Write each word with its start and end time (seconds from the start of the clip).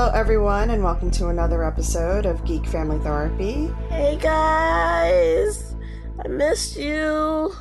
Hello, 0.00 0.12
everyone, 0.12 0.70
and 0.70 0.82
welcome 0.82 1.10
to 1.10 1.28
another 1.28 1.62
episode 1.62 2.24
of 2.24 2.42
Geek 2.46 2.64
Family 2.66 2.98
Therapy. 3.00 3.70
Hey 3.90 4.16
guys, 4.16 5.76
I 6.24 6.26
missed 6.26 6.78
you. 6.78 7.52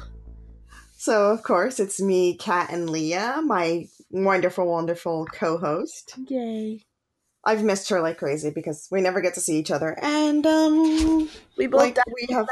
So, 0.95 1.31
of 1.31 1.43
course, 1.43 1.81
it's 1.81 1.99
me, 1.99 2.37
Kat, 2.37 2.69
and 2.71 2.89
Lea, 2.89 3.41
my 3.43 3.89
wonderful, 4.09 4.65
wonderful 4.65 5.25
co 5.25 5.57
host. 5.57 6.17
Yay. 6.29 6.85
I've 7.43 7.65
missed 7.65 7.89
her 7.89 7.99
like 7.99 8.19
crazy 8.19 8.51
because 8.51 8.87
we 8.89 9.01
never 9.01 9.19
get 9.19 9.33
to 9.33 9.41
see 9.41 9.59
each 9.59 9.69
other. 9.69 9.99
And, 10.01 10.47
um, 10.47 11.27
We 11.57 11.67
both 11.67 11.81
like, 11.81 11.97
we 12.07 12.33
have, 12.33 12.47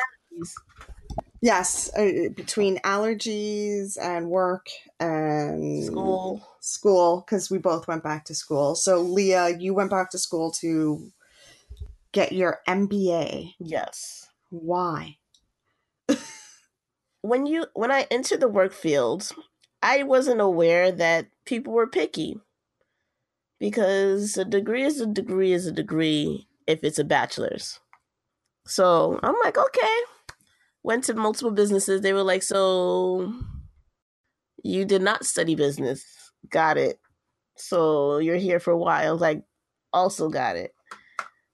yes, 1.41 1.89
uh, 1.95 2.29
between 2.35 2.77
allergies 2.79 3.97
and 4.01 4.29
work 4.29 4.67
and 4.99 5.85
school. 5.85 6.47
school, 6.59 7.23
because 7.25 7.49
we 7.49 7.57
both 7.57 7.87
went 7.87 8.03
back 8.03 8.25
to 8.25 8.35
school. 8.35 8.75
So, 8.75 9.01
Lea, 9.01 9.55
you 9.59 9.73
went 9.73 9.89
back 9.89 10.09
to 10.11 10.17
school 10.17 10.51
to 10.61 11.11
get 12.11 12.31
your 12.31 12.59
MBA. 12.67 13.53
Yes. 13.59 14.27
Why? 14.49 15.17
When 17.23 17.45
you 17.45 17.65
when 17.73 17.91
I 17.91 18.07
entered 18.09 18.39
the 18.39 18.47
work 18.47 18.71
field, 18.71 19.31
I 19.81 20.03
wasn't 20.03 20.39
aware 20.39 20.91
that 20.91 21.27
people 21.45 21.73
were 21.73 21.87
picky. 21.87 22.39
Because 23.59 24.37
a 24.37 24.45
degree 24.45 24.83
is 24.83 25.01
a 25.01 25.07
degree 25.07 25.51
is 25.51 25.65
a 25.65 25.71
degree 25.73 26.47
if 26.67 26.83
it's 26.83 26.99
a 26.99 27.03
bachelor's. 27.03 27.79
So 28.65 29.19
I'm 29.23 29.35
like, 29.43 29.57
okay. 29.57 29.97
Went 30.87 31.03
to 31.03 31.13
multiple 31.13 31.51
businesses. 31.51 31.99
They 31.99 32.13
were 32.13 32.23
like, 32.23 32.41
so 32.41 33.33
you 34.63 34.85
did 34.85 35.01
not 35.01 35.25
study 35.25 35.53
business. 35.53 36.05
Got 36.49 36.77
it. 36.77 36.97
So 37.57 38.19
you're 38.19 38.37
here 38.37 38.61
for 38.61 38.71
a 38.71 38.77
while. 38.77 39.17
Like, 39.17 39.43
also 39.91 40.29
got 40.29 40.55
it. 40.55 40.71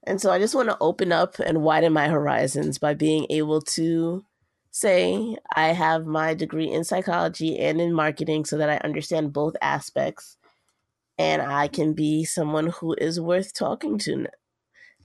And 0.03 0.21
so 0.21 0.31
I 0.31 0.37
just 0.37 0.53
want 0.53 0.69
to 0.69 0.77
open 0.79 1.11
up 1.11 1.39
and 1.39 1.63
widen 1.63 1.93
my 1.93 2.09
horizons 2.09 2.77
by 2.77 2.93
being 2.93 3.25
able 3.31 3.59
to 3.61 4.23
say 4.69 5.35
I 5.55 5.69
have 5.69 6.05
my 6.05 6.35
degree 6.35 6.69
in 6.69 6.83
psychology 6.83 7.57
and 7.57 7.81
in 7.81 7.91
marketing 7.91 8.45
so 8.45 8.59
that 8.59 8.69
I 8.69 8.85
understand 8.85 9.33
both 9.33 9.55
aspects 9.63 10.37
and 11.17 11.41
I 11.41 11.69
can 11.69 11.93
be 11.93 12.23
someone 12.23 12.67
who 12.67 12.93
is 12.99 13.19
worth 13.19 13.55
talking 13.55 13.97
to. 13.97 14.27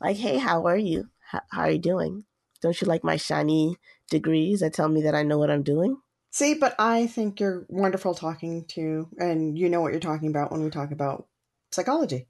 Like, 0.03 0.19
hey, 0.19 0.37
how 0.37 0.67
are 0.67 0.77
you? 0.77 1.09
How, 1.31 1.41
how 1.51 1.63
are 1.63 1.71
you 1.71 1.79
doing? 1.79 2.25
Don't 2.61 2.79
you 2.79 2.87
like 2.87 3.03
my 3.03 3.17
shiny 3.17 3.79
degrees 4.11 4.61
that 4.61 4.75
tell 4.75 4.89
me 4.89 5.03
that 5.03 5.15
I 5.15 5.23
know 5.23 5.39
what 5.39 5.51
I'm 5.51 5.63
doing? 5.63 5.97
See, 6.31 6.55
but 6.55 6.75
I 6.79 7.07
think 7.07 7.41
you're 7.41 7.65
wonderful 7.69 8.15
talking 8.15 8.65
to, 8.69 9.09
and 9.19 9.59
you 9.59 9.69
know 9.69 9.81
what 9.81 9.93
you're 9.93 10.01
talking 10.01 10.29
about 10.29 10.53
when 10.53 10.63
we 10.63 10.71
talk 10.71 10.91
about 10.91 11.27
psychology, 11.73 12.27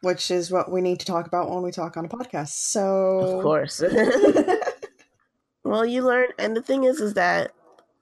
which 0.00 0.30
is 0.30 0.50
what 0.50 0.72
we 0.72 0.80
need 0.80 1.00
to 1.00 1.06
talk 1.06 1.26
about 1.26 1.50
when 1.50 1.62
we 1.62 1.70
talk 1.70 1.96
on 1.96 2.06
a 2.06 2.08
podcast. 2.08 2.48
So, 2.48 3.18
Of 3.18 3.42
course. 3.42 3.82
well, 5.64 5.84
you 5.84 6.02
learn, 6.02 6.28
and 6.38 6.56
the 6.56 6.62
thing 6.62 6.84
is, 6.84 7.00
is 7.00 7.14
that 7.14 7.52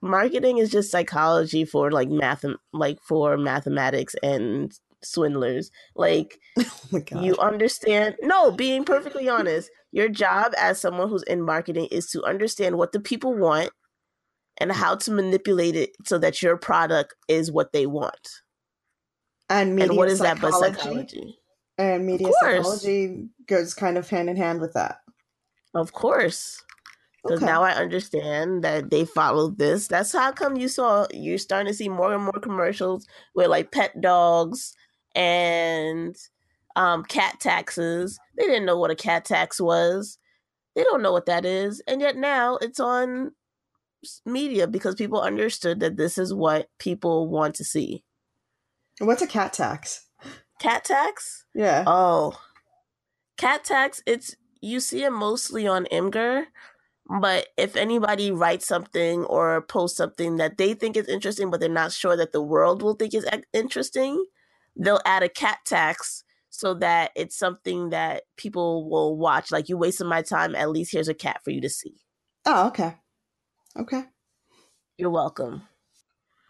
marketing 0.01 0.59
is 0.59 0.71
just 0.71 0.91
psychology 0.91 1.65
for 1.65 1.91
like 1.91 2.09
math, 2.09 2.45
like 2.71 2.99
for 3.01 3.37
mathematics 3.37 4.15
and 4.23 4.71
swindlers. 5.03 5.71
Like 5.95 6.39
oh 6.59 6.79
my 6.91 6.99
god, 6.99 7.23
you 7.23 7.37
understand. 7.37 8.15
No, 8.21 8.51
being 8.51 8.83
perfectly 8.83 9.29
honest, 9.29 9.69
your 9.91 10.09
job 10.09 10.53
as 10.57 10.79
someone 10.79 11.09
who's 11.09 11.23
in 11.23 11.41
marketing 11.41 11.87
is 11.91 12.09
to 12.11 12.23
understand 12.23 12.77
what 12.77 12.91
the 12.91 12.99
people 12.99 13.33
want 13.33 13.71
and 14.57 14.71
how 14.71 14.95
to 14.95 15.11
manipulate 15.11 15.75
it 15.75 15.91
so 16.05 16.17
that 16.17 16.41
your 16.41 16.57
product 16.57 17.13
is 17.27 17.51
what 17.51 17.73
they 17.73 17.85
want. 17.85 18.29
and 19.49 19.75
media 19.75 19.89
and 19.89 19.97
what 19.97 20.09
is 20.09 20.19
that 20.19 20.41
but 20.41 20.51
psychology, 20.51 20.77
psychology? 20.79 21.39
And 21.77 22.05
media 22.05 22.31
psychology 22.33 23.29
goes 23.45 23.73
kind 23.73 23.97
of 23.97 24.09
hand 24.09 24.29
in 24.29 24.35
hand 24.35 24.59
with 24.59 24.73
that. 24.73 24.97
Of 25.73 25.93
course. 25.93 26.63
Because 27.23 27.41
Okay. 27.41 27.45
now 27.45 27.61
I 27.61 27.71
understand 27.71 28.63
that 28.63 28.89
they 28.89 29.05
followed 29.05 29.57
this. 29.57 29.87
That's 29.87 30.13
how 30.13 30.31
come 30.31 30.55
you 30.55 30.67
saw 30.67 31.05
you're 31.13 31.37
starting 31.37 31.71
to 31.71 31.73
see 31.77 31.89
more 31.89 32.13
and 32.13 32.23
more 32.23 32.39
commercials 32.41 33.05
with 33.35 33.47
like 33.47 33.71
pet 33.71 33.99
dogs 34.01 34.73
and 35.17 36.15
um, 36.75 37.03
cat 37.03 37.39
taxes. 37.39 38.19
They 38.37 38.45
didn't 38.45 38.65
know 38.65 38.77
what 38.77 38.91
a 38.91 38.95
cat 38.95 39.25
tax 39.25 39.59
was. 39.59 40.19
They 40.75 40.83
don't 40.83 41.01
know 41.01 41.11
what 41.11 41.25
that 41.25 41.43
is, 41.43 41.81
and 41.87 41.99
yet 41.99 42.15
now 42.15 42.57
it's 42.57 42.79
on 42.79 43.31
media 44.25 44.67
because 44.67 44.93
people 44.93 45.19
understood 45.19 45.79
that 45.79 45.97
this 45.97 46.19
is 46.19 46.33
what 46.33 46.69
people 46.77 47.27
want 47.27 47.55
to 47.55 47.63
see. 47.63 48.03
What's 48.99 49.23
a 49.23 49.27
cat 49.27 49.53
tax? 49.53 50.05
Cat 50.59 50.85
tax? 50.85 51.45
Yeah. 51.55 51.83
Oh, 51.87 52.39
cat 53.37 53.63
tax. 53.63 54.03
It's 54.05 54.35
you 54.61 54.79
see 54.79 55.03
it 55.03 55.11
mostly 55.11 55.67
on 55.67 55.85
Imgur, 55.91 56.45
but 57.19 57.47
if 57.57 57.75
anybody 57.75 58.29
writes 58.31 58.67
something 58.67 59.23
or 59.25 59.61
posts 59.61 59.97
something 59.97 60.35
that 60.37 60.59
they 60.59 60.75
think 60.75 60.95
is 60.95 61.07
interesting, 61.07 61.49
but 61.49 61.59
they're 61.59 61.69
not 61.69 61.91
sure 61.91 62.15
that 62.15 62.33
the 62.33 62.41
world 62.41 62.83
will 62.83 62.93
think 62.93 63.15
is 63.15 63.27
interesting, 63.51 64.23
they'll 64.77 65.01
add 65.05 65.23
a 65.23 65.29
cat 65.29 65.59
tax 65.65 66.23
so 66.49 66.73
that 66.75 67.11
it's 67.15 67.37
something 67.37 67.89
that 67.89 68.23
people 68.35 68.89
will 68.89 69.17
watch. 69.17 69.51
Like 69.51 69.69
you 69.69 69.77
wasted 69.77 70.07
my 70.07 70.21
time. 70.21 70.55
At 70.55 70.69
least 70.69 70.91
here's 70.91 71.07
a 71.07 71.13
cat 71.13 71.41
for 71.43 71.51
you 71.51 71.61
to 71.61 71.69
see. 71.69 71.95
Oh, 72.45 72.67
okay. 72.67 72.95
Okay. 73.77 74.03
You're 74.97 75.11
welcome. 75.11 75.63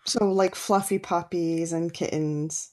So 0.06 0.26
like 0.32 0.56
fluffy 0.56 1.00
puppies 1.00 1.74
and 1.74 1.94
kittens. 1.94 2.72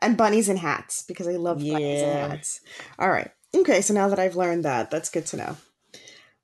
And 0.00 0.16
bunnies 0.16 0.48
and 0.48 0.60
hats, 0.60 1.02
because 1.02 1.26
I 1.26 1.32
love 1.32 1.58
bunnies 1.58 2.02
and 2.02 2.12
Yeah. 2.12 2.28
hats. 2.28 2.60
All 3.00 3.10
right. 3.10 3.32
Okay, 3.56 3.80
so 3.80 3.92
now 3.94 4.08
that 4.08 4.20
I've 4.20 4.36
learned 4.36 4.64
that, 4.64 4.92
that's 4.92 5.10
good 5.10 5.26
to 5.26 5.36
know. 5.36 5.56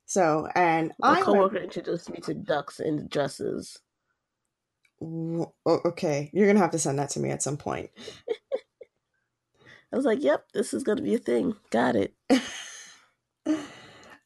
So, 0.05 0.49
and 0.55 0.91
My 0.99 1.07
I 1.07 1.13
went, 1.13 1.25
coworker 1.25 1.57
introduced 1.59 2.09
me 2.09 2.19
to 2.23 2.33
ducks 2.33 2.81
in 2.81 3.07
dresses. 3.07 3.79
Oh, 5.01 5.51
okay, 5.65 6.29
you're 6.33 6.47
gonna 6.47 6.59
have 6.59 6.71
to 6.71 6.79
send 6.79 6.99
that 6.99 7.09
to 7.11 7.19
me 7.19 7.31
at 7.31 7.43
some 7.43 7.57
point. 7.57 7.89
I 9.91 9.95
was 9.95 10.05
like, 10.05 10.21
"Yep, 10.23 10.51
this 10.53 10.73
is 10.73 10.83
gonna 10.83 11.01
be 11.01 11.15
a 11.15 11.19
thing. 11.19 11.55
Got 11.69 11.95
it." 11.95 12.13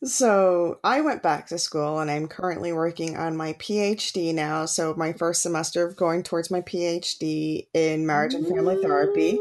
So 0.03 0.79
I 0.81 1.01
went 1.01 1.21
back 1.21 1.47
to 1.47 1.57
school 1.57 1.99
and 1.99 2.09
I'm 2.09 2.29
currently 2.29 2.71
working 2.71 3.17
on 3.17 3.35
my 3.35 3.53
PhD 3.53 4.33
now. 4.33 4.65
So 4.65 4.93
my 4.95 5.11
first 5.11 5.41
semester 5.41 5.85
of 5.85 5.97
going 5.97 6.23
towards 6.23 6.49
my 6.49 6.61
PhD 6.61 7.67
in 7.73 8.07
marriage 8.07 8.33
and 8.33 8.47
family 8.47 8.81
therapy. 8.81 9.37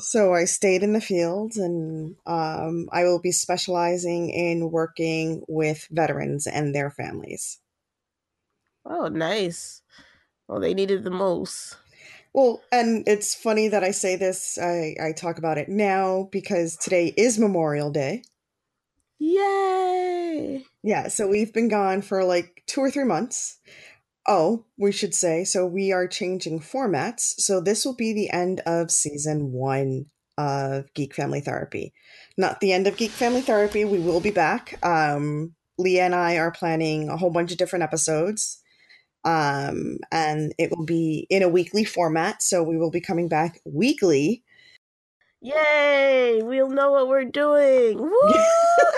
So 0.00 0.32
I 0.32 0.46
stayed 0.46 0.82
in 0.82 0.94
the 0.94 1.00
field 1.00 1.56
and 1.56 2.16
um, 2.24 2.88
I 2.90 3.04
will 3.04 3.20
be 3.20 3.32
specializing 3.32 4.30
in 4.30 4.70
working 4.70 5.44
with 5.46 5.88
veterans 5.90 6.46
and 6.46 6.74
their 6.74 6.90
families. 6.90 7.58
Oh, 8.84 9.08
nice. 9.08 9.82
Well, 10.48 10.60
they 10.60 10.74
needed 10.74 11.04
the 11.04 11.10
most. 11.10 11.76
Well, 12.32 12.62
and 12.72 13.06
it's 13.06 13.34
funny 13.34 13.68
that 13.68 13.84
I 13.84 13.92
say 13.92 14.16
this, 14.16 14.58
I, 14.58 14.96
I 15.00 15.12
talk 15.12 15.38
about 15.38 15.56
it 15.56 15.68
now 15.68 16.28
because 16.32 16.76
today 16.76 17.14
is 17.16 17.38
Memorial 17.38 17.90
Day. 17.90 18.24
Yay! 19.18 20.64
Yeah, 20.82 21.08
so 21.08 21.28
we've 21.28 21.52
been 21.52 21.68
gone 21.68 22.02
for 22.02 22.24
like 22.24 22.62
two 22.66 22.80
or 22.80 22.90
three 22.90 23.04
months. 23.04 23.58
Oh, 24.26 24.64
we 24.76 24.90
should 24.90 25.14
say, 25.14 25.44
so 25.44 25.64
we 25.64 25.92
are 25.92 26.08
changing 26.08 26.60
formats. 26.60 27.34
So 27.38 27.60
this 27.60 27.84
will 27.84 27.94
be 27.94 28.12
the 28.12 28.30
end 28.30 28.60
of 28.66 28.90
season 28.90 29.52
one 29.52 30.06
of 30.36 30.92
Geek 30.94 31.14
Family 31.14 31.40
Therapy. 31.40 31.92
Not 32.36 32.60
the 32.60 32.72
end 32.72 32.86
of 32.86 32.96
Geek 32.96 33.12
Family 33.12 33.42
Therapy. 33.42 33.84
We 33.84 34.00
will 34.00 34.20
be 34.20 34.30
back. 34.30 34.78
Um, 34.84 35.54
Lea 35.78 36.00
and 36.00 36.14
I 36.14 36.36
are 36.38 36.50
planning 36.50 37.08
a 37.08 37.16
whole 37.16 37.30
bunch 37.30 37.52
of 37.52 37.58
different 37.58 37.84
episodes. 37.84 38.60
Um, 39.24 39.98
and 40.12 40.54
it 40.58 40.70
will 40.70 40.84
be 40.84 41.26
in 41.30 41.42
a 41.42 41.48
weekly 41.48 41.84
format. 41.84 42.42
So 42.42 42.62
we 42.62 42.76
will 42.76 42.90
be 42.90 43.00
coming 43.00 43.28
back 43.28 43.60
weekly. 43.64 44.42
Yay! 45.40 46.40
We'll 46.42 46.70
know 46.70 46.92
what 46.92 47.08
we're 47.08 47.24
doing. 47.24 47.98
Woo! 48.00 48.10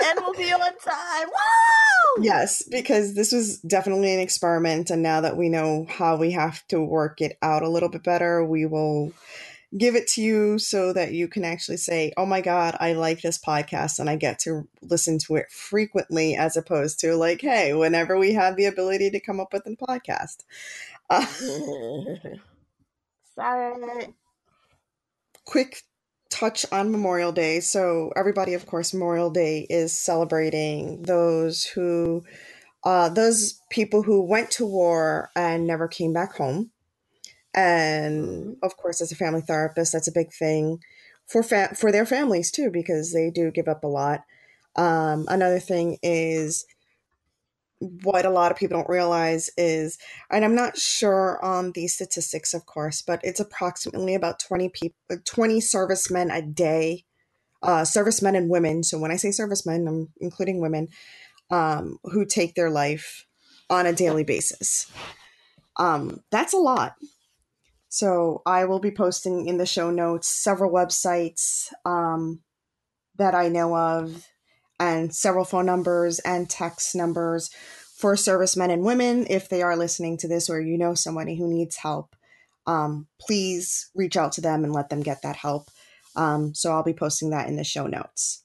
and 0.05 0.19
we'll 0.21 0.33
be 0.33 0.51
on 0.53 0.77
time. 0.79 1.27
Woo! 1.27 2.23
Yes, 2.23 2.63
because 2.69 3.15
this 3.15 3.31
was 3.31 3.59
definitely 3.59 4.13
an 4.13 4.21
experiment, 4.21 4.89
and 4.89 5.03
now 5.03 5.21
that 5.21 5.37
we 5.37 5.49
know 5.49 5.85
how 5.89 6.15
we 6.15 6.31
have 6.31 6.65
to 6.69 6.81
work 6.81 7.21
it 7.21 7.37
out 7.41 7.63
a 7.63 7.69
little 7.69 7.89
bit 7.89 8.03
better, 8.03 8.43
we 8.43 8.65
will 8.65 9.11
give 9.75 9.95
it 9.95 10.07
to 10.07 10.21
you 10.21 10.59
so 10.59 10.93
that 10.93 11.13
you 11.13 11.27
can 11.27 11.43
actually 11.43 11.77
say, 11.77 12.13
"Oh 12.17 12.25
my 12.25 12.41
god, 12.41 12.77
I 12.79 12.93
like 12.93 13.21
this 13.21 13.39
podcast 13.39 13.99
and 13.99 14.09
I 14.09 14.15
get 14.15 14.39
to 14.39 14.67
listen 14.81 15.17
to 15.19 15.35
it 15.35 15.51
frequently," 15.51 16.35
as 16.35 16.55
opposed 16.55 16.99
to 17.01 17.15
like, 17.15 17.41
"Hey, 17.41 17.73
whenever 17.73 18.17
we 18.17 18.33
have 18.33 18.55
the 18.55 18.65
ability 18.65 19.09
to 19.11 19.19
come 19.19 19.39
up 19.39 19.53
with 19.53 19.65
a 19.67 19.75
podcast." 19.75 20.43
Uh, 21.09 21.25
Sorry. 23.35 24.13
quick 25.45 25.83
touch 26.29 26.65
on 26.71 26.91
Memorial 26.91 27.31
Day. 27.31 27.59
So, 27.59 28.11
everybody, 28.15 28.53
of 28.53 28.65
course, 28.65 28.93
Memorial 28.93 29.29
Day 29.29 29.65
is 29.69 29.97
celebrating 29.97 31.03
those 31.03 31.63
who, 31.65 32.23
uh, 32.83 33.09
those 33.09 33.61
people 33.69 34.03
who 34.03 34.21
went 34.21 34.51
to 34.51 34.65
war 34.65 35.29
and 35.35 35.67
never 35.67 35.87
came 35.87 36.13
back 36.13 36.35
home. 36.35 36.71
And 37.57 38.55
of 38.61 38.77
course, 38.77 39.01
as 39.01 39.11
a 39.11 39.15
family 39.15 39.41
therapist, 39.41 39.91
that's 39.91 40.07
a 40.07 40.11
big 40.11 40.31
thing 40.31 40.79
for 41.25 41.41
fa- 41.41 41.75
for 41.75 41.91
their 41.91 42.05
families 42.05 42.51
too 42.51 42.69
because 42.69 43.13
they 43.13 43.31
do 43.31 43.49
give 43.49 43.67
up 43.67 43.83
a 43.83 43.87
lot. 43.87 44.21
Um, 44.75 45.25
another 45.27 45.59
thing 45.59 45.97
is 46.03 46.67
what 47.79 48.25
a 48.25 48.29
lot 48.29 48.51
of 48.51 48.57
people 48.57 48.77
don't 48.77 48.89
realize 48.89 49.49
is, 49.57 49.97
and 50.29 50.45
I'm 50.45 50.53
not 50.53 50.77
sure 50.77 51.43
on 51.43 51.71
the 51.71 51.87
statistics, 51.87 52.53
of 52.53 52.67
course, 52.67 53.01
but 53.01 53.21
it's 53.23 53.39
approximately 53.39 54.13
about 54.13 54.39
20 54.39 54.69
people, 54.69 55.17
20 55.25 55.59
servicemen 55.59 56.29
a 56.29 56.43
day, 56.43 57.05
uh, 57.63 57.85
servicemen 57.85 58.35
and 58.35 58.49
women. 58.49 58.83
So 58.83 58.99
when 58.99 59.11
I 59.11 59.15
say 59.15 59.31
servicemen, 59.31 59.87
I'm 59.87 60.09
including 60.19 60.61
women 60.61 60.89
um, 61.49 61.97
who 62.03 62.23
take 62.23 62.53
their 62.53 62.69
life 62.69 63.25
on 63.67 63.87
a 63.87 63.93
daily 63.93 64.23
basis. 64.23 64.91
Um, 65.77 66.21
that's 66.31 66.53
a 66.53 66.57
lot. 66.57 66.95
So 67.89 68.41
I 68.45 68.65
will 68.65 68.79
be 68.79 68.91
posting 68.91 69.47
in 69.47 69.57
the 69.57 69.65
show 69.65 69.91
notes 69.91 70.27
several 70.27 70.71
websites 70.71 71.71
um, 71.85 72.41
that 73.17 73.33
I 73.33 73.47
know 73.47 73.75
of 73.75 74.25
and 74.79 75.13
several 75.13 75.45
phone 75.45 75.65
numbers 75.65 76.19
and 76.19 76.49
text 76.49 76.95
numbers 76.95 77.49
for 77.97 78.15
servicemen 78.15 78.71
and 78.71 78.83
women. 78.83 79.25
If 79.29 79.49
they 79.49 79.61
are 79.61 79.75
listening 79.75 80.17
to 80.17 80.27
this 80.27 80.49
or 80.49 80.61
you 80.61 80.77
know 80.77 80.93
somebody 80.93 81.35
who 81.35 81.47
needs 81.47 81.77
help, 81.77 82.15
um, 82.67 83.07
please 83.19 83.89
reach 83.95 84.17
out 84.17 84.33
to 84.33 84.41
them 84.41 84.63
and 84.63 84.73
let 84.73 84.89
them 84.89 85.01
get 85.01 85.21
that 85.23 85.37
help. 85.37 85.69
Um, 86.15 86.53
so 86.53 86.71
I'll 86.71 86.83
be 86.83 86.93
posting 86.93 87.29
that 87.31 87.47
in 87.47 87.55
the 87.55 87.63
show 87.63 87.87
notes. 87.87 88.43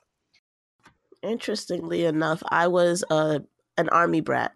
Interestingly 1.22 2.04
enough, 2.04 2.42
I 2.48 2.68
was 2.68 3.04
a 3.10 3.42
an 3.78 3.88
army 3.88 4.20
brat 4.20 4.52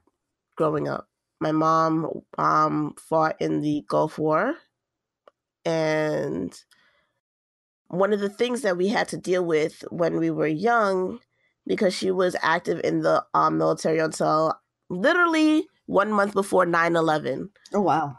growing 0.57 0.89
up. 0.89 1.09
My 1.41 1.53
mom 1.53 2.23
um, 2.39 2.95
fought 2.99 3.37
in 3.41 3.61
the 3.61 3.85
Gulf 3.89 4.19
War, 4.19 4.55
and 5.67 6.59
one 7.89 8.13
of 8.13 8.21
the 8.21 8.29
things 8.29 8.63
that 8.63 8.77
we 8.77 8.89
had 8.89 9.09
to 9.09 9.17
deal 9.17 9.45
with 9.45 9.85
when 9.91 10.19
we 10.19 10.31
were 10.31 10.47
young, 10.47 11.19
because 11.67 11.95
she 11.95 12.11
was 12.11 12.37
active 12.41 12.81
in 12.85 13.03
the 13.03 13.25
um, 13.35 13.59
military 13.59 13.99
until 13.99 14.55
literally 14.89 15.67
one 15.87 16.13
month 16.13 16.33
before 16.33 16.67
9 16.67 16.97
11. 16.97 17.51
Oh, 17.75 17.81
wow. 17.81 18.17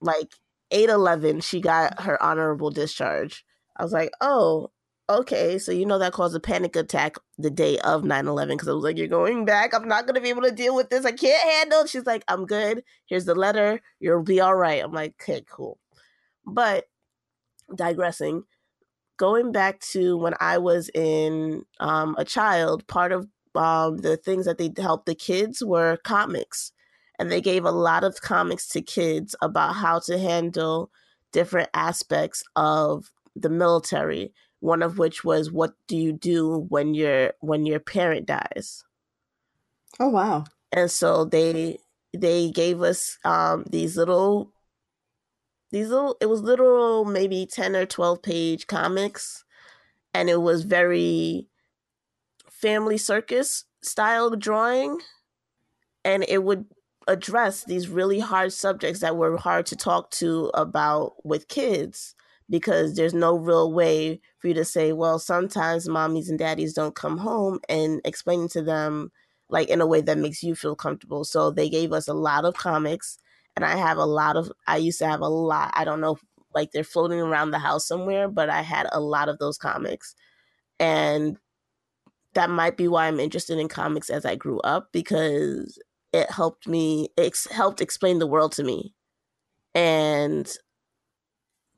Like 0.00 0.32
8 0.70 0.88
11, 0.88 1.40
she 1.40 1.60
got 1.60 2.00
her 2.00 2.20
honorable 2.22 2.70
discharge. 2.70 3.44
I 3.76 3.82
was 3.82 3.92
like, 3.92 4.10
oh, 4.22 4.70
okay. 5.10 5.58
So, 5.58 5.72
you 5.72 5.84
know, 5.84 5.98
that 5.98 6.12
caused 6.12 6.34
a 6.34 6.40
panic 6.40 6.74
attack 6.76 7.16
the 7.36 7.50
day 7.50 7.78
of 7.80 8.04
9 8.04 8.26
11 8.26 8.56
because 8.56 8.68
I 8.68 8.72
was 8.72 8.84
like, 8.84 8.96
you're 8.96 9.08
going 9.08 9.44
back. 9.44 9.74
I'm 9.74 9.88
not 9.88 10.06
going 10.06 10.14
to 10.14 10.20
be 10.22 10.30
able 10.30 10.42
to 10.42 10.50
deal 10.50 10.74
with 10.74 10.88
this. 10.88 11.04
I 11.04 11.12
can't 11.12 11.50
handle 11.50 11.82
it. 11.82 11.90
She's 11.90 12.06
like, 12.06 12.24
I'm 12.28 12.46
good. 12.46 12.82
Here's 13.06 13.26
the 13.26 13.34
letter. 13.34 13.80
You'll 14.00 14.22
be 14.22 14.40
all 14.40 14.54
right. 14.54 14.82
I'm 14.82 14.92
like, 14.92 15.14
okay, 15.20 15.44
cool. 15.48 15.78
But 16.46 16.86
digressing, 17.74 18.44
going 19.16 19.52
back 19.52 19.80
to 19.80 20.16
when 20.16 20.34
I 20.40 20.58
was 20.58 20.90
in 20.94 21.64
um, 21.80 22.14
a 22.18 22.24
child, 22.24 22.86
part 22.86 23.12
of 23.12 23.28
um, 23.54 23.98
the 23.98 24.16
things 24.16 24.46
that 24.46 24.58
they 24.58 24.72
helped 24.76 25.06
the 25.06 25.14
kids 25.14 25.64
were 25.64 25.96
comics. 26.04 26.72
And 27.18 27.32
they 27.32 27.40
gave 27.40 27.64
a 27.64 27.70
lot 27.70 28.04
of 28.04 28.20
comics 28.20 28.68
to 28.68 28.82
kids 28.82 29.34
about 29.40 29.74
how 29.74 30.00
to 30.00 30.18
handle 30.18 30.90
different 31.32 31.70
aspects 31.72 32.44
of 32.56 33.10
the 33.34 33.48
military. 33.48 34.32
One 34.60 34.82
of 34.82 34.98
which 34.98 35.24
was 35.24 35.50
what 35.50 35.74
do 35.88 35.96
you 35.96 36.12
do 36.12 36.66
when 36.68 36.94
your 36.94 37.32
when 37.40 37.64
your 37.64 37.80
parent 37.80 38.26
dies? 38.26 38.84
Oh 39.98 40.08
wow. 40.08 40.44
And 40.72 40.90
so 40.90 41.24
they 41.24 41.78
they 42.12 42.50
gave 42.50 42.82
us 42.82 43.18
um, 43.24 43.64
these 43.70 43.96
little 43.96 44.52
these 45.76 45.90
little 45.90 46.16
it 46.22 46.26
was 46.26 46.40
little 46.40 47.04
maybe 47.04 47.44
10 47.44 47.76
or 47.76 47.84
12 47.84 48.22
page 48.22 48.66
comics 48.66 49.44
and 50.14 50.30
it 50.30 50.40
was 50.40 50.62
very 50.64 51.48
family 52.50 52.96
circus 52.96 53.64
style 53.82 54.30
drawing 54.30 54.98
and 56.02 56.24
it 56.28 56.42
would 56.44 56.64
address 57.08 57.64
these 57.64 57.88
really 57.88 58.20
hard 58.20 58.52
subjects 58.54 59.00
that 59.00 59.16
were 59.16 59.36
hard 59.36 59.66
to 59.66 59.76
talk 59.76 60.10
to 60.10 60.50
about 60.54 61.14
with 61.24 61.48
kids 61.48 62.14
because 62.48 62.94
there's 62.94 63.14
no 63.14 63.36
real 63.36 63.70
way 63.70 64.18
for 64.38 64.48
you 64.48 64.54
to 64.54 64.64
say 64.64 64.94
well 64.94 65.18
sometimes 65.18 65.88
mommies 65.88 66.30
and 66.30 66.38
daddies 66.38 66.72
don't 66.72 66.94
come 66.94 67.18
home 67.18 67.58
and 67.68 68.00
explaining 68.06 68.48
to 68.48 68.62
them 68.62 69.10
like 69.48 69.68
in 69.68 69.82
a 69.82 69.86
way 69.86 70.00
that 70.00 70.18
makes 70.18 70.42
you 70.42 70.54
feel 70.54 70.74
comfortable. 70.74 71.24
So 71.24 71.50
they 71.50 71.68
gave 71.68 71.92
us 71.92 72.08
a 72.08 72.14
lot 72.14 72.44
of 72.44 72.54
comics 72.54 73.18
and 73.56 73.64
i 73.64 73.76
have 73.76 73.98
a 73.98 74.04
lot 74.04 74.36
of 74.36 74.52
i 74.66 74.76
used 74.76 74.98
to 74.98 75.06
have 75.06 75.20
a 75.20 75.28
lot 75.28 75.72
i 75.74 75.84
don't 75.84 76.00
know 76.00 76.18
like 76.54 76.70
they're 76.72 76.84
floating 76.84 77.20
around 77.20 77.50
the 77.50 77.58
house 77.58 77.86
somewhere 77.86 78.28
but 78.28 78.48
i 78.50 78.62
had 78.62 78.86
a 78.92 79.00
lot 79.00 79.28
of 79.28 79.38
those 79.38 79.58
comics 79.58 80.14
and 80.80 81.38
that 82.36 82.50
might 82.50 82.76
be 82.76 82.86
why 82.86 83.08
I'm 83.08 83.18
interested 83.18 83.58
in 83.58 83.66
comics 83.68 84.10
as 84.10 84.26
I 84.26 84.36
grew 84.36 84.60
up 84.60 84.92
because 84.92 85.78
it 86.12 86.30
helped 86.30 86.68
me 86.68 87.08
it 87.16 87.34
helped 87.50 87.80
explain 87.80 88.18
the 88.18 88.26
world 88.26 88.52
to 88.52 88.62
me. 88.62 88.94
And 89.74 90.46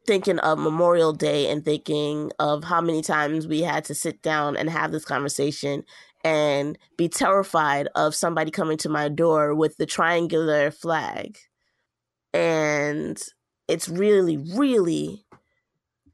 thinking 0.06 0.38
of 0.40 0.58
Memorial 0.58 1.12
Day 1.12 1.50
and 1.50 1.64
thinking 1.64 2.32
of 2.40 2.64
how 2.64 2.80
many 2.80 3.02
times 3.02 3.46
we 3.46 3.62
had 3.62 3.84
to 3.86 3.94
sit 3.94 4.22
down 4.22 4.56
and 4.56 4.68
have 4.68 4.90
this 4.90 5.04
conversation 5.04 5.84
and 6.24 6.76
be 6.96 7.08
terrified 7.08 7.88
of 7.94 8.14
somebody 8.14 8.50
coming 8.50 8.78
to 8.78 8.88
my 8.88 9.08
door 9.08 9.54
with 9.54 9.76
the 9.76 9.86
triangular 9.86 10.70
flag. 10.72 11.38
And 12.32 13.20
it's 13.68 13.88
really, 13.88 14.36
really 14.36 15.24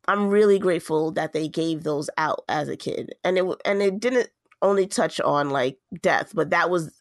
I'm 0.06 0.28
really 0.28 0.58
grateful 0.58 1.12
that 1.12 1.32
they 1.32 1.48
gave 1.48 1.82
those 1.82 2.10
out 2.18 2.44
as 2.48 2.68
a 2.68 2.76
kid, 2.76 3.14
and 3.24 3.38
it 3.38 3.44
and 3.64 3.82
it 3.82 4.00
didn't 4.00 4.28
only 4.62 4.86
touch 4.86 5.20
on 5.20 5.50
like 5.50 5.78
death, 6.02 6.32
but 6.34 6.50
that 6.50 6.70
was 6.70 6.92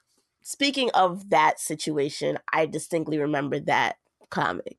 speaking 0.41 0.89
of 0.93 1.29
that 1.29 1.59
situation. 1.59 2.37
I 2.53 2.65
distinctly 2.65 3.19
remember 3.19 3.59
that 3.61 3.97
comic. 4.29 4.77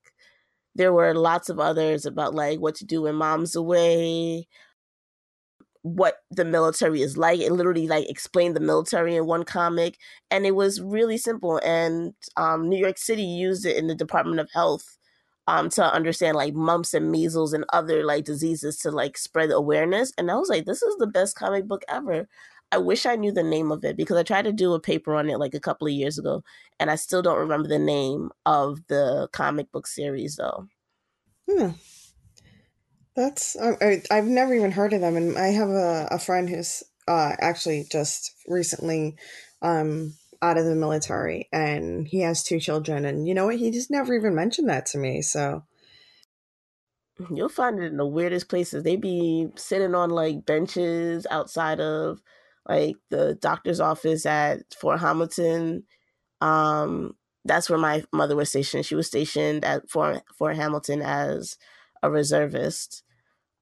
There 0.74 0.92
were 0.92 1.14
lots 1.14 1.48
of 1.50 1.60
others 1.60 2.06
about 2.06 2.34
like 2.34 2.60
what 2.60 2.74
to 2.76 2.84
do 2.86 3.02
when 3.02 3.16
mom's 3.16 3.56
away, 3.56 4.48
what 5.84 6.22
the 6.30 6.46
military 6.46 7.02
is 7.02 7.18
like. 7.18 7.40
It 7.40 7.52
literally 7.52 7.86
like 7.86 8.08
explained 8.08 8.56
the 8.56 8.60
military 8.60 9.16
in 9.16 9.26
one 9.26 9.44
comic, 9.44 9.98
and 10.30 10.46
it 10.46 10.56
was 10.56 10.80
really 10.80 11.18
simple. 11.18 11.58
And 11.58 12.14
um, 12.36 12.68
New 12.68 12.78
York 12.78 12.96
City 12.98 13.22
used 13.22 13.66
it 13.66 13.76
in 13.76 13.86
the 13.86 13.94
Department 13.94 14.40
of 14.40 14.50
Health 14.52 14.96
um 15.46 15.68
to 15.68 15.84
understand 15.84 16.36
like 16.36 16.54
mumps 16.54 16.94
and 16.94 17.10
measles 17.10 17.52
and 17.52 17.66
other 17.72 18.02
like 18.02 18.24
diseases 18.24 18.78
to 18.78 18.90
like 18.90 19.18
spread 19.18 19.50
awareness 19.50 20.10
and 20.16 20.30
i 20.30 20.34
was 20.34 20.48
like 20.48 20.64
this 20.64 20.82
is 20.82 20.96
the 20.96 21.06
best 21.06 21.36
comic 21.36 21.68
book 21.68 21.84
ever 21.86 22.26
i 22.72 22.78
wish 22.78 23.04
i 23.04 23.14
knew 23.14 23.30
the 23.30 23.42
name 23.42 23.70
of 23.70 23.84
it 23.84 23.94
because 23.94 24.16
i 24.16 24.22
tried 24.22 24.46
to 24.46 24.52
do 24.52 24.72
a 24.72 24.80
paper 24.80 25.14
on 25.14 25.28
it 25.28 25.38
like 25.38 25.52
a 25.52 25.60
couple 25.60 25.86
of 25.86 25.92
years 25.92 26.18
ago 26.18 26.42
and 26.80 26.90
i 26.90 26.94
still 26.94 27.20
don't 27.20 27.38
remember 27.38 27.68
the 27.68 27.78
name 27.78 28.30
of 28.46 28.80
the 28.88 29.28
comic 29.32 29.70
book 29.70 29.86
series 29.86 30.36
though 30.36 30.66
hmm. 31.46 31.72
That's 33.16 33.56
I, 33.56 34.02
i've 34.10 34.26
never 34.26 34.54
even 34.54 34.72
heard 34.72 34.92
of 34.92 35.00
them 35.00 35.16
and 35.16 35.38
i 35.38 35.48
have 35.48 35.68
a, 35.68 36.08
a 36.10 36.18
friend 36.18 36.48
who's 36.48 36.82
uh 37.06 37.32
actually 37.38 37.86
just 37.90 38.32
recently 38.48 39.16
um 39.62 40.14
out 40.44 40.58
of 40.58 40.66
the 40.66 40.74
military 40.74 41.48
and 41.52 42.06
he 42.06 42.20
has 42.20 42.42
two 42.42 42.60
children 42.60 43.06
and 43.06 43.26
you 43.26 43.34
know 43.34 43.46
what? 43.46 43.56
He 43.56 43.70
just 43.70 43.90
never 43.90 44.12
even 44.14 44.34
mentioned 44.34 44.68
that 44.68 44.86
to 44.86 44.98
me 44.98 45.22
so. 45.22 45.64
You'll 47.30 47.48
find 47.48 47.78
it 47.78 47.86
in 47.86 47.96
the 47.96 48.04
weirdest 48.06 48.48
places. 48.48 48.82
They 48.82 48.96
be 48.96 49.48
sitting 49.54 49.94
on 49.94 50.10
like 50.10 50.44
benches 50.44 51.26
outside 51.30 51.80
of 51.80 52.20
like 52.68 52.96
the 53.08 53.36
doctor's 53.36 53.78
office 53.80 54.26
at 54.26 54.74
fort 54.74 55.00
hamilton. 55.00 55.84
Um 56.40 57.14
that's 57.46 57.70
where 57.70 57.78
my 57.78 58.04
mother 58.12 58.36
was 58.36 58.50
stationed. 58.50 58.84
She 58.84 58.94
was 58.94 59.06
stationed 59.06 59.64
at 59.64 59.88
fort, 59.88 60.22
fort 60.36 60.56
hamilton 60.56 61.00
as 61.00 61.56
a 62.02 62.10
reservist 62.10 63.03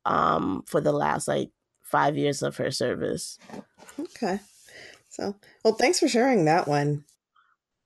um 0.05 0.63
for 0.67 0.81
the 0.81 0.93
last 0.93 1.29
like 1.29 1.51
five 1.83 2.17
years 2.17 2.43
of 2.43 2.57
her 2.57 2.71
service 2.71 3.39
okay 3.99 4.41
so, 5.13 5.37
well, 5.63 5.75
thanks 5.75 6.01
for 6.01 6.09
sharing 6.09 6.47
that 6.47 6.67
one. 6.67 7.05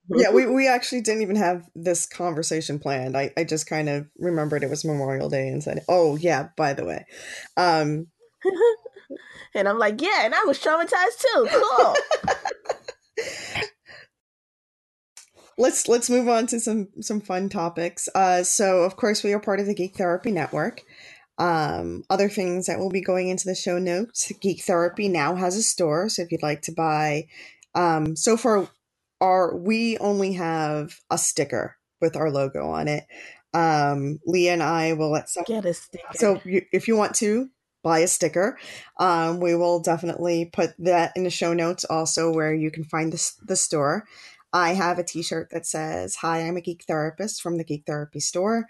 Yeah, 0.08 0.30
we, 0.30 0.46
we 0.54 0.68
actually 0.68 1.00
didn't 1.00 1.22
even 1.22 1.34
have 1.36 1.68
this 1.74 2.06
conversation 2.06 2.78
planned. 2.78 3.16
I, 3.16 3.32
I 3.36 3.42
just 3.42 3.66
kind 3.66 3.88
of 3.88 4.06
remembered 4.16 4.62
it 4.62 4.70
was 4.70 4.84
Memorial 4.84 5.28
Day 5.28 5.48
and 5.48 5.62
said, 5.62 5.84
oh, 5.88 6.14
yeah, 6.16 6.50
by 6.56 6.72
the 6.72 6.84
way. 6.84 7.04
Um, 7.56 8.06
and 9.54 9.68
I'm 9.68 9.78
like, 9.78 10.00
yeah, 10.00 10.24
and 10.24 10.36
I 10.36 10.44
was 10.44 10.60
traumatized 10.60 11.18
too. 11.18 11.48
Cool. 11.50 11.96
let's 15.58 15.88
let's 15.88 16.10
move 16.10 16.28
on 16.28 16.46
to 16.46 16.60
some 16.60 16.88
some 17.00 17.20
fun 17.20 17.48
topics. 17.48 18.08
Uh, 18.14 18.42
so 18.42 18.82
of 18.82 18.96
course 18.96 19.24
we 19.24 19.32
are 19.32 19.40
part 19.40 19.58
of 19.58 19.66
the 19.66 19.74
Geek 19.74 19.96
Therapy 19.96 20.30
Network. 20.30 20.82
Um, 21.38 22.04
other 22.08 22.28
things 22.28 22.66
that 22.66 22.78
will 22.78 22.90
be 22.90 23.02
going 23.02 23.28
into 23.28 23.46
the 23.46 23.54
show 23.54 23.78
notes 23.78 24.32
Geek 24.40 24.62
Therapy 24.62 25.08
now 25.08 25.34
has 25.34 25.56
a 25.56 25.62
store. 25.62 26.08
So 26.08 26.22
if 26.22 26.32
you'd 26.32 26.42
like 26.42 26.62
to 26.62 26.72
buy, 26.72 27.26
um, 27.74 28.16
so 28.16 28.36
far, 28.36 28.68
our, 29.20 29.56
we 29.56 29.98
only 29.98 30.34
have 30.34 30.98
a 31.10 31.18
sticker 31.18 31.76
with 32.00 32.16
our 32.16 32.30
logo 32.30 32.70
on 32.70 32.88
it. 32.88 33.04
Um, 33.52 34.18
Lea 34.26 34.48
and 34.48 34.62
I 34.62 34.94
will 34.94 35.10
let 35.10 35.28
some 35.28 35.44
get 35.46 35.64
a 35.64 35.74
sticker. 35.74 36.04
So 36.14 36.40
you, 36.44 36.62
if 36.72 36.88
you 36.88 36.96
want 36.96 37.14
to 37.16 37.50
buy 37.86 38.00
a 38.00 38.08
sticker. 38.08 38.58
Um, 38.98 39.38
we 39.38 39.54
will 39.54 39.78
definitely 39.78 40.50
put 40.52 40.74
that 40.80 41.12
in 41.14 41.22
the 41.22 41.30
show 41.30 41.54
notes 41.54 41.84
also 41.84 42.32
where 42.32 42.52
you 42.52 42.68
can 42.72 42.82
find 42.82 43.12
the, 43.12 43.32
the 43.46 43.54
store. 43.54 44.02
I 44.52 44.70
have 44.70 44.98
a 44.98 45.04
t 45.04 45.22
shirt 45.22 45.50
that 45.52 45.66
says, 45.66 46.16
Hi, 46.16 46.40
I'm 46.40 46.56
a 46.56 46.60
geek 46.60 46.82
therapist 46.82 47.40
from 47.40 47.58
the 47.58 47.64
Geek 47.64 47.84
Therapy 47.86 48.18
store. 48.18 48.66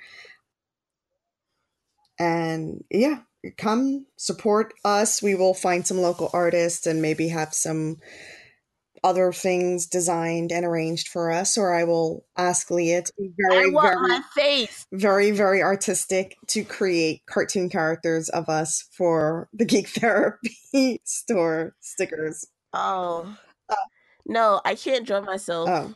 And 2.19 2.85
yeah, 2.91 3.21
come 3.57 4.07
support 4.17 4.75
us. 4.85 5.23
We 5.23 5.35
will 5.35 5.55
find 5.55 5.87
some 5.87 5.99
local 5.99 6.31
artists 6.33 6.87
and 6.87 7.03
maybe 7.03 7.29
have 7.29 7.55
some 7.55 7.99
other 9.05 9.33
things 9.33 9.87
designed 9.87 10.51
and 10.51 10.65
arranged 10.65 11.09
for 11.09 11.31
us, 11.31 11.57
or 11.57 11.73
I 11.73 11.85
will 11.85 12.25
ask 12.37 12.71
Lea 12.71 13.03
to 13.03 13.13
be 13.17 13.31
very, 13.39 13.71
very, 13.71 14.21
face. 14.35 14.85
very, 14.93 15.31
very 15.31 15.63
artistic 15.63 16.37
to 16.49 16.65
create 16.65 17.23
cartoon 17.27 17.69
characters 17.69 18.29
of 18.29 18.49
us 18.49 18.89
for 18.91 19.49
the 19.53 19.65
Geek 19.65 19.89
Therapy 19.89 21.01
store 21.05 21.77
stickers. 21.81 22.47
Oh, 22.73 23.37
uh, 23.69 23.75
no, 24.27 24.61
I 24.65 24.75
can't 24.75 25.07
draw 25.07 25.21
myself. 25.21 25.69
Oh. 25.69 25.95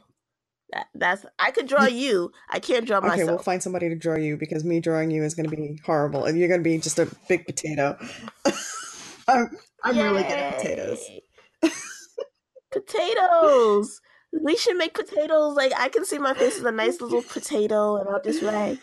That, 0.73 0.87
that's 0.95 1.27
I 1.39 1.51
could 1.51 1.67
draw 1.67 1.87
you. 1.87 2.31
I 2.49 2.61
can't 2.61 2.87
draw 2.87 3.01
myself. 3.01 3.21
Okay, 3.21 3.25
we'll 3.29 3.39
find 3.39 3.63
somebody 3.63 3.89
to 3.89 3.97
draw 3.97 4.17
you 4.17 4.37
because 4.37 4.65
me 4.65 4.81
drawing 4.81 5.11
you 5.11 5.25
is 5.25 5.35
going 5.35 5.49
to 5.49 5.57
be 5.57 5.81
horrible, 5.85 6.25
and 6.25 6.39
you're 6.39 6.49
going 6.49 6.61
to 6.61 6.65
be 6.65 6.79
just 6.79 6.99
a 6.99 7.09
big 7.29 7.47
potato. 7.47 7.99
I'm, 9.29 9.51
I'm 9.85 9.97
really 9.97 10.23
good 10.23 10.33
at 10.33 10.59
potatoes 10.59 11.05
potatoes. 12.71 14.01
We 14.33 14.57
should 14.57 14.77
make 14.77 14.95
potatoes. 14.95 15.57
Like 15.57 15.73
I 15.77 15.89
can 15.89 16.05
see 16.05 16.19
my 16.19 16.35
face 16.35 16.59
as 16.59 16.65
a 16.65 16.73
nice 16.73 17.01
little 17.01 17.23
potato, 17.23 17.97
and 17.97 18.09
I'll 18.09 18.23
just 18.23 18.43
rag 18.43 18.79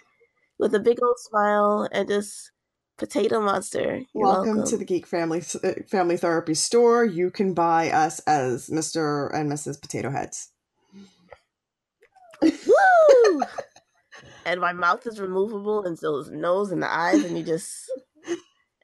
with 0.59 0.75
a 0.75 0.79
big 0.79 0.99
old 1.01 1.17
smile 1.19 1.87
and 1.91 2.07
just 2.07 2.51
potato 2.97 3.39
monster. 3.39 4.01
Welcome, 4.13 4.57
welcome, 4.57 4.69
to 4.69 4.77
the 4.77 4.85
Geek 4.85 5.07
Family 5.07 5.41
Family 5.89 6.17
Therapy 6.17 6.53
Store. 6.53 7.05
You 7.05 7.31
can 7.31 7.53
buy 7.53 7.89
us 7.91 8.19
as 8.21 8.69
Mister 8.69 9.27
and 9.27 9.49
Mrs. 9.49 9.81
Potato 9.81 10.11
Heads. 10.11 10.51
Woo! 12.41 13.41
and 14.45 14.61
my 14.61 14.73
mouth 14.73 15.05
is 15.05 15.19
removable, 15.19 15.85
and 15.85 15.97
so 15.97 16.17
is 16.17 16.29
nose 16.29 16.71
and 16.71 16.81
the 16.81 16.91
eyes, 16.91 17.23
and 17.23 17.37
you 17.37 17.43
just 17.43 17.89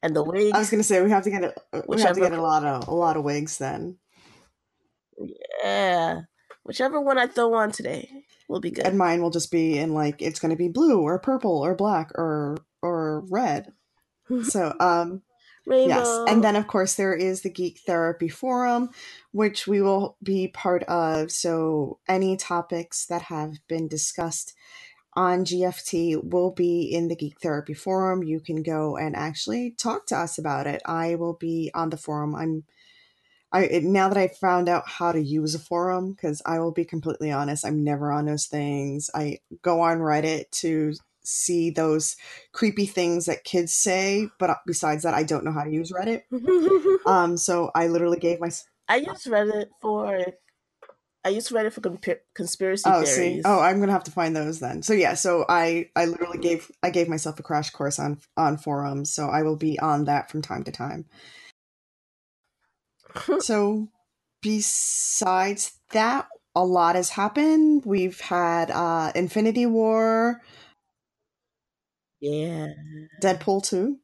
and 0.03 0.15
the 0.15 0.23
wig. 0.23 0.53
I 0.53 0.59
was 0.59 0.69
gonna 0.69 0.83
say 0.83 1.01
we 1.01 1.09
have 1.09 1.23
to 1.23 1.31
get 1.31 1.43
a 1.43 1.83
we 1.87 1.99
have 2.01 2.15
to 2.15 2.21
get 2.21 2.33
a 2.33 2.41
lot 2.41 2.63
of 2.63 2.87
a 2.87 2.93
lot 2.93 3.17
of 3.17 3.23
wigs 3.23 3.57
then. 3.57 3.97
Yeah. 5.63 6.21
Whichever 6.63 7.01
one 7.01 7.17
I 7.17 7.27
throw 7.27 7.53
on 7.55 7.71
today 7.71 8.09
will 8.47 8.59
be 8.59 8.71
good. 8.71 8.85
And 8.85 8.97
mine 8.97 9.21
will 9.21 9.29
just 9.29 9.51
be 9.51 9.77
in 9.77 9.93
like 9.93 10.21
it's 10.21 10.39
gonna 10.39 10.55
be 10.55 10.67
blue 10.67 11.01
or 11.01 11.19
purple 11.19 11.59
or 11.59 11.75
black 11.75 12.11
or 12.15 12.57
or 12.81 13.23
red. 13.29 13.71
so 14.43 14.75
um 14.79 15.21
Rainbow. 15.65 15.95
Yes. 15.95 16.25
And 16.27 16.43
then 16.43 16.55
of 16.55 16.67
course 16.67 16.95
there 16.95 17.13
is 17.13 17.41
the 17.41 17.49
Geek 17.49 17.79
Therapy 17.85 18.29
Forum, 18.29 18.89
which 19.31 19.67
we 19.67 19.81
will 19.81 20.17
be 20.21 20.47
part 20.47 20.83
of. 20.83 21.31
So 21.31 21.99
any 22.07 22.37
topics 22.37 23.05
that 23.07 23.23
have 23.23 23.55
been 23.67 23.87
discussed 23.87 24.53
on 25.15 25.45
GFT 25.45 26.23
will 26.23 26.51
be 26.51 26.83
in 26.83 27.07
the 27.07 27.15
Geek 27.15 27.39
Therapy 27.39 27.73
Forum. 27.73 28.23
You 28.23 28.39
can 28.39 28.63
go 28.63 28.97
and 28.97 29.15
actually 29.15 29.75
talk 29.77 30.07
to 30.07 30.17
us 30.17 30.37
about 30.37 30.67
it. 30.67 30.81
I 30.85 31.15
will 31.15 31.37
be 31.39 31.71
on 31.73 31.89
the 31.91 31.97
forum. 31.97 32.35
I'm 32.35 32.63
I 33.53 33.81
now 33.83 34.09
that 34.09 34.17
I 34.17 34.29
found 34.29 34.67
out 34.67 34.83
how 34.87 35.11
to 35.11 35.21
use 35.21 35.53
a 35.53 35.59
forum, 35.59 36.13
because 36.13 36.41
I 36.45 36.59
will 36.59 36.71
be 36.71 36.85
completely 36.85 37.31
honest, 37.31 37.63
I'm 37.63 37.83
never 37.83 38.11
on 38.11 38.25
those 38.25 38.47
things. 38.47 39.11
I 39.13 39.37
go 39.61 39.81
on 39.81 39.99
Reddit 39.99 40.49
to 40.61 40.93
see 41.23 41.69
those 41.69 42.15
creepy 42.51 42.85
things 42.85 43.25
that 43.25 43.43
kids 43.43 43.73
say, 43.73 44.29
but 44.39 44.49
uh, 44.49 44.55
besides 44.65 45.03
that, 45.03 45.13
I 45.13 45.23
don't 45.23 45.43
know 45.43 45.51
how 45.51 45.63
to 45.63 45.71
use 45.71 45.91
Reddit. 45.91 46.23
um, 47.05 47.37
so 47.37 47.71
I 47.75 47.87
literally 47.87 48.19
gave 48.19 48.39
my. 48.39 48.49
I 48.87 48.97
use 48.97 49.23
Reddit 49.25 49.67
for. 49.81 50.25
I 51.25 51.29
use 51.29 51.49
Reddit 51.49 51.71
for 51.71 51.79
comp- 51.79 52.19
conspiracy 52.35 52.83
oh, 52.85 53.03
theories. 53.03 53.15
See? 53.15 53.41
Oh, 53.45 53.61
I'm 53.61 53.79
gonna 53.79 53.93
have 53.93 54.03
to 54.05 54.11
find 54.11 54.35
those 54.35 54.59
then. 54.59 54.83
So 54.83 54.93
yeah, 54.93 55.13
so 55.13 55.45
I 55.47 55.89
I 55.95 56.05
literally 56.05 56.39
gave 56.39 56.69
I 56.83 56.89
gave 56.89 57.07
myself 57.07 57.39
a 57.39 57.43
crash 57.43 57.69
course 57.69 57.97
on 57.97 58.19
on 58.35 58.57
forums, 58.57 59.13
so 59.13 59.27
I 59.29 59.43
will 59.43 59.55
be 59.55 59.79
on 59.79 60.05
that 60.05 60.29
from 60.29 60.41
time 60.41 60.63
to 60.65 60.71
time 60.71 61.05
so 63.39 63.89
besides 64.41 65.79
that, 65.91 66.27
a 66.55 66.63
lot 66.63 66.95
has 66.95 67.09
happened. 67.09 67.83
We've 67.85 68.19
had 68.19 68.69
uh 68.71 69.11
Infinity 69.15 69.65
War. 69.65 70.41
Yeah. 72.23 72.67
Deadpool 73.21 73.63
2. 73.63 73.97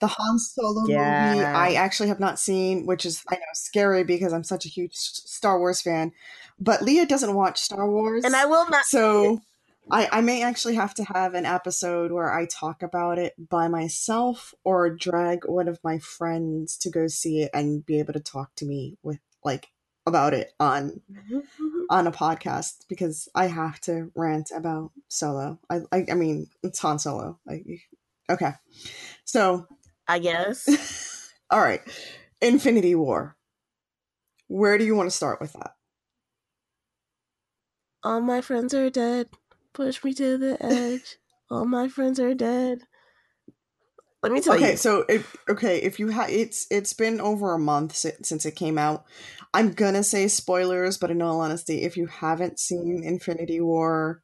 The 0.00 0.06
Han 0.08 0.38
Solo 0.38 0.86
yeah. 0.88 1.32
movie 1.32 1.44
I 1.44 1.74
actually 1.74 2.08
have 2.08 2.20
not 2.20 2.38
seen, 2.38 2.84
which 2.84 3.06
is 3.06 3.22
I 3.30 3.36
know 3.36 3.42
scary 3.54 4.02
because 4.02 4.32
I'm 4.32 4.44
such 4.44 4.66
a 4.66 4.68
huge 4.68 4.94
Star 4.94 5.58
Wars 5.58 5.80
fan. 5.80 6.12
But 6.58 6.82
Lea 6.82 7.06
doesn't 7.06 7.34
watch 7.34 7.60
Star 7.60 7.88
Wars. 7.88 8.24
And 8.24 8.34
I 8.34 8.44
will 8.46 8.68
not 8.68 8.84
So 8.84 9.40
I, 9.90 10.08
I 10.10 10.20
may 10.20 10.42
actually 10.42 10.74
have 10.74 10.94
to 10.94 11.04
have 11.04 11.34
an 11.34 11.46
episode 11.46 12.10
where 12.10 12.32
I 12.32 12.46
talk 12.46 12.82
about 12.82 13.18
it 13.18 13.34
by 13.38 13.68
myself 13.68 14.52
or 14.64 14.90
drag 14.90 15.44
one 15.46 15.68
of 15.68 15.78
my 15.84 15.98
friends 15.98 16.76
to 16.78 16.90
go 16.90 17.06
see 17.06 17.42
it 17.42 17.50
and 17.54 17.86
be 17.86 18.00
able 18.00 18.14
to 18.14 18.20
talk 18.20 18.54
to 18.56 18.66
me 18.66 18.98
with 19.02 19.20
like 19.44 19.68
about 20.06 20.34
it 20.34 20.52
on 20.58 21.00
mm-hmm. 21.10 21.38
On 21.90 22.06
a 22.06 22.12
podcast 22.12 22.84
because 22.88 23.28
I 23.34 23.46
have 23.46 23.80
to 23.82 24.10
rant 24.14 24.50
about 24.54 24.92
Solo. 25.08 25.58
I 25.70 25.80
I, 25.92 26.06
I 26.10 26.14
mean 26.14 26.48
it's 26.62 26.78
Han 26.80 26.98
Solo. 26.98 27.38
Like 27.46 27.64
okay. 28.30 28.52
So 29.24 29.66
I 30.06 30.18
guess. 30.18 31.30
all 31.50 31.60
right. 31.60 31.80
Infinity 32.40 32.94
War. 32.94 33.36
Where 34.48 34.78
do 34.78 34.84
you 34.84 34.94
want 34.94 35.08
to 35.08 35.16
start 35.16 35.40
with 35.40 35.52
that? 35.54 35.72
All 38.02 38.20
my 38.20 38.40
friends 38.40 38.74
are 38.74 38.90
dead. 38.90 39.28
Push 39.72 40.04
me 40.04 40.12
to 40.14 40.36
the 40.36 40.56
edge. 40.64 41.16
All 41.50 41.64
my 41.64 41.88
friends 41.88 42.20
are 42.20 42.34
dead. 42.34 42.82
Let 44.24 44.32
me 44.32 44.40
tell 44.40 44.54
okay, 44.54 44.62
you. 44.62 44.68
Okay, 44.68 44.76
so 44.76 45.04
if 45.08 45.36
okay, 45.48 45.78
if 45.82 45.98
you 45.98 46.08
have 46.08 46.30
it's 46.30 46.66
it's 46.70 46.92
been 46.92 47.20
over 47.20 47.54
a 47.54 47.58
month 47.58 47.94
since, 47.94 48.28
since 48.28 48.46
it 48.46 48.56
came 48.56 48.78
out. 48.78 49.04
I'm 49.52 49.72
gonna 49.72 50.02
say 50.02 50.26
spoilers, 50.28 50.98
but 50.98 51.10
in 51.10 51.22
all 51.22 51.40
honesty, 51.40 51.82
if 51.82 51.96
you 51.96 52.06
haven't 52.06 52.58
seen 52.58 53.04
Infinity 53.04 53.60
War, 53.60 54.22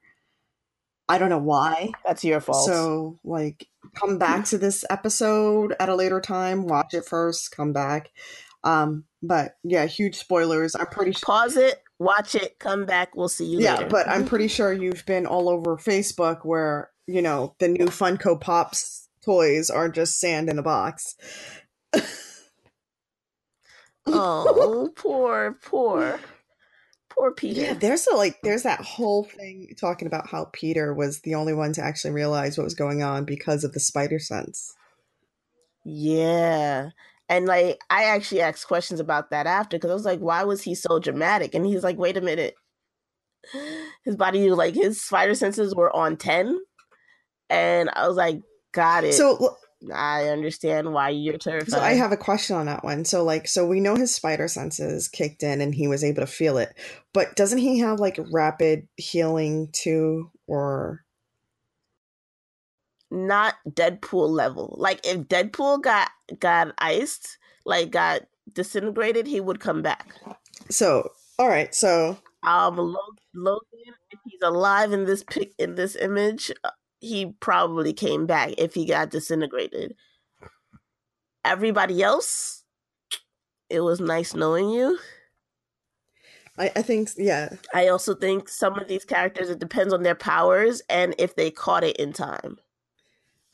I 1.08 1.18
don't 1.18 1.28
know 1.28 1.38
why. 1.38 1.92
That's 2.04 2.24
your 2.24 2.40
fault. 2.40 2.66
So, 2.66 3.20
like, 3.22 3.68
come 3.94 4.18
back 4.18 4.46
to 4.46 4.58
this 4.58 4.84
episode 4.90 5.76
at 5.78 5.88
a 5.88 5.94
later 5.94 6.20
time. 6.20 6.66
Watch 6.66 6.94
it 6.94 7.04
first. 7.04 7.54
Come 7.54 7.72
back. 7.72 8.10
Um, 8.64 9.04
but 9.22 9.56
yeah, 9.62 9.86
huge 9.86 10.16
spoilers. 10.16 10.74
I'm 10.74 10.86
pretty 10.86 11.12
sure. 11.12 11.20
Pause 11.26 11.58
it 11.58 11.82
watch 12.00 12.34
it, 12.34 12.58
come 12.58 12.86
back, 12.86 13.14
we'll 13.14 13.28
see 13.28 13.44
you 13.44 13.60
yeah, 13.60 13.76
later. 13.76 13.88
but 13.88 14.08
I'm 14.08 14.24
pretty 14.24 14.48
sure 14.48 14.72
you've 14.72 15.06
been 15.06 15.26
all 15.26 15.48
over 15.48 15.76
Facebook 15.76 16.44
where, 16.44 16.90
you 17.06 17.22
know, 17.22 17.54
the 17.60 17.68
new 17.68 17.86
Funko 17.86 18.40
Pops 18.40 18.99
toys 19.24 19.70
are 19.70 19.88
just 19.88 20.18
sand 20.18 20.48
in 20.48 20.58
a 20.58 20.62
box. 20.62 21.16
oh, 24.06 24.90
poor, 24.96 25.58
poor. 25.62 26.20
Poor 27.08 27.32
Peter. 27.32 27.60
Yeah, 27.60 27.74
there's 27.74 28.06
a 28.06 28.16
like 28.16 28.38
there's 28.42 28.62
that 28.62 28.80
whole 28.80 29.24
thing 29.24 29.74
talking 29.78 30.06
about 30.06 30.28
how 30.28 30.48
Peter 30.52 30.94
was 30.94 31.20
the 31.20 31.34
only 31.34 31.52
one 31.52 31.72
to 31.74 31.82
actually 31.82 32.12
realize 32.12 32.56
what 32.56 32.64
was 32.64 32.74
going 32.74 33.02
on 33.02 33.24
because 33.24 33.64
of 33.64 33.72
the 33.72 33.80
spider 33.80 34.18
sense. 34.18 34.74
Yeah. 35.84 36.90
And 37.28 37.46
like, 37.46 37.80
I 37.90 38.04
actually 38.04 38.40
asked 38.40 38.66
questions 38.66 39.00
about 39.00 39.30
that 39.30 39.46
after 39.46 39.76
because 39.76 39.90
I 39.90 39.94
was 39.94 40.04
like, 40.04 40.20
why 40.20 40.42
was 40.44 40.62
he 40.62 40.74
so 40.74 40.98
dramatic? 40.98 41.54
And 41.54 41.64
he's 41.64 41.84
like, 41.84 41.96
wait 41.96 42.16
a 42.16 42.20
minute. 42.20 42.54
His 44.04 44.16
body, 44.16 44.50
like, 44.50 44.74
his 44.74 45.00
spider 45.00 45.34
senses 45.34 45.74
were 45.74 45.94
on 45.94 46.16
10. 46.16 46.58
And 47.48 47.90
I 47.92 48.08
was 48.08 48.16
like, 48.16 48.40
got 48.72 49.04
it. 49.04 49.14
So, 49.14 49.56
I 49.94 50.28
understand 50.28 50.92
why 50.92 51.08
you're 51.08 51.38
terrified. 51.38 51.70
So 51.70 51.80
I 51.80 51.94
have 51.94 52.12
a 52.12 52.16
question 52.16 52.56
on 52.56 52.66
that 52.66 52.84
one. 52.84 53.06
So 53.06 53.24
like 53.24 53.48
so 53.48 53.66
we 53.66 53.80
know 53.80 53.96
his 53.96 54.14
spider 54.14 54.46
senses 54.46 55.08
kicked 55.08 55.42
in 55.42 55.62
and 55.62 55.74
he 55.74 55.88
was 55.88 56.04
able 56.04 56.20
to 56.20 56.26
feel 56.26 56.58
it. 56.58 56.74
But 57.14 57.34
doesn't 57.34 57.58
he 57.58 57.78
have 57.78 57.98
like 57.98 58.18
rapid 58.30 58.88
healing 58.96 59.70
too 59.72 60.30
or 60.46 61.02
not 63.10 63.54
Deadpool 63.68 64.28
level. 64.28 64.76
Like 64.78 65.00
if 65.04 65.20
Deadpool 65.28 65.82
got 65.82 66.10
got 66.38 66.74
iced, 66.78 67.38
like 67.64 67.90
got 67.90 68.22
disintegrated, 68.52 69.26
he 69.26 69.40
would 69.40 69.60
come 69.60 69.82
back. 69.82 70.14
So, 70.68 71.10
all 71.38 71.48
right, 71.48 71.74
so 71.74 72.18
um, 72.42 72.96
Logan, 73.34 73.60
if 74.10 74.18
he's 74.24 74.42
alive 74.42 74.92
in 74.92 75.04
this 75.04 75.24
pic 75.24 75.52
in 75.58 75.74
this 75.74 75.96
image, 75.96 76.52
he 77.00 77.32
probably 77.40 77.92
came 77.92 78.26
back 78.26 78.54
if 78.58 78.74
he 78.74 78.86
got 78.86 79.10
disintegrated. 79.10 79.94
Everybody 81.44 82.02
else, 82.02 82.62
it 83.68 83.80
was 83.80 84.00
nice 84.00 84.34
knowing 84.34 84.70
you. 84.70 84.98
I, 86.58 86.70
I 86.76 86.82
think 86.82 87.08
yeah. 87.16 87.54
I 87.72 87.88
also 87.88 88.14
think 88.14 88.48
some 88.48 88.78
of 88.78 88.86
these 88.86 89.04
characters 89.04 89.48
it 89.48 89.58
depends 89.58 89.94
on 89.94 90.02
their 90.02 90.14
powers 90.14 90.82
and 90.90 91.14
if 91.18 91.34
they 91.34 91.50
caught 91.50 91.84
it 91.84 91.96
in 91.96 92.12
time. 92.12 92.58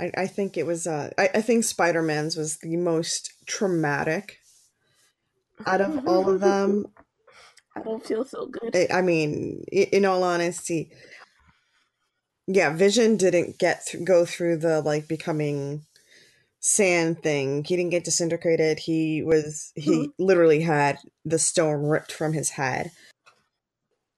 I, 0.00 0.10
I 0.16 0.26
think 0.26 0.56
it 0.56 0.66
was. 0.66 0.86
Uh, 0.86 1.10
I, 1.16 1.30
I 1.34 1.40
think 1.40 1.64
Spider 1.64 2.02
Man's 2.02 2.36
was 2.36 2.58
the 2.58 2.76
most 2.76 3.32
traumatic 3.46 4.38
out 5.64 5.80
of 5.80 6.06
all 6.06 6.28
of 6.28 6.40
them. 6.40 6.86
I 7.76 7.82
don't 7.82 8.04
feel 8.04 8.24
so 8.24 8.46
good. 8.46 8.74
I, 8.74 8.98
I 8.98 9.02
mean, 9.02 9.64
in 9.70 10.04
all 10.04 10.22
honesty, 10.22 10.90
yeah, 12.46 12.74
Vision 12.74 13.16
didn't 13.16 13.58
get 13.58 13.86
th- 13.86 14.04
go 14.04 14.24
through 14.24 14.58
the 14.58 14.80
like 14.80 15.08
becoming 15.08 15.84
sand 16.60 17.22
thing. 17.22 17.64
He 17.64 17.76
didn't 17.76 17.90
get 17.90 18.04
disintegrated. 18.04 18.80
He 18.80 19.22
was 19.22 19.72
he 19.74 19.90
mm-hmm. 19.90 20.24
literally 20.24 20.62
had 20.62 20.98
the 21.24 21.38
stone 21.38 21.82
ripped 21.82 22.12
from 22.12 22.32
his 22.32 22.50
head. 22.50 22.90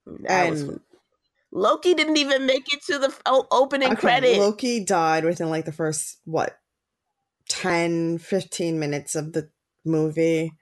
That 0.07 0.47
and 0.47 0.69
was, 0.69 0.81
Loki 1.53 1.95
didn't 1.95 2.19
even 2.19 2.47
make 2.47 2.73
it 2.73 2.83
to 2.87 2.99
the 2.99 3.15
opening 3.51 3.93
okay, 3.93 4.01
credit. 4.01 4.39
Loki 4.39 4.85
died 4.85 5.25
within 5.25 5.51
like 5.51 5.65
the 5.65 5.73
first 5.73 6.19
what 6.25 6.59
10 7.49 8.19
15 8.19 8.79
minutes 8.79 9.15
of 9.15 9.33
the 9.33 9.49
movie. 9.85 10.53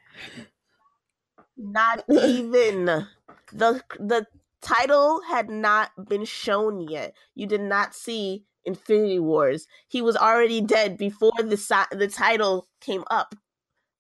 Not 1.57 2.05
even 2.09 3.07
the 3.53 3.83
the 3.99 4.27
title 4.63 5.21
had 5.29 5.49
not 5.49 5.91
been 6.09 6.25
shown 6.25 6.81
yet. 6.89 7.15
You 7.35 7.47
did 7.47 7.61
not 7.61 7.95
see 7.95 8.45
Infinity 8.65 9.19
Wars. 9.19 9.67
He 9.89 10.03
was 10.03 10.17
already 10.17 10.61
dead 10.61 10.99
before 10.99 11.33
the 11.39 11.87
the 11.93 12.09
title 12.09 12.69
came 12.81 13.05
up. 13.11 13.35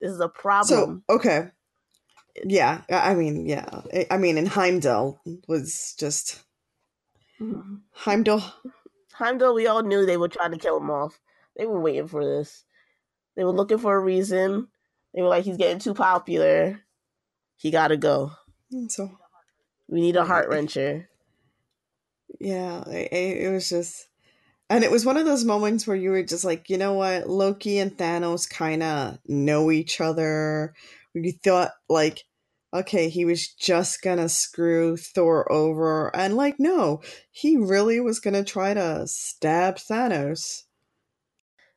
This 0.00 0.10
is 0.10 0.20
a 0.20 0.28
problem. 0.28 1.02
So 1.08 1.14
okay, 1.16 1.48
yeah. 2.44 2.82
I 2.90 3.14
mean, 3.14 3.46
yeah. 3.46 3.82
I 4.10 4.18
mean, 4.18 4.38
and 4.38 4.48
Heimdall 4.48 5.20
was 5.46 5.94
just 5.98 6.42
mm-hmm. 7.40 7.76
Heimdall. 7.92 8.42
Heimdall. 9.14 9.54
We 9.54 9.66
all 9.66 9.82
knew 9.82 10.04
they 10.04 10.16
were 10.16 10.28
trying 10.28 10.52
to 10.52 10.58
kill 10.58 10.78
him 10.78 10.90
off. 10.90 11.18
They 11.56 11.64
were 11.64 11.80
waiting 11.80 12.08
for 12.08 12.24
this. 12.24 12.64
They 13.36 13.44
were 13.44 13.52
looking 13.52 13.78
for 13.78 13.96
a 13.96 14.00
reason. 14.00 14.68
They 15.14 15.22
were 15.22 15.28
like, 15.28 15.44
he's 15.44 15.56
getting 15.56 15.78
too 15.78 15.94
popular. 15.94 16.80
He 17.56 17.70
got 17.70 17.88
to 17.88 17.96
go. 17.96 18.32
So 18.88 19.10
we 19.88 20.00
need 20.00 20.16
a 20.16 20.24
heart 20.24 20.50
wrencher. 20.50 21.06
Yeah, 22.40 22.82
it, 22.88 23.12
it 23.12 23.52
was 23.52 23.68
just, 23.68 24.08
and 24.68 24.84
it 24.84 24.90
was 24.90 25.06
one 25.06 25.16
of 25.16 25.26
those 25.26 25.44
moments 25.44 25.86
where 25.86 25.96
you 25.96 26.10
were 26.10 26.22
just 26.22 26.44
like, 26.44 26.68
you 26.68 26.76
know 26.76 26.94
what, 26.94 27.28
Loki 27.28 27.78
and 27.78 27.96
Thanos 27.96 28.48
kind 28.48 28.82
of 28.82 29.18
know 29.26 29.70
each 29.70 30.00
other. 30.00 30.74
You 31.14 31.32
thought 31.32 31.70
like, 31.88 32.24
okay, 32.74 33.08
he 33.08 33.24
was 33.24 33.48
just 33.48 34.02
gonna 34.02 34.28
screw 34.28 34.96
Thor 34.96 35.50
over, 35.50 36.14
and 36.14 36.36
like, 36.36 36.56
no, 36.58 37.00
he 37.30 37.56
really 37.56 38.00
was 38.00 38.20
gonna 38.20 38.44
try 38.44 38.74
to 38.74 39.06
stab 39.06 39.76
Thanos. 39.76 40.64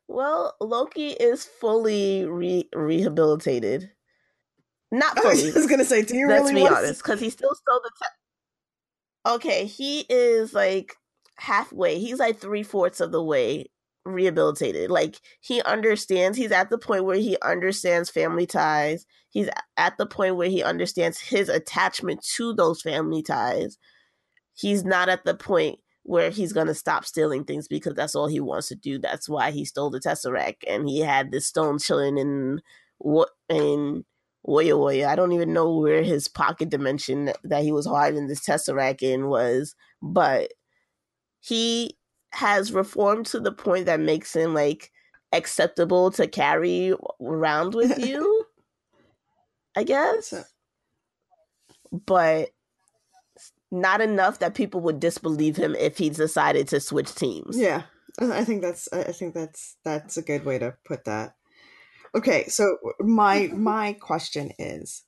Well, 0.08 0.56
Loki 0.60 1.10
is 1.10 1.44
fully 1.44 2.26
re- 2.26 2.68
rehabilitated. 2.74 3.92
Not 4.92 5.18
fully. 5.18 5.50
I 5.50 5.54
was 5.54 5.66
gonna 5.66 5.84
say, 5.84 6.02
do 6.02 6.16
you 6.16 6.28
Let's 6.28 6.50
really? 6.50 6.62
Let's 6.62 6.74
be 6.74 6.76
honest, 6.76 7.02
because 7.02 7.20
he 7.20 7.30
still 7.30 7.54
stole 7.54 7.80
the. 7.82 7.90
Te- 7.90 9.34
okay, 9.34 9.64
he 9.66 10.00
is 10.08 10.52
like 10.52 10.94
halfway. 11.36 11.98
He's 11.98 12.18
like 12.18 12.38
three 12.38 12.62
fourths 12.62 13.00
of 13.00 13.12
the 13.12 13.22
way 13.22 13.66
rehabilitated. 14.04 14.90
Like 14.90 15.20
he 15.40 15.62
understands. 15.62 16.36
He's 16.36 16.52
at 16.52 16.70
the 16.70 16.78
point 16.78 17.04
where 17.04 17.18
he 17.18 17.36
understands 17.42 18.10
family 18.10 18.46
ties. 18.46 19.06
He's 19.28 19.48
at 19.76 19.96
the 19.96 20.06
point 20.06 20.36
where 20.36 20.48
he 20.48 20.62
understands 20.62 21.20
his 21.20 21.48
attachment 21.48 22.24
to 22.36 22.52
those 22.52 22.82
family 22.82 23.22
ties. 23.22 23.78
He's 24.54 24.84
not 24.84 25.08
at 25.08 25.24
the 25.24 25.34
point 25.34 25.78
where 26.02 26.30
he's 26.30 26.52
gonna 26.52 26.74
stop 26.74 27.04
stealing 27.04 27.44
things 27.44 27.68
because 27.68 27.94
that's 27.94 28.16
all 28.16 28.26
he 28.26 28.40
wants 28.40 28.68
to 28.68 28.74
do. 28.74 28.98
That's 28.98 29.28
why 29.28 29.52
he 29.52 29.64
stole 29.64 29.90
the 29.90 30.00
tesseract 30.00 30.64
and 30.66 30.88
he 30.88 31.00
had 31.00 31.30
this 31.30 31.46
stone 31.46 31.78
chilling 31.78 32.18
in 32.18 32.60
what 32.98 33.30
in 33.48 34.04
Oya 34.48 34.76
Oya. 34.76 35.08
I 35.08 35.16
don't 35.16 35.32
even 35.32 35.52
know 35.52 35.76
where 35.76 36.02
his 36.02 36.28
pocket 36.28 36.70
dimension 36.70 37.32
that 37.44 37.62
he 37.62 37.72
was 37.72 37.86
hiding 37.86 38.26
this 38.26 38.40
Tesseract 38.40 39.02
in 39.02 39.28
was, 39.28 39.74
but 40.02 40.52
he 41.40 41.96
has 42.32 42.72
reformed 42.72 43.26
to 43.26 43.40
the 43.40 43.52
point 43.52 43.86
that 43.86 44.00
makes 44.00 44.34
him 44.34 44.54
like 44.54 44.90
acceptable 45.32 46.10
to 46.12 46.26
carry 46.26 46.94
around 47.20 47.74
with 47.74 47.98
you. 48.06 48.46
I 49.76 49.84
guess. 49.84 50.34
But 51.92 52.50
not 53.70 54.00
enough 54.00 54.40
that 54.40 54.54
people 54.54 54.80
would 54.80 55.00
disbelieve 55.00 55.56
him 55.56 55.76
if 55.76 55.98
he 55.98 56.10
decided 56.10 56.68
to 56.68 56.80
switch 56.80 57.14
teams. 57.14 57.56
Yeah. 57.56 57.82
I 58.18 58.44
think 58.44 58.62
that's 58.62 58.88
I 58.92 59.12
think 59.12 59.34
that's 59.34 59.76
that's 59.84 60.16
a 60.16 60.22
good 60.22 60.44
way 60.44 60.58
to 60.58 60.76
put 60.84 61.04
that. 61.04 61.36
Okay, 62.14 62.46
so 62.48 62.76
my 63.00 63.42
mm-hmm. 63.42 63.62
my 63.62 63.92
question 63.94 64.50
is 64.58 65.02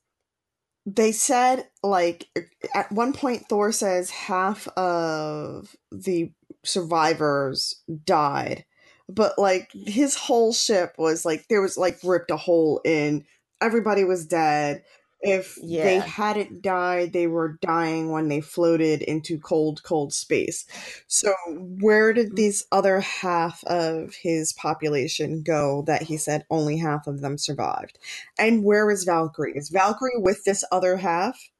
they 0.86 1.12
said 1.12 1.68
like 1.82 2.26
at 2.74 2.90
one 2.92 3.12
point 3.12 3.48
Thor 3.48 3.72
says 3.72 4.10
half 4.10 4.68
of 4.68 5.74
the 5.90 6.32
survivors 6.64 7.82
died, 8.04 8.64
but 9.08 9.38
like 9.38 9.70
his 9.72 10.16
whole 10.16 10.52
ship 10.52 10.94
was 10.98 11.24
like 11.24 11.46
there 11.48 11.62
was 11.62 11.76
like 11.76 11.98
ripped 12.04 12.30
a 12.30 12.36
hole 12.36 12.80
in 12.84 13.24
everybody 13.60 14.04
was 14.04 14.26
dead 14.26 14.82
if 15.22 15.56
yeah. 15.62 15.84
they 15.84 15.98
hadn't 16.00 16.62
died, 16.62 17.12
they 17.12 17.28
were 17.28 17.58
dying 17.62 18.10
when 18.10 18.28
they 18.28 18.40
floated 18.40 19.02
into 19.02 19.38
cold, 19.38 19.82
cold 19.84 20.12
space. 20.12 20.66
So, 21.06 21.32
where 21.46 22.12
did 22.12 22.32
mm. 22.32 22.36
these 22.36 22.66
other 22.72 23.00
half 23.00 23.62
of 23.64 24.14
his 24.14 24.52
population 24.52 25.42
go 25.42 25.82
that 25.86 26.02
he 26.02 26.16
said 26.16 26.44
only 26.50 26.76
half 26.78 27.06
of 27.06 27.20
them 27.20 27.38
survived? 27.38 27.98
And 28.38 28.64
where 28.64 28.90
is 28.90 29.04
Valkyrie? 29.04 29.52
Is 29.56 29.68
Valkyrie 29.68 30.18
with 30.18 30.44
this 30.44 30.64
other 30.72 30.96
half? 30.96 31.50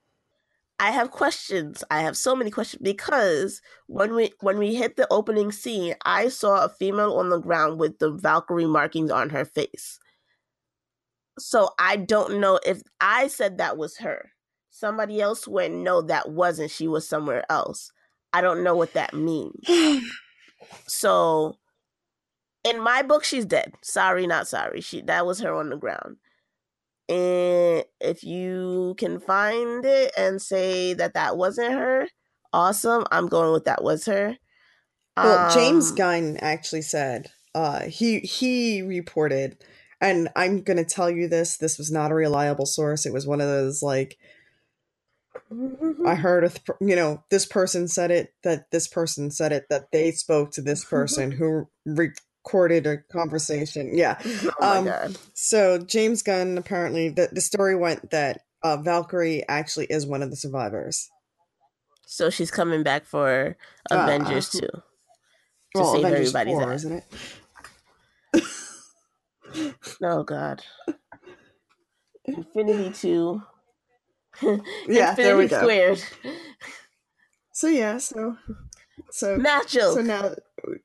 I 0.81 0.91
have 0.91 1.13
questions. 1.13 1.85
I 1.93 2.03
have 2.03 2.17
so 2.17 2.35
many 2.35 2.51
questions 2.51 2.83
because 2.83 3.63
when 3.87 4.17
we 4.17 4.33
when 4.41 4.59
we 4.59 4.75
hit 4.75 4.97
the 4.97 5.07
opening 5.13 5.53
scene, 5.53 5.95
I 6.05 6.29
saw 6.29 6.65
a 6.65 6.69
female 6.69 7.13
on 7.13 7.29
the 7.29 7.39
ground 7.39 7.79
with 7.79 8.01
the 8.01 8.11
Valkyrie 8.11 8.67
markings 8.67 9.13
on 9.13 9.31
her 9.31 9.45
face. 9.45 10.01
So 11.39 11.71
I 11.79 11.97
don't 11.97 12.41
know 12.41 12.61
if 12.65 12.83
I 13.01 13.29
said 13.29 13.59
that 13.59 13.77
was 13.77 13.99
her. 13.99 14.31
Somebody 14.71 15.21
else 15.21 15.47
went, 15.47 15.75
no, 15.75 16.03
that 16.03 16.31
wasn't. 16.31 16.71
She 16.71 16.89
was 16.89 17.09
somewhere 17.09 17.45
else. 17.51 17.93
I 18.33 18.41
don't 18.41 18.65
know 18.65 18.75
what 18.75 18.95
that 18.95 19.15
means. 19.15 19.67
so 20.87 21.57
in 22.65 22.81
my 22.81 23.03
book, 23.03 23.25
she's 23.25 23.45
dead. 23.45 23.73
Sorry, 23.83 24.27
not 24.27 24.49
sorry. 24.49 24.81
She 24.81 25.03
that 25.03 25.27
was 25.27 25.41
her 25.41 25.55
on 25.55 25.71
the 25.71 25.77
ground. 25.77 26.17
And 27.09 27.85
if 28.01 28.25
you 28.25 28.95
can 28.97 29.21
find 29.21 29.85
it 29.85 30.13
and 30.17 30.41
say 30.41 30.95
that 30.95 31.15
that 31.15 31.37
wasn't 31.37 31.73
her, 31.73 32.07
awesome. 32.53 33.05
I'm 33.11 33.27
going 33.27 33.53
with 33.53 33.65
that 33.65 33.83
was 33.83 34.07
her. 34.07 34.37
Well, 35.17 35.47
um, 35.47 35.53
James 35.53 35.93
Gunn 35.93 36.39
actually 36.39 36.83
said 36.83 37.31
uh, 37.55 37.81
he 37.81 38.21
he 38.21 38.83
reported 38.83 39.63
and 40.03 40.29
I'm 40.35 40.63
going 40.63 40.77
to 40.77 40.85
tell 40.85 41.09
you 41.09 41.29
this 41.29 41.57
this 41.57 41.79
was 41.79 41.91
not 41.91 42.11
a 42.11 42.15
reliable 42.15 42.67
source. 42.67 43.07
It 43.07 43.13
was 43.13 43.27
one 43.27 43.41
of 43.41 43.47
those 43.47 43.83
like 43.83 44.19
I 46.05 46.15
heard 46.17 46.45
a 46.45 46.49
th- 46.49 46.79
you 46.81 46.97
know 46.97 47.23
this 47.31 47.47
person 47.47 47.87
said 47.89 48.11
it 48.11 48.35
that 48.43 48.71
this 48.73 48.89
person 48.89 49.31
said 49.31 49.53
it 49.53 49.67
that 49.71 49.93
they 49.93 50.11
spoke 50.11 50.51
to 50.53 50.61
this 50.61 50.85
person 50.85 51.31
who 51.31 51.69
recorded 51.87 52.87
a 52.87 52.99
conversation. 52.99 53.97
Yeah. 53.97 54.19
Oh 54.61 54.79
um, 54.79 54.85
God. 54.85 55.19
So 55.35 55.79
James 55.79 56.23
Gunn 56.23 56.59
apparently 56.59 57.09
the 57.09 57.29
the 57.33 57.41
story 57.41 57.77
went 57.77 58.11
that 58.11 58.43
uh, 58.63 58.77
Valkyrie 58.79 59.45
actually 59.49 59.87
is 59.87 60.05
one 60.05 60.23
of 60.23 60.31
the 60.31 60.37
survivors. 60.37 61.09
So 62.07 62.29
she's 62.29 62.51
coming 62.51 62.83
back 62.83 63.05
for 63.05 63.57
uh, 63.91 63.95
Avengers 63.95 64.55
uh, 64.55 64.61
too. 64.61 64.67
To 64.67 64.83
well, 65.77 65.93
save 65.93 66.05
Avengers 66.05 66.35
everybody's 66.35 66.63
4, 66.63 66.73
isn't 66.75 66.93
it? 68.35 68.45
oh 70.03 70.23
God. 70.23 70.63
Infinity 72.25 72.91
two. 72.93 73.43
yeah, 74.43 75.11
Infinity 75.11 75.15
there 75.17 75.37
we 75.37 75.47
go. 75.47 75.61
Squared. 75.61 76.03
So 77.53 77.69
yeah, 77.69 77.99
so 77.99 78.37
so 79.11 79.39
joke. 79.67 79.95
So 79.95 80.01
now, 80.01 80.35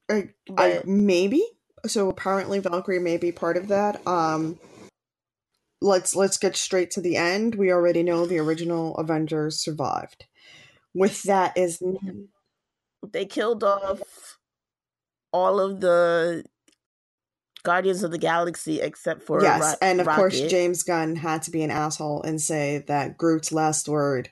I, 0.10 0.30
I 0.58 0.82
maybe 0.86 1.44
so 1.86 2.10
apparently 2.10 2.60
Valkyrie 2.60 3.00
may 3.00 3.18
be 3.18 3.32
part 3.32 3.58
of 3.58 3.68
that. 3.70 4.06
Um, 4.08 4.60
let's 5.82 6.16
let's 6.16 6.38
get 6.38 6.56
straight 6.56 6.92
to 6.92 7.02
the 7.02 7.16
end. 7.16 7.56
We 7.56 7.72
already 7.72 8.04
know 8.04 8.26
the 8.26 8.40
original 8.40 8.96
Avengers 8.98 9.58
survived. 9.60 10.26
With 10.94 11.24
that 11.24 11.58
is 11.58 11.82
they 13.12 13.26
killed 13.26 13.64
off 13.64 14.38
all 15.32 15.60
of 15.60 15.82
the 15.82 16.44
Guardians 17.64 18.04
of 18.04 18.12
the 18.12 18.18
Galaxy 18.18 18.80
except 18.82 19.24
for 19.24 19.42
yes, 19.42 19.62
Ro- 19.62 19.74
and 19.82 20.00
of 20.02 20.08
Rocket. 20.08 20.20
course 20.20 20.42
James 20.42 20.84
Gunn 20.84 21.16
had 21.16 21.42
to 21.44 21.52
be 21.52 21.64
an 21.64 21.72
asshole 21.72 22.22
and 22.24 22.42
say 22.42 22.84
that 22.88 23.18
Groot's 23.18 23.52
last 23.52 23.90
word, 23.90 24.30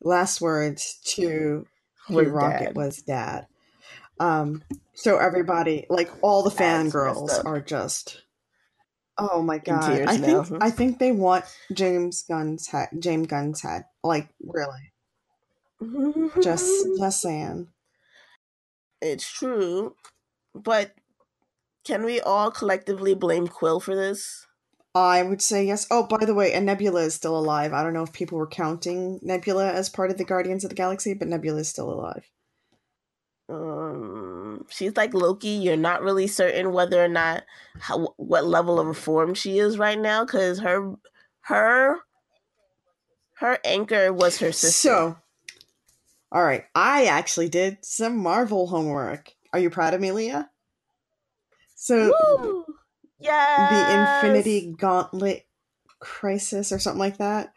last 0.00 0.40
words 0.40 0.98
to, 1.14 1.66
to 2.08 2.22
Rocket 2.22 2.66
dad. 2.66 2.76
was 2.76 3.02
dad. 3.02 3.46
Um, 4.20 4.62
so 4.94 5.18
everybody, 5.18 5.86
like 5.88 6.10
all 6.22 6.42
the 6.42 6.50
fangirls, 6.50 7.44
are 7.44 7.60
just. 7.60 8.22
Oh 9.16 9.42
my 9.42 9.58
god! 9.58 9.84
I 10.08 10.16
now. 10.16 10.42
think 10.44 10.62
I 10.62 10.70
think 10.70 10.98
they 10.98 11.10
want 11.10 11.44
James 11.72 12.22
Gunn's 12.28 12.68
head. 12.68 12.88
James 12.98 13.26
Gunn's 13.26 13.62
head. 13.62 13.84
Like 14.04 14.28
really, 14.40 14.92
just 16.40 16.70
just 16.98 17.20
saying. 17.20 17.68
it's 19.00 19.28
true, 19.30 19.94
but 20.54 20.92
can 21.88 22.04
we 22.04 22.20
all 22.20 22.50
collectively 22.50 23.14
blame 23.14 23.48
Quill 23.48 23.80
for 23.80 23.96
this? 23.96 24.46
I 24.94 25.22
would 25.22 25.40
say 25.40 25.64
yes. 25.64 25.86
Oh, 25.90 26.06
by 26.06 26.22
the 26.26 26.34
way, 26.34 26.52
and 26.52 26.66
Nebula 26.66 27.00
is 27.00 27.14
still 27.14 27.36
alive. 27.36 27.72
I 27.72 27.82
don't 27.82 27.94
know 27.94 28.02
if 28.02 28.12
people 28.12 28.36
were 28.36 28.46
counting 28.46 29.18
Nebula 29.22 29.72
as 29.72 29.88
part 29.88 30.10
of 30.10 30.18
the 30.18 30.24
Guardians 30.24 30.64
of 30.64 30.70
the 30.70 30.76
Galaxy, 30.76 31.14
but 31.14 31.28
Nebula 31.28 31.60
is 31.60 31.68
still 31.70 31.90
alive. 31.90 32.30
Um, 33.48 34.66
she's 34.68 34.98
like 34.98 35.14
Loki. 35.14 35.48
You're 35.48 35.78
not 35.78 36.02
really 36.02 36.26
certain 36.26 36.72
whether 36.72 37.02
or 37.02 37.08
not 37.08 37.44
how 37.80 38.12
what 38.18 38.46
level 38.46 38.78
of 38.78 38.86
reform 38.86 39.32
she 39.32 39.58
is 39.58 39.78
right 39.78 39.98
now 39.98 40.26
because 40.26 40.58
her 40.58 40.94
her 41.42 42.00
her 43.36 43.58
anchor 43.64 44.12
was 44.12 44.38
her 44.40 44.52
sister. 44.52 44.88
So, 44.88 45.16
all 46.30 46.44
right, 46.44 46.64
I 46.74 47.06
actually 47.06 47.48
did 47.48 47.78
some 47.82 48.18
Marvel 48.18 48.66
homework. 48.66 49.32
Are 49.54 49.58
you 49.58 49.70
proud 49.70 49.94
of 49.94 50.02
me, 50.02 50.12
Lea? 50.12 50.42
So! 51.80 52.64
Yes. 53.20 53.70
the 53.70 54.26
Infinity 54.26 54.74
Gauntlet 54.78 55.46
Crisis 56.00 56.70
or 56.72 56.78
something 56.78 56.98
like 57.00 57.18
that. 57.18 57.52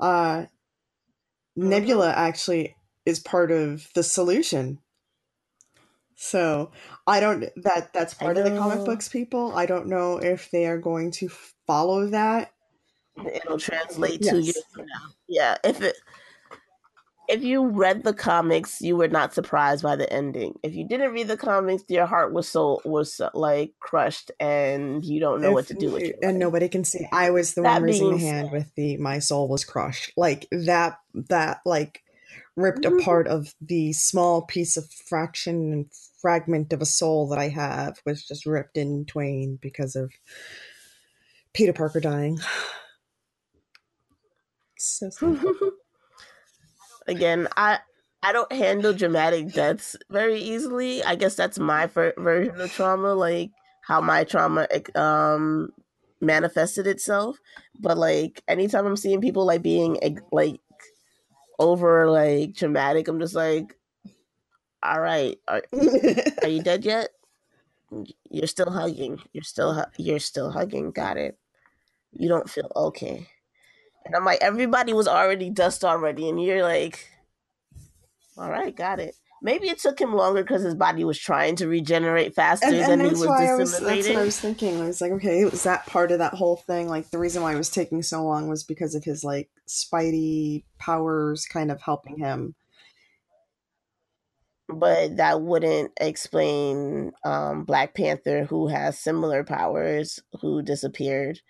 Uh, 0.00 0.46
Nebula 1.56 2.12
actually 2.12 2.76
is 3.06 3.18
part 3.20 3.50
of 3.50 3.88
the 3.94 4.02
solution. 4.02 4.78
So 6.16 6.72
I 7.06 7.20
don't 7.20 7.44
that 7.62 7.92
that's 7.92 8.14
part 8.14 8.36
of 8.38 8.44
the 8.44 8.56
comic 8.58 8.84
books 8.84 9.08
people. 9.08 9.54
I 9.54 9.66
don't 9.66 9.86
know 9.86 10.18
if 10.18 10.50
they 10.50 10.66
are 10.66 10.78
going 10.78 11.12
to 11.12 11.28
follow 11.66 12.06
that. 12.08 12.52
It'll 13.32 13.58
translate 13.58 14.24
Yes. 14.24 14.56
from 14.72 14.86
now. 14.86 15.10
Yeah, 15.28 15.56
if 15.64 15.80
it 15.80 15.96
if 17.28 17.42
you 17.44 17.66
read 17.68 18.04
the 18.04 18.14
comics, 18.14 18.80
you 18.80 18.96
were 18.96 19.08
not 19.08 19.34
surprised 19.34 19.82
by 19.82 19.96
the 19.96 20.10
ending. 20.12 20.58
If 20.62 20.74
you 20.74 20.86
didn't 20.88 21.12
read 21.12 21.28
the 21.28 21.36
comics, 21.36 21.84
your 21.88 22.06
heart 22.06 22.32
was 22.32 22.48
so 22.48 22.80
was 22.84 23.20
like 23.34 23.72
crushed, 23.80 24.30
and 24.40 25.04
you 25.04 25.20
don't 25.20 25.42
know 25.42 25.52
what 25.52 25.66
to 25.66 25.74
do 25.74 25.90
with 25.92 26.04
it. 26.04 26.18
and 26.22 26.38
nobody 26.38 26.68
can 26.68 26.84
see. 26.84 27.06
I 27.12 27.30
was 27.30 27.54
the 27.54 27.62
That 27.62 27.80
one 27.80 27.84
raising 27.84 28.10
the 28.10 28.16
hand 28.18 28.50
with 28.50 28.74
the 28.74 28.96
my 28.96 29.18
soul 29.18 29.48
was 29.48 29.64
crushed. 29.64 30.12
Like 30.16 30.48
that 30.50 30.98
that 31.28 31.60
like 31.66 32.02
ripped 32.56 32.84
Mhm. 32.84 32.98
apart 33.00 33.28
of 33.28 33.54
the 33.60 33.92
small 33.92 34.42
piece 34.42 34.76
of 34.76 34.90
fraction 35.08 35.72
and 35.72 35.86
fragment 36.20 36.72
of 36.72 36.82
a 36.82 36.86
soul 36.86 37.28
that 37.28 37.38
I 37.38 37.48
have 37.48 38.00
was 38.04 38.26
just 38.26 38.46
ripped 38.46 38.76
in 38.76 39.04
twain 39.04 39.58
because 39.60 39.94
of 39.96 40.12
Peter 41.52 41.72
Parker 41.72 42.00
dying. 42.00 42.38
So. 44.80 45.10
Again, 47.08 47.48
I 47.56 47.80
I 48.22 48.32
don't 48.32 48.52
handle 48.52 48.94
dramatic 48.94 49.52
deaths 49.52 49.96
very 50.10 50.40
easily. 50.40 51.04
I 51.04 51.16
guess 51.16 51.36
that's 51.36 51.58
my 51.58 51.86
ver- 51.86 52.14
version 52.18 52.60
of 52.60 52.72
trauma, 52.72 53.14
like 53.14 53.52
how 53.86 54.00
my 54.02 54.24
trauma 54.24 54.68
um 54.96 55.70
manifested 56.20 56.86
itself. 56.86 57.38
But 57.80 57.98
like 57.98 58.42
anytime 58.48 58.86
I'm 58.86 58.96
seeing 58.96 59.22
people 59.22 59.46
like 59.46 59.62
being 59.62 59.98
like 60.32 60.60
over 61.58 62.10
like 62.10 62.54
dramatic, 62.54 63.08
I'm 63.08 63.20
just 63.20 63.34
like, 63.36 63.76
all 64.82 65.00
right, 65.00 65.38
are, 65.48 65.62
are 66.42 66.48
you 66.48 66.62
dead 66.62 66.84
yet? 66.84 67.10
You're 68.30 68.46
still 68.46 68.70
hugging. 68.70 69.20
You're 69.32 69.44
still 69.44 69.74
hu- 69.74 69.90
you're 70.02 70.18
still 70.20 70.50
hugging. 70.50 70.90
Got 70.92 71.16
it. 71.16 71.38
You 72.12 72.28
don't 72.28 72.50
feel 72.50 72.70
okay. 72.76 73.28
And 74.08 74.16
I'm 74.16 74.24
like, 74.24 74.40
everybody 74.40 74.94
was 74.94 75.06
already 75.06 75.50
dust 75.50 75.84
already, 75.84 76.30
and 76.30 76.42
you're 76.42 76.62
like, 76.62 77.10
all 78.38 78.48
right, 78.50 78.74
got 78.74 79.00
it. 79.00 79.14
Maybe 79.42 79.68
it 79.68 79.78
took 79.78 80.00
him 80.00 80.14
longer 80.14 80.42
because 80.42 80.62
his 80.62 80.74
body 80.74 81.04
was 81.04 81.18
trying 81.18 81.56
to 81.56 81.68
regenerate 81.68 82.34
faster 82.34 82.66
and, 82.66 82.76
than 82.76 82.92
and 82.92 83.02
he 83.02 83.08
was 83.10 83.20
was 83.20 83.78
that's 83.78 84.08
what 84.08 84.16
I 84.16 84.24
was 84.24 84.40
thinking. 84.40 84.80
I 84.80 84.86
was 84.86 85.00
like, 85.00 85.12
okay, 85.12 85.44
was 85.44 85.62
that 85.64 85.86
part 85.86 86.10
of 86.10 86.18
that 86.18 86.34
whole 86.34 86.56
thing? 86.56 86.88
Like 86.88 87.10
the 87.10 87.18
reason 87.18 87.42
why 87.42 87.54
it 87.54 87.58
was 87.58 87.70
taking 87.70 88.02
so 88.02 88.24
long 88.24 88.48
was 88.48 88.64
because 88.64 88.94
of 88.96 89.04
his 89.04 89.22
like 89.22 89.50
spidey 89.68 90.64
powers 90.78 91.46
kind 91.46 91.70
of 91.70 91.82
helping 91.82 92.18
him. 92.18 92.54
but 94.68 95.16
that 95.16 95.40
wouldn't 95.40 95.92
explain 96.00 97.12
um, 97.24 97.64
Black 97.64 97.94
Panther, 97.94 98.44
who 98.44 98.68
has 98.68 98.98
similar 98.98 99.44
powers, 99.44 100.20
who 100.40 100.62
disappeared, 100.62 101.40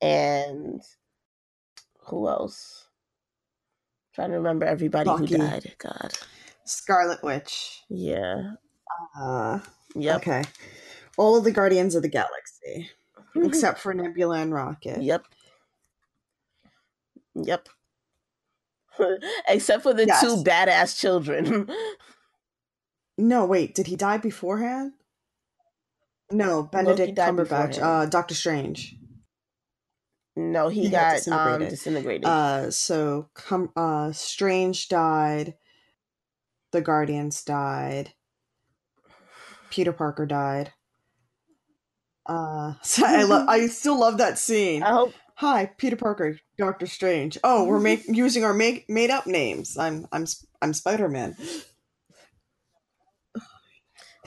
and 0.00 0.82
who 2.06 2.28
else? 2.28 2.86
trying 4.14 4.30
to 4.30 4.36
remember 4.36 4.66
everybody 4.66 5.04
Bucky. 5.08 5.34
who 5.34 5.38
died. 5.38 5.74
God, 5.78 6.12
Scarlet 6.64 7.22
Witch. 7.22 7.82
yeah, 7.88 8.52
Uh 9.18 9.60
yep, 9.94 10.16
okay. 10.16 10.42
All 11.16 11.36
of 11.36 11.44
the 11.44 11.52
Guardians 11.52 11.94
of 11.94 12.02
the 12.02 12.08
Galaxy. 12.08 12.90
Except 13.36 13.78
for 13.78 13.94
Nebula 13.94 14.38
and 14.40 14.52
Rocket. 14.52 15.00
yep, 15.02 15.24
yep. 17.34 17.68
Except 19.48 19.82
for 19.82 19.94
the 19.94 20.06
Yes. 20.06 20.20
two 20.20 20.42
badass 20.44 20.98
children. 20.98 21.68
No, 23.18 23.44
wait, 23.44 23.74
did 23.74 23.86
he 23.86 23.96
die 23.96 24.16
beforehand? 24.16 24.92
No, 26.32 26.62
Benedict 26.62 27.18
Cumberbatch, 27.18 27.78
uh, 27.78 28.06
Doctor 28.06 28.34
Strange. 28.34 28.96
No, 30.36 30.68
he, 30.68 30.84
He 30.84 30.90
got 30.90 31.24
got 31.24 31.28
um, 31.32 31.60
disintegrated. 31.60 31.70
disintegrated. 31.70 32.26
Uh, 32.26 32.70
so 32.70 33.28
come, 33.34 33.70
uh, 33.76 34.12
Strange 34.12 34.88
died. 34.88 35.54
The 36.72 36.80
Guardians 36.80 37.42
died. 37.42 38.14
Peter 39.70 39.92
Parker 39.92 40.26
died. 40.26 40.72
Uh, 42.26 42.74
so 42.82 43.04
I 43.04 43.22
love. 43.24 43.48
I 43.48 43.66
still 43.66 43.98
love 43.98 44.18
that 44.18 44.38
scene. 44.38 44.82
I 44.82 44.92
hope 44.92 45.14
Hi, 45.40 45.70
Peter 45.78 45.96
Parker, 45.96 46.38
Doctor 46.58 46.86
Strange. 46.86 47.38
Oh, 47.42 47.64
we're 47.64 47.80
make, 47.80 48.04
using 48.06 48.44
our 48.44 48.52
make 48.52 48.90
made 48.90 49.08
up 49.08 49.26
names. 49.26 49.78
I'm 49.78 50.06
I'm 50.12 50.26
Sp- 50.28 50.52
I'm 50.60 50.74
Spider 50.74 51.08
Man. 51.08 51.34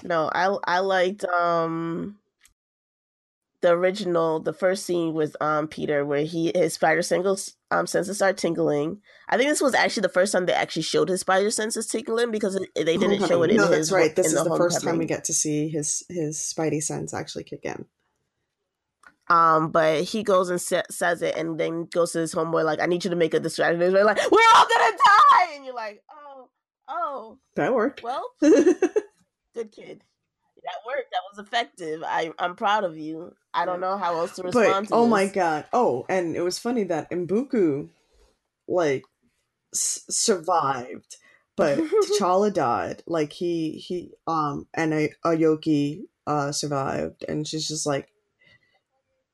No, 0.01 0.27
I 0.33 0.57
I 0.65 0.79
liked 0.79 1.23
um 1.25 2.17
the 3.63 3.71
original 3.71 4.41
the 4.41 4.51
first 4.53 4.85
scene 4.85 5.13
with 5.13 5.35
um 5.41 5.67
Peter 5.69 6.05
where 6.05 6.23
he 6.23 6.51
his 6.53 6.73
spider 6.73 7.01
singles 7.01 7.55
um 7.71 7.87
senses 7.87 8.17
start 8.17 8.37
tingling. 8.37 9.01
I 9.29 9.37
think 9.37 9.49
this 9.49 9.61
was 9.61 9.73
actually 9.73 10.01
the 10.01 10.09
first 10.09 10.33
time 10.33 10.45
they 10.45 10.53
actually 10.53 10.81
showed 10.83 11.07
his 11.07 11.21
spider 11.21 11.49
senses 11.49 11.87
tingling 11.87 12.29
because 12.29 12.55
it, 12.55 12.69
they 12.75 12.97
didn't 12.97 13.25
show 13.25 13.41
it 13.41 13.51
in 13.51 13.57
no, 13.57 13.67
his 13.67 13.89
that's 13.89 13.91
right. 13.91 14.13
This 14.15 14.33
is 14.33 14.43
the 14.43 14.57
first 14.57 14.83
time 14.83 14.97
we 14.97 15.05
get 15.05 15.23
to 15.23 15.33
see 15.33 15.69
his 15.69 16.03
his 16.09 16.37
Spidey 16.37 16.83
sense 16.83 17.13
actually 17.13 17.45
kick 17.45 17.61
in. 17.63 17.85
Um, 19.29 19.71
but 19.71 20.03
he 20.03 20.21
goes 20.23 20.49
and 20.49 20.59
sa- 20.59 20.83
says 20.91 21.21
it, 21.21 21.37
and 21.37 21.57
then 21.57 21.85
goes 21.85 22.11
to 22.11 22.19
his 22.19 22.35
homeboy 22.35 22.65
like, 22.65 22.81
"I 22.81 22.85
need 22.85 23.05
you 23.05 23.09
to 23.09 23.15
make 23.15 23.33
a 23.33 23.39
distraction." 23.39 23.81
And 23.81 23.95
they're 23.95 24.03
like, 24.03 24.19
"We're 24.29 24.51
all 24.55 24.67
gonna 24.67 24.97
die," 24.97 25.53
and 25.55 25.63
you're 25.63 25.73
like, 25.73 26.03
"Oh, 26.11 26.49
oh, 26.89 27.37
That 27.55 27.73
worked. 27.73 28.03
well, 28.03 28.29
good 28.41 29.71
kid." 29.71 30.03
That 30.63 30.75
worked. 30.85 31.11
That 31.11 31.21
was 31.31 31.45
effective. 31.45 32.03
I 32.05 32.31
I'm 32.39 32.55
proud 32.55 32.83
of 32.83 32.97
you. 32.97 33.35
I 33.53 33.65
don't 33.65 33.81
know 33.81 33.97
how 33.97 34.15
else 34.17 34.35
to 34.35 34.43
respond 34.43 34.87
but 34.87 34.95
to 34.95 34.95
oh 34.95 35.07
my 35.07 35.27
god! 35.27 35.65
Oh, 35.73 36.05
and 36.09 36.35
it 36.35 36.41
was 36.41 36.57
funny 36.59 36.83
that 36.85 37.09
Mbaku, 37.11 37.89
like, 38.67 39.03
s- 39.73 40.03
survived, 40.09 41.17
but 41.55 41.77
T'Challa 42.05 42.53
died. 42.53 43.03
Like 43.07 43.33
he 43.33 43.71
he 43.71 44.11
um 44.27 44.67
and 44.73 44.93
a 44.93 45.09
Aoki 45.25 46.03
uh 46.25 46.51
survived, 46.51 47.25
and 47.27 47.47
she's 47.47 47.67
just 47.67 47.85
like 47.85 48.09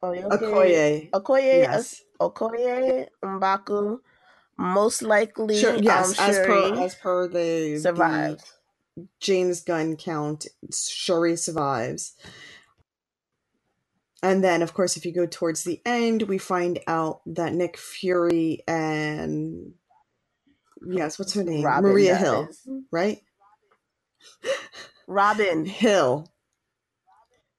Okoye, 0.04 0.24
Okoye. 0.24 1.12
Okoye, 1.14 1.60
Yes, 1.62 2.04
Okoye, 2.20 3.08
Mbaku, 3.24 4.00
most 4.58 5.02
likely, 5.02 5.60
sure. 5.62 5.78
Yes, 5.78 6.20
um, 6.20 6.26
as 6.28 6.40
per 6.40 6.84
as 6.86 6.96
per 6.96 7.28
the 7.28 7.38
the 7.74 7.80
survived. 7.80 8.44
James 9.20 9.62
Gunn 9.62 9.96
count, 9.96 10.48
Shuri 10.74 11.36
survives. 11.36 12.16
And 14.22 14.44
then, 14.44 14.62
of 14.62 14.74
course, 14.74 14.98
if 14.98 15.06
you 15.06 15.14
go 15.14 15.26
towards 15.26 15.64
the 15.64 15.82
end, 15.86 16.24
we 16.24 16.38
find 16.38 16.80
out 16.88 17.22
that 17.26 17.54
Nick 17.54 17.78
Fury 17.78 18.64
and 18.68 19.74
yes, 20.86 21.18
what's 21.18 21.34
her 21.34 21.44
name? 21.44 21.64
Robin 21.64 21.92
Maria. 21.92 22.16
Hill, 22.16 22.50
right? 22.92 23.22
Robin. 25.08 25.66
Hill. 25.66 26.28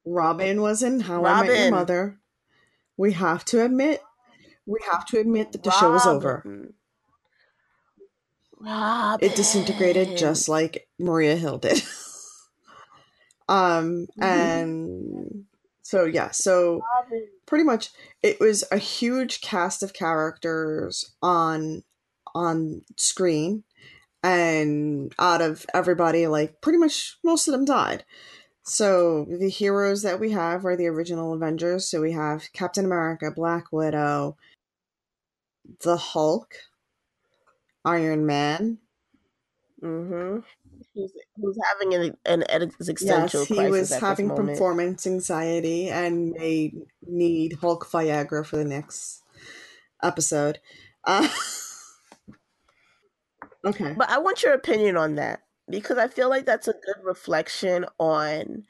Robin 0.04 0.60
was 0.60 0.82
in 0.82 1.00
How 1.00 1.24
I 1.24 1.46
Met 1.46 1.58
Your 1.58 1.70
Mother. 1.70 2.20
We 2.96 3.12
have 3.12 3.44
to 3.46 3.64
admit, 3.64 4.02
we 4.66 4.80
have 4.90 5.06
to 5.06 5.18
admit 5.18 5.52
that 5.52 5.62
the 5.62 5.70
show 5.70 5.92
was 5.92 6.06
over. 6.06 6.72
Robin. 8.60 8.72
Robin. 8.72 9.28
It 9.28 9.36
disintegrated 9.36 10.16
just 10.16 10.48
like 10.48 10.86
Maria 10.98 11.36
Hill 11.36 11.58
did. 11.58 11.82
Um, 13.48 14.06
Mhm. 14.16 14.22
and 14.22 15.44
so 15.82 16.04
yeah, 16.04 16.30
so 16.30 16.80
pretty 17.46 17.64
much 17.64 17.90
it 18.22 18.38
was 18.38 18.62
a 18.70 18.78
huge 18.78 19.40
cast 19.40 19.82
of 19.82 19.92
characters 19.92 21.16
on 21.20 21.82
on 22.32 22.82
screen 22.96 23.64
and 24.22 25.12
out 25.18 25.42
of 25.42 25.66
everybody 25.74 26.28
like 26.28 26.60
pretty 26.60 26.78
much 26.78 27.18
most 27.24 27.48
of 27.48 27.52
them 27.52 27.64
died 27.64 28.04
so 28.62 29.24
the 29.28 29.48
heroes 29.48 30.02
that 30.02 30.20
we 30.20 30.30
have 30.30 30.64
are 30.64 30.76
the 30.76 30.86
original 30.86 31.32
avengers 31.32 31.88
so 31.88 32.00
we 32.00 32.12
have 32.12 32.52
captain 32.52 32.84
america 32.84 33.30
black 33.34 33.72
widow 33.72 34.36
the 35.82 35.96
hulk 35.96 36.54
iron 37.84 38.26
man 38.26 38.78
Mm-hmm. 39.82 40.40
Who's, 40.94 41.12
who's 41.36 41.58
having 41.72 41.94
an, 41.94 42.16
an 42.26 42.50
existential 42.50 43.40
yes 43.40 43.48
he 43.48 43.54
crisis 43.54 43.90
was 43.90 44.00
having 44.00 44.28
performance 44.28 45.06
anxiety 45.06 45.88
and 45.88 46.32
may 46.32 46.74
need 47.06 47.54
hulk 47.54 47.86
viagra 47.86 48.44
for 48.44 48.58
the 48.58 48.64
next 48.64 49.22
episode 50.02 50.58
uh, 51.04 51.26
okay 53.64 53.94
But 53.96 54.10
I 54.10 54.18
want 54.18 54.42
your 54.42 54.52
opinion 54.52 54.98
on 54.98 55.14
that 55.14 55.44
because 55.70 55.96
I 55.96 56.08
feel 56.08 56.28
like 56.28 56.44
that's 56.44 56.68
a 56.68 56.72
good 56.72 57.02
reflection 57.02 57.86
on 57.98 58.64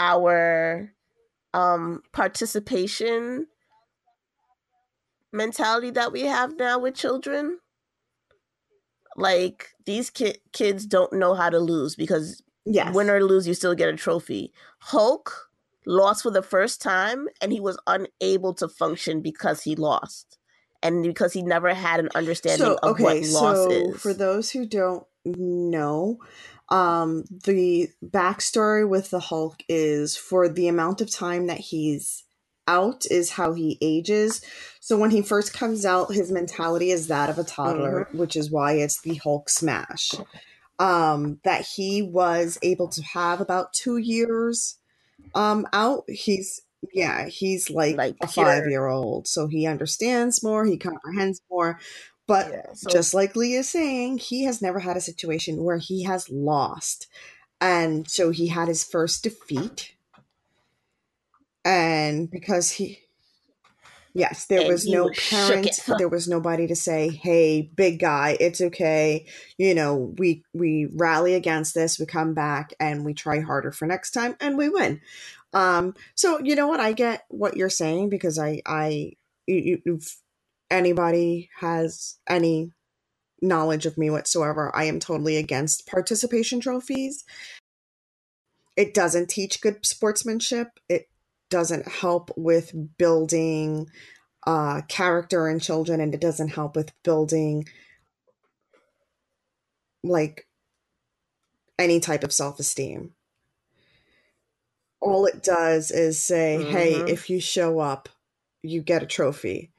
our 0.00 0.90
um 1.52 2.02
participation 2.12 3.46
mentality 5.32 5.90
that 5.90 6.12
we 6.12 6.22
have 6.22 6.56
now 6.56 6.78
with 6.78 6.94
children. 6.94 7.58
Like 9.16 9.68
these 9.86 10.10
ki- 10.10 10.40
kids 10.52 10.86
don't 10.86 11.12
know 11.12 11.34
how 11.34 11.50
to 11.50 11.58
lose 11.58 11.96
because 11.96 12.42
yes 12.64 12.94
win 12.94 13.10
or 13.10 13.22
lose, 13.22 13.46
you 13.46 13.54
still 13.54 13.74
get 13.74 13.88
a 13.88 13.96
trophy. 13.96 14.52
Hulk 14.78 15.50
lost 15.86 16.22
for 16.22 16.30
the 16.30 16.42
first 16.42 16.80
time 16.80 17.28
and 17.40 17.52
he 17.52 17.60
was 17.60 17.78
unable 17.86 18.54
to 18.54 18.68
function 18.68 19.20
because 19.20 19.62
he 19.62 19.76
lost 19.76 20.38
and 20.82 21.02
because 21.02 21.32
he 21.32 21.42
never 21.42 21.74
had 21.74 22.00
an 22.00 22.08
understanding 22.14 22.66
so 22.66 22.78
of 22.82 22.92
okay 22.92 23.02
what 23.02 23.22
loss 23.22 23.56
so 23.56 23.70
is. 23.70 24.00
for 24.00 24.14
those 24.14 24.50
who 24.50 24.66
don't 24.66 25.04
know 25.24 26.18
um 26.70 27.24
the 27.44 27.88
backstory 28.04 28.88
with 28.88 29.10
the 29.10 29.20
hulk 29.20 29.62
is 29.68 30.16
for 30.16 30.48
the 30.48 30.68
amount 30.68 31.00
of 31.00 31.10
time 31.10 31.46
that 31.46 31.58
he's 31.58 32.24
out 32.66 33.04
is 33.10 33.30
how 33.30 33.52
he 33.52 33.78
ages. 33.80 34.40
So 34.80 34.98
when 34.98 35.10
he 35.10 35.22
first 35.22 35.52
comes 35.52 35.84
out 35.84 36.12
his 36.14 36.30
mentality 36.32 36.90
is 36.90 37.08
that 37.08 37.30
of 37.30 37.38
a 37.38 37.44
toddler 37.44 38.08
which 38.12 38.36
is 38.36 38.50
why 38.50 38.72
it's 38.74 39.00
the 39.02 39.14
hulk 39.16 39.48
smash. 39.48 40.12
Um 40.78 41.40
that 41.44 41.62
he 41.76 42.02
was 42.02 42.58
able 42.62 42.88
to 42.88 43.02
have 43.02 43.40
about 43.40 43.72
two 43.72 43.96
years 43.96 44.78
um 45.34 45.66
out 45.72 46.04
he's 46.08 46.60
yeah 46.92 47.26
he's 47.28 47.70
like, 47.70 47.96
Like 47.96 48.16
a 48.20 48.26
five 48.26 48.66
year 48.68 48.86
old 48.86 49.26
so 49.28 49.46
he 49.46 49.66
understands 49.66 50.42
more 50.42 50.64
he 50.64 50.76
comprehends 50.76 51.40
more. 51.50 51.78
But 52.26 52.50
Yeah, 52.50 52.72
so- 52.74 52.90
just 52.90 53.12
like 53.14 53.36
Lee 53.36 53.54
is 53.54 53.68
saying, 53.68 54.18
he 54.18 54.44
has 54.44 54.62
never 54.62 54.80
had 54.80 54.96
a 54.96 55.00
situation 55.00 55.62
where 55.62 55.76
he 55.78 56.04
has 56.04 56.28
lost. 56.30 57.06
And 57.60 58.08
so 58.10 58.30
he 58.30 58.48
had 58.48 58.68
his 58.68 58.82
first 58.84 59.22
defeat. 59.22 59.93
And 61.64 62.30
because 62.30 62.70
he 62.72 63.04
Yes, 64.16 64.46
there 64.46 64.62
And 64.62 64.68
was 64.70 64.86
no 64.86 65.10
parent, 65.10 65.66
it. 65.88 65.98
there 65.98 66.08
was 66.08 66.28
nobody 66.28 66.68
to 66.68 66.76
say, 66.76 67.08
"Hey, 67.08 67.62
big 67.74 67.98
guy, 67.98 68.36
it's 68.38 68.60
okay." 68.60 69.26
You 69.58 69.74
know, 69.74 70.14
we 70.18 70.44
we 70.54 70.86
rally 70.94 71.34
against 71.34 71.74
this, 71.74 71.98
we 71.98 72.06
come 72.06 72.32
back 72.32 72.74
and 72.78 73.04
we 73.04 73.12
try 73.12 73.40
harder 73.40 73.72
for 73.72 73.86
next 73.86 74.12
time 74.12 74.36
and 74.40 74.56
we 74.56 74.68
win. 74.68 75.00
Um 75.52 75.94
so 76.14 76.38
you 76.40 76.54
know 76.54 76.68
what? 76.68 76.78
I 76.78 76.92
get 76.92 77.24
what 77.28 77.56
you're 77.56 77.68
saying 77.68 78.08
because 78.08 78.38
I 78.38 78.62
I 78.66 79.14
you, 79.48 79.80
you, 79.84 79.96
if 79.96 80.16
anybody 80.70 81.50
has 81.58 82.16
any 82.28 82.70
knowledge 83.42 83.86
of 83.86 83.98
me 83.98 84.10
whatsoever, 84.10 84.74
I 84.76 84.84
am 84.84 85.00
totally 85.00 85.36
against 85.36 85.86
participation 85.88 86.60
trophies. 86.60 87.24
It 88.76 88.94
doesn't 88.94 89.28
teach 89.28 89.60
good 89.60 89.84
sportsmanship. 89.84 90.68
It 90.88 91.08
doesn't 91.54 91.86
help 91.86 92.32
with 92.36 92.74
building 92.98 93.88
uh, 94.44 94.82
character 94.88 95.48
in 95.48 95.60
children, 95.60 96.00
and 96.00 96.12
it 96.12 96.20
doesn't 96.20 96.48
help 96.48 96.74
with 96.74 96.90
building 97.04 97.64
like 100.02 100.48
any 101.78 102.00
type 102.00 102.24
of 102.24 102.32
self 102.32 102.58
esteem. 102.58 103.12
All 105.00 105.26
it 105.26 105.44
does 105.44 105.92
is 105.92 106.18
say, 106.18 106.60
hey, 106.64 107.04
Mhm. 107.04 107.08
if 107.08 107.30
you 107.30 107.38
show 107.40 107.78
up, 107.78 108.08
you 108.62 108.82
get 108.82 109.04
a 109.04 109.06
trophy. 109.06 109.70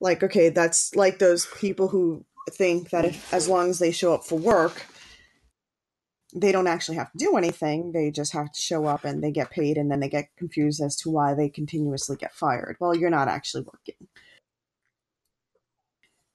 Like, 0.00 0.22
okay, 0.22 0.50
that's 0.50 0.94
like 0.94 1.18
those 1.18 1.46
people 1.58 1.88
who 1.88 2.24
think 2.52 2.90
that 2.90 3.04
if 3.04 3.34
as 3.34 3.48
long 3.48 3.70
as 3.70 3.80
they 3.80 3.90
show 3.90 4.14
up 4.14 4.24
for 4.24 4.38
work, 4.38 4.86
they 6.34 6.52
don't 6.52 6.66
actually 6.66 6.96
have 6.96 7.12
to 7.12 7.18
do 7.18 7.36
anything. 7.36 7.92
They 7.92 8.10
just 8.10 8.32
have 8.32 8.52
to 8.52 8.60
show 8.60 8.86
up 8.86 9.04
and 9.04 9.22
they 9.22 9.30
get 9.30 9.50
paid, 9.50 9.76
and 9.78 9.90
then 9.90 10.00
they 10.00 10.08
get 10.08 10.28
confused 10.36 10.82
as 10.82 10.96
to 10.96 11.10
why 11.10 11.34
they 11.34 11.48
continuously 11.48 12.16
get 12.16 12.34
fired. 12.34 12.76
Well, 12.80 12.94
you're 12.96 13.10
not 13.10 13.28
actually 13.28 13.62
working. 13.64 14.08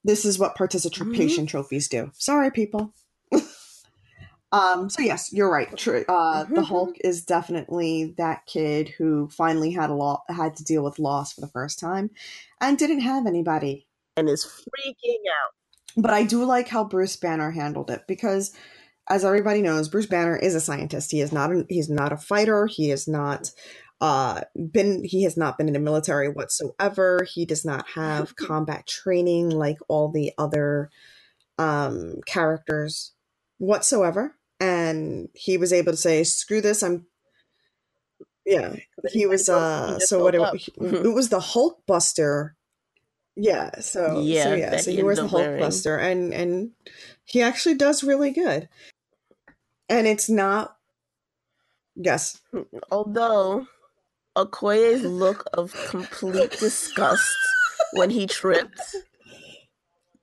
This 0.04 0.24
is 0.24 0.38
what 0.38 0.56
participation 0.56 1.46
trophies 1.46 1.88
do. 1.88 2.10
Sorry, 2.14 2.50
people. 2.50 2.92
um. 4.52 4.90
So 4.90 5.02
yes, 5.02 5.32
you're 5.32 5.50
right. 5.50 5.76
True. 5.76 6.04
uh, 6.08 6.44
the 6.44 6.62
Hulk 6.62 6.96
is 7.04 7.24
definitely 7.24 8.14
that 8.18 8.46
kid 8.46 8.88
who 8.88 9.28
finally 9.28 9.70
had 9.70 9.90
a 9.90 9.94
lot 9.94 10.22
had 10.28 10.56
to 10.56 10.64
deal 10.64 10.82
with 10.82 10.98
loss 10.98 11.32
for 11.32 11.40
the 11.40 11.48
first 11.48 11.78
time, 11.78 12.10
and 12.60 12.76
didn't 12.78 13.00
have 13.00 13.26
anybody 13.26 13.86
and 14.16 14.28
is 14.28 14.44
freaking 14.44 15.20
out. 15.28 16.02
but 16.02 16.12
I 16.12 16.24
do 16.24 16.44
like 16.44 16.68
how 16.68 16.84
Bruce 16.84 17.16
Banner 17.16 17.50
handled 17.50 17.90
it 17.90 18.04
because, 18.06 18.52
as 19.08 19.24
everybody 19.24 19.62
knows, 19.62 19.88
Bruce 19.88 20.06
Banner 20.06 20.36
is 20.36 20.54
a 20.54 20.60
scientist. 20.60 21.10
He 21.10 21.20
is 21.20 21.32
not. 21.32 21.52
A, 21.52 21.66
he's 21.68 21.90
not 21.90 22.12
a 22.12 22.16
fighter. 22.16 22.66
He 22.66 22.90
is 22.90 23.08
not. 23.08 23.50
Uh, 24.00 24.40
been 24.72 25.04
he 25.04 25.22
has 25.22 25.36
not 25.36 25.56
been 25.56 25.68
in 25.68 25.74
the 25.74 25.80
military 25.80 26.28
whatsoever. 26.28 27.24
He 27.32 27.44
does 27.44 27.64
not 27.64 27.86
have 27.94 28.36
combat 28.36 28.86
training 28.86 29.50
like 29.50 29.78
all 29.88 30.10
the 30.10 30.32
other 30.38 30.90
um, 31.58 32.16
characters 32.26 33.12
whatsoever. 33.58 34.36
And 34.60 35.28
he 35.34 35.56
was 35.56 35.72
able 35.72 35.92
to 35.92 35.98
say, 35.98 36.24
"Screw 36.24 36.60
this! 36.60 36.82
I'm." 36.82 37.06
Yeah, 38.44 38.76
he 39.12 39.26
was. 39.26 39.48
Uh, 39.48 39.98
so 39.98 40.22
what? 40.22 40.34
It, 40.34 40.42
it 40.80 41.14
was 41.14 41.28
the 41.28 41.40
Hulk 41.40 41.82
Buster 41.86 42.56
yeah, 43.36 43.80
so 43.80 44.20
Yeah, 44.20 44.44
so 44.44 44.54
yeah, 44.54 44.76
so 44.76 44.90
he 44.90 45.02
wears 45.02 45.18
the 45.18 45.28
Hulk 45.28 45.42
wearing. 45.42 45.60
Buster, 45.60 45.96
and 45.96 46.32
and 46.32 46.70
he 47.24 47.42
actually 47.42 47.74
does 47.74 48.04
really 48.04 48.30
good. 48.30 48.68
And 49.88 50.06
it's 50.06 50.28
not. 50.28 50.76
Yes, 51.94 52.40
mm, 52.54 52.66
Although 52.90 53.66
Okoye's 54.36 55.02
look 55.02 55.44
of 55.52 55.74
complete 55.88 56.52
disgust 56.58 57.36
when 57.92 58.10
he 58.10 58.26
tripped 58.26 58.80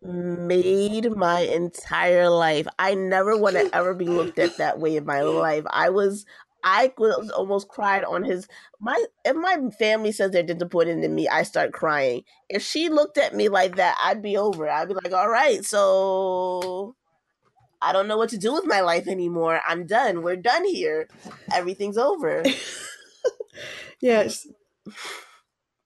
made 0.01 1.11
my 1.15 1.41
entire 1.41 2.29
life. 2.29 2.67
I 2.77 2.93
never 2.95 3.37
want 3.37 3.55
to 3.55 3.69
ever 3.73 3.93
be 3.93 4.05
looked 4.05 4.39
at 4.39 4.57
that 4.57 4.79
way 4.79 4.95
in 4.95 5.05
my 5.05 5.21
life. 5.21 5.65
I 5.69 5.89
was 5.89 6.25
I 6.63 6.91
was 6.97 7.29
almost 7.29 7.67
cried 7.67 8.03
on 8.03 8.23
his 8.23 8.47
my 8.79 9.03
if 9.25 9.35
my 9.35 9.57
family 9.77 10.11
says 10.11 10.31
they're 10.31 10.43
disappointed 10.43 11.03
in 11.03 11.15
me, 11.15 11.27
I 11.27 11.43
start 11.43 11.73
crying. 11.73 12.23
If 12.49 12.63
she 12.63 12.89
looked 12.89 13.17
at 13.17 13.35
me 13.35 13.49
like 13.49 13.75
that, 13.77 13.97
I'd 14.01 14.21
be 14.21 14.37
over. 14.37 14.67
it. 14.67 14.71
I'd 14.71 14.87
be 14.87 14.93
like, 14.93 15.13
all 15.13 15.29
right, 15.29 15.63
so 15.63 16.95
I 17.81 17.93
don't 17.93 18.07
know 18.07 18.17
what 18.17 18.29
to 18.29 18.37
do 18.37 18.53
with 18.53 18.65
my 18.65 18.81
life 18.81 19.07
anymore. 19.07 19.61
I'm 19.67 19.85
done. 19.85 20.21
We're 20.21 20.35
done 20.35 20.65
here. 20.65 21.07
Everything's 21.53 21.97
over. 21.97 22.43
yeah, 24.01 24.27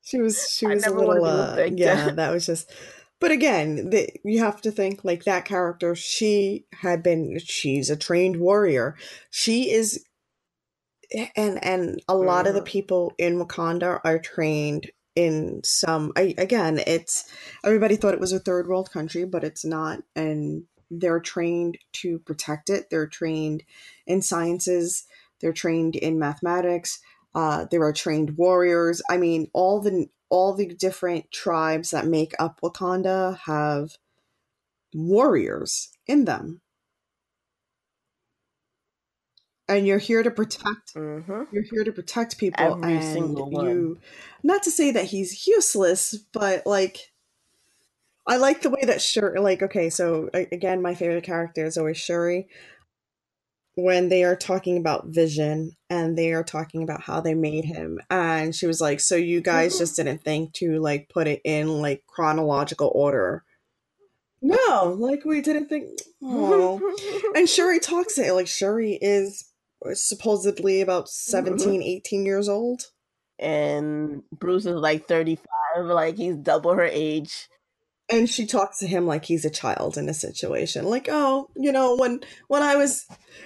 she 0.02 0.20
was 0.20 0.50
she 0.50 0.66
was 0.66 0.86
a 0.86 0.92
little 0.92 1.24
uh, 1.26 1.68
yeah. 1.72 1.96
that. 1.96 2.16
That 2.16 2.32
was 2.32 2.46
just. 2.46 2.72
But 3.20 3.32
again, 3.32 3.90
the, 3.90 4.10
you 4.26 4.40
have 4.40 4.60
to 4.62 4.72
think 4.72 5.06
like 5.06 5.24
that 5.24 5.46
character. 5.46 5.96
She 5.96 6.66
had 6.74 7.04
been. 7.04 7.40
She's 7.40 7.90
a 7.90 7.96
trained 7.96 8.38
warrior. 8.38 8.96
She 9.30 9.72
is. 9.72 10.04
And 11.36 11.64
and 11.64 12.02
a 12.08 12.16
lot 12.16 12.48
of 12.48 12.56
the 12.56 12.62
Mhm. 12.62 12.66
people 12.66 13.14
in 13.20 13.38
Wakanda 13.40 14.00
are 14.04 14.20
trained 14.20 14.92
in 15.16 15.62
some. 15.64 16.12
I, 16.18 16.34
again, 16.38 16.82
it's 16.88 17.26
everybody 17.64 17.96
thought 17.98 18.16
it 18.16 18.20
was 18.20 18.34
a 18.34 18.40
third 18.40 18.68
world 18.68 18.92
country, 18.92 19.26
but 19.26 19.44
it's 19.44 19.66
not. 19.66 20.04
And 20.16 20.66
they're 20.92 21.20
trained 21.20 21.78
to 21.94 22.20
protect 22.20 22.70
it. 22.70 22.90
They're 22.90 23.08
trained 23.08 23.64
in 24.08 24.22
sciences. 24.22 25.06
They're 25.42 25.54
trained 25.54 25.96
in 25.96 26.20
mathematics. 26.20 27.00
Uh, 27.36 27.66
there 27.72 27.84
are 27.84 27.94
trained 27.94 28.38
warriors. 28.38 29.02
I 29.10 29.18
mean, 29.18 29.50
all 29.54 29.82
the 29.82 30.08
all 30.30 30.54
the 30.56 30.68
different 30.68 31.32
tribes 31.32 31.92
that 31.92 32.08
make 32.08 32.34
up 32.40 32.62
Wakanda 32.62 33.38
have 33.46 33.98
warriors 34.96 35.90
in 36.08 36.26
them. 36.26 36.62
And 39.68 39.88
you're 39.88 39.98
here 40.00 40.24
to 40.24 40.32
protect 40.32 40.92
hmm 40.94 41.20
you're 41.52 41.64
here 41.72 41.84
to 41.84 41.92
protect 41.92 42.38
people 42.38 42.80
Every 42.84 42.94
and 42.96 43.04
single 43.14 43.50
one. 43.52 43.66
you 43.66 44.00
not 44.44 44.64
to 44.64 44.72
say 44.72 44.92
that 44.92 45.06
he's 45.06 45.46
useless 45.48 46.16
but 46.34 46.66
like 46.66 47.12
i 48.28 48.38
like 48.38 48.62
the 48.62 48.70
way 48.70 48.82
that 48.86 49.02
shuri 49.02 49.40
like 49.40 49.62
okay 49.62 49.90
so 49.90 50.30
again 50.34 50.82
my 50.82 50.96
favorite 50.96 51.24
character 51.24 51.66
is 51.66 51.78
always 51.78 51.98
shuri. 51.98 52.48
When 53.76 54.10
they 54.10 54.24
are 54.24 54.36
talking 54.36 54.78
about 54.78 55.08
vision 55.08 55.76
and 55.90 56.16
they 56.16 56.32
are 56.32 56.44
talking 56.44 56.84
about 56.84 57.02
how 57.02 57.22
they 57.22 57.34
made 57.34 57.66
him 57.66 58.00
and 58.12 58.54
she 58.54 58.68
was 58.68 58.80
like 58.80 59.00
so 59.00 59.16
you 59.16 59.42
guys 59.42 59.74
Mhm. 59.74 59.78
just 59.80 59.96
didn't 59.96 60.24
think 60.24 60.54
to 60.56 60.80
like 60.80 61.10
put 61.10 61.28
it 61.28 61.42
in 61.44 61.82
like 61.82 62.04
chronological 62.08 62.92
order? 62.94 63.44
No. 64.44 64.96
Like 65.00 65.26
we 65.26 65.42
didn't 65.42 65.70
think 65.70 65.90
oh 66.22 66.80
and 67.36 67.50
Shuri 67.50 67.80
talks 67.80 68.20
it 68.20 68.32
like 68.34 68.48
Shuri 68.48 68.94
is 69.02 69.44
supposedly 69.94 70.82
about 70.82 71.10
17, 71.10 71.82
18 71.84 72.26
years 72.26 72.48
old. 72.50 72.84
and 73.40 74.24
Bruce 74.32 74.66
is 74.66 74.76
like 74.76 75.08
35, 75.08 75.86
like 75.86 76.18
he's 76.18 76.36
double 76.38 76.74
her 76.74 76.84
age. 76.84 77.50
And 78.10 78.30
she 78.30 78.46
talks 78.46 78.80
to 78.80 78.88
him 78.88 79.08
like 79.08 79.26
he's 79.26 79.46
a 79.46 79.50
child 79.50 79.98
in 79.98 80.08
a 80.10 80.14
situation. 80.14 80.86
Like, 80.86 81.08
oh, 81.10 81.50
you 81.56 81.72
know, 81.72 81.96
when 81.96 82.20
when 82.48 82.62
I 82.62 82.76
was 82.76 83.06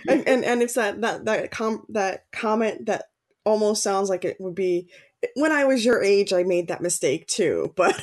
and, 0.09 0.27
and, 0.27 0.43
and 0.43 0.61
it's 0.61 0.73
that 0.73 0.99
that 1.01 1.25
that 1.25 1.51
com 1.51 1.85
that 1.89 2.25
comment 2.31 2.87
that 2.87 3.05
almost 3.45 3.83
sounds 3.83 4.09
like 4.09 4.25
it 4.25 4.37
would 4.39 4.55
be 4.55 4.89
when 5.35 5.51
I 5.51 5.63
was 5.65 5.85
your 5.85 6.03
age 6.03 6.33
I 6.33 6.43
made 6.43 6.67
that 6.69 6.81
mistake 6.81 7.27
too. 7.27 7.71
But 7.75 8.01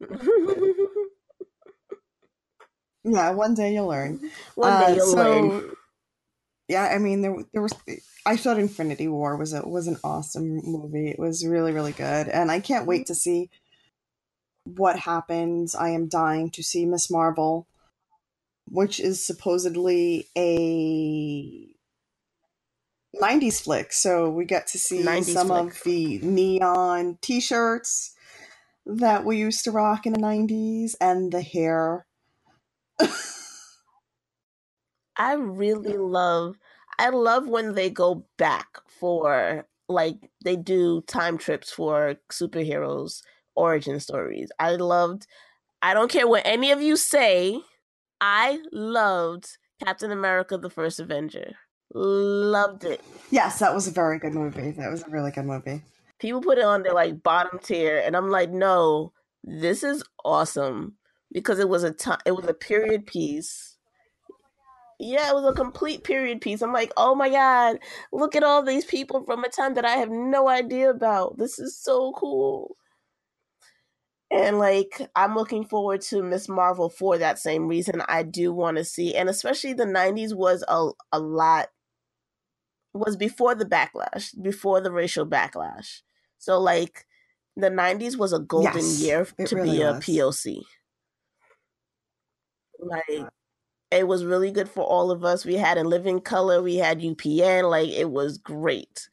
yeah, 3.04 3.30
one 3.30 3.54
day 3.54 3.74
you'll 3.74 3.88
learn. 3.88 4.20
One 4.54 4.80
day 4.80 4.92
Uh, 4.92 4.94
you'll 4.94 5.06
so, 5.06 5.40
learn. 5.40 5.72
Yeah, 6.70 6.84
I 6.84 6.98
mean 6.98 7.20
there 7.20 7.34
there 7.52 7.62
was 7.62 7.74
I 8.24 8.36
thought 8.36 8.56
Infinity 8.56 9.08
War 9.08 9.36
was 9.36 9.52
a 9.52 9.66
was 9.66 9.88
an 9.88 9.98
awesome 10.04 10.60
movie. 10.62 11.08
It 11.08 11.18
was 11.18 11.44
really 11.44 11.72
really 11.72 11.90
good, 11.90 12.28
and 12.28 12.48
I 12.48 12.60
can't 12.60 12.86
wait 12.86 13.06
to 13.08 13.14
see 13.14 13.50
what 14.62 15.00
happens. 15.00 15.74
I 15.74 15.88
am 15.88 16.06
dying 16.06 16.48
to 16.50 16.62
see 16.62 16.86
Miss 16.86 17.10
Marvel, 17.10 17.66
which 18.68 19.00
is 19.00 19.26
supposedly 19.26 20.28
a 20.38 21.66
90s 23.20 23.60
flick. 23.60 23.92
So 23.92 24.30
we 24.30 24.44
get 24.44 24.68
to 24.68 24.78
see 24.78 25.02
some 25.22 25.48
flick. 25.48 25.74
of 25.74 25.82
the 25.82 26.18
neon 26.18 27.18
t-shirts 27.20 28.14
that 28.86 29.24
we 29.24 29.38
used 29.38 29.64
to 29.64 29.72
rock 29.72 30.06
in 30.06 30.12
the 30.12 30.20
90s 30.20 30.94
and 31.00 31.32
the 31.32 31.42
hair. 31.42 32.06
I 35.20 35.34
really 35.34 35.98
love 35.98 36.56
I 36.98 37.10
love 37.10 37.46
when 37.46 37.74
they 37.74 37.90
go 37.90 38.24
back 38.38 38.78
for 38.88 39.66
like 39.86 40.16
they 40.42 40.56
do 40.56 41.02
time 41.02 41.36
trips 41.36 41.70
for 41.70 42.16
superheroes 42.32 43.20
origin 43.54 44.00
stories. 44.00 44.50
I 44.58 44.76
loved 44.76 45.26
I 45.82 45.92
don't 45.92 46.10
care 46.10 46.26
what 46.26 46.46
any 46.46 46.70
of 46.70 46.80
you 46.80 46.96
say, 46.96 47.60
I 48.22 48.60
loved 48.72 49.58
Captain 49.84 50.10
America 50.10 50.56
the 50.56 50.70
First 50.70 51.00
Avenger. 51.00 51.52
Loved 51.92 52.84
it. 52.84 53.02
yes, 53.30 53.58
that 53.58 53.74
was 53.74 53.86
a 53.88 53.90
very 53.90 54.18
good 54.18 54.32
movie. 54.32 54.70
That 54.70 54.90
was 54.90 55.02
a 55.02 55.10
really 55.10 55.32
good 55.32 55.44
movie. 55.44 55.82
People 56.18 56.40
put 56.40 56.56
it 56.56 56.64
on 56.64 56.82
their 56.82 56.94
like 56.94 57.22
bottom 57.22 57.58
tier 57.58 57.98
and 57.98 58.16
I'm 58.16 58.30
like, 58.30 58.50
"No, 58.50 59.12
this 59.44 59.84
is 59.84 60.02
awesome." 60.24 60.94
Because 61.30 61.58
it 61.58 61.68
was 61.68 61.84
a 61.84 61.90
time 61.90 62.20
it 62.24 62.32
was 62.32 62.46
a 62.46 62.54
period 62.54 63.06
piece 63.06 63.69
yeah, 65.00 65.30
it 65.30 65.34
was 65.34 65.44
a 65.44 65.54
complete 65.56 66.04
period 66.04 66.40
piece. 66.42 66.60
I'm 66.62 66.72
like, 66.72 66.92
oh 66.96 67.14
my 67.14 67.30
god, 67.30 67.78
look 68.12 68.36
at 68.36 68.42
all 68.42 68.62
these 68.62 68.84
people 68.84 69.24
from 69.24 69.42
a 69.44 69.48
time 69.48 69.74
that 69.74 69.84
I 69.84 69.96
have 69.96 70.10
no 70.10 70.48
idea 70.48 70.90
about. 70.90 71.38
This 71.38 71.58
is 71.58 71.76
so 71.76 72.12
cool. 72.12 72.76
And 74.30 74.58
like, 74.58 75.00
I'm 75.16 75.34
looking 75.34 75.64
forward 75.64 76.02
to 76.02 76.22
Miss 76.22 76.48
Marvel 76.48 76.88
for 76.88 77.18
that 77.18 77.38
same 77.38 77.66
reason. 77.66 78.02
I 78.08 78.22
do 78.22 78.52
want 78.52 78.76
to 78.76 78.84
see, 78.84 79.14
and 79.16 79.28
especially 79.28 79.72
the 79.72 79.86
90s 79.86 80.34
was 80.34 80.62
a, 80.68 80.90
a 81.12 81.18
lot, 81.18 81.68
was 82.92 83.16
before 83.16 83.54
the 83.54 83.64
backlash, 83.64 84.30
before 84.40 84.80
the 84.80 84.92
racial 84.92 85.26
backlash. 85.26 86.02
So, 86.38 86.60
like, 86.60 87.06
the 87.56 87.70
90s 87.70 88.16
was 88.16 88.32
a 88.32 88.38
golden 88.38 88.74
Yes, 88.74 89.00
year 89.00 89.24
to 89.46 89.56
really 89.56 89.70
be 89.70 89.82
a 89.82 89.94
was. 89.94 90.04
POC. 90.04 90.62
Like, 92.78 93.28
it 93.90 94.06
was 94.06 94.24
really 94.24 94.50
good 94.50 94.68
for 94.68 94.84
all 94.84 95.10
of 95.10 95.24
us. 95.24 95.44
We 95.44 95.54
had 95.54 95.78
a 95.78 95.84
living 95.84 96.20
color, 96.20 96.62
we 96.62 96.76
had 96.76 97.00
UPN, 97.00 97.70
like 97.70 97.90
it 97.90 98.10
was 98.10 98.38
great. 98.38 99.08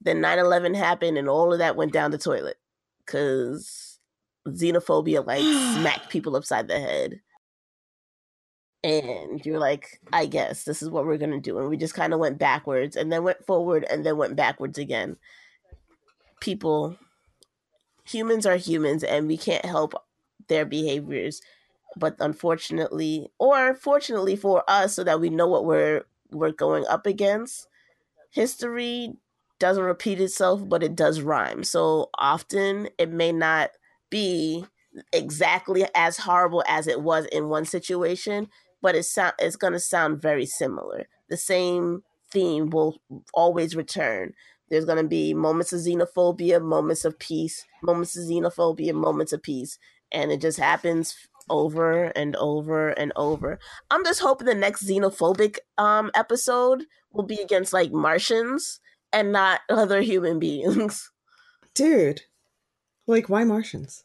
Then 0.00 0.20
9/11 0.20 0.74
happened 0.74 1.18
and 1.18 1.28
all 1.28 1.52
of 1.52 1.58
that 1.58 1.76
went 1.76 1.92
down 1.92 2.10
the 2.10 2.18
toilet 2.18 2.58
cuz 3.06 3.98
xenophobia 4.48 5.24
like 5.26 5.40
smacked 5.40 6.10
people 6.10 6.36
upside 6.36 6.68
the 6.68 6.78
head. 6.78 7.20
And 8.84 9.44
you're 9.44 9.58
like, 9.58 10.00
I 10.12 10.26
guess 10.26 10.64
this 10.64 10.80
is 10.82 10.90
what 10.90 11.06
we're 11.06 11.16
going 11.18 11.32
to 11.32 11.40
do. 11.40 11.58
And 11.58 11.68
we 11.68 11.76
just 11.76 11.94
kind 11.94 12.14
of 12.14 12.20
went 12.20 12.38
backwards 12.38 12.94
and 12.94 13.10
then 13.10 13.24
went 13.24 13.44
forward 13.44 13.84
and 13.90 14.06
then 14.06 14.16
went 14.16 14.36
backwards 14.36 14.78
again. 14.78 15.16
People 16.40 16.96
humans 18.04 18.46
are 18.46 18.56
humans 18.56 19.02
and 19.02 19.26
we 19.26 19.36
can't 19.36 19.64
help 19.64 19.94
their 20.48 20.64
behaviors 20.64 21.40
but 21.96 22.16
unfortunately 22.20 23.30
or 23.38 23.74
fortunately 23.74 24.36
for 24.36 24.62
us 24.68 24.94
so 24.94 25.04
that 25.04 25.20
we 25.20 25.30
know 25.30 25.46
what 25.46 25.64
we're 25.64 26.04
we're 26.30 26.52
going 26.52 26.86
up 26.86 27.06
against 27.06 27.68
history 28.30 29.14
doesn't 29.58 29.84
repeat 29.84 30.20
itself 30.20 30.68
but 30.68 30.82
it 30.82 30.94
does 30.94 31.20
rhyme. 31.20 31.64
So 31.64 32.10
often 32.18 32.88
it 32.98 33.10
may 33.10 33.32
not 33.32 33.70
be 34.10 34.64
exactly 35.12 35.86
as 35.94 36.18
horrible 36.18 36.64
as 36.68 36.86
it 36.86 37.02
was 37.02 37.26
in 37.26 37.48
one 37.48 37.64
situation 37.64 38.48
but 38.82 38.94
it 38.94 39.04
sound 39.04 39.34
it's 39.38 39.56
going 39.56 39.72
to 39.72 39.80
sound 39.80 40.20
very 40.20 40.46
similar. 40.46 41.06
The 41.28 41.36
same 41.36 42.02
theme 42.30 42.70
will 42.70 43.00
always 43.32 43.74
return. 43.74 44.34
There's 44.68 44.84
going 44.84 45.02
to 45.02 45.08
be 45.08 45.32
moments 45.32 45.72
of 45.72 45.80
xenophobia 45.80 46.60
moments 46.62 47.04
of 47.04 47.18
peace 47.18 47.64
moments 47.82 48.16
of 48.16 48.24
xenophobia 48.24 48.92
moments 48.92 49.32
of 49.32 49.42
peace 49.42 49.78
and 50.12 50.30
it 50.30 50.40
just 50.40 50.58
happens 50.58 51.28
over 51.48 52.04
and 52.04 52.36
over 52.36 52.90
and 52.90 53.12
over. 53.16 53.58
I'm 53.90 54.04
just 54.04 54.20
hoping 54.20 54.46
the 54.46 54.54
next 54.54 54.84
xenophobic 54.84 55.58
um 55.78 56.10
episode 56.14 56.84
will 57.12 57.24
be 57.24 57.36
against 57.40 57.72
like 57.72 57.92
Martians 57.92 58.80
and 59.12 59.32
not 59.32 59.60
other 59.70 60.00
human 60.00 60.38
beings. 60.38 61.10
Dude, 61.74 62.22
like 63.06 63.28
why 63.28 63.44
Martians? 63.44 64.04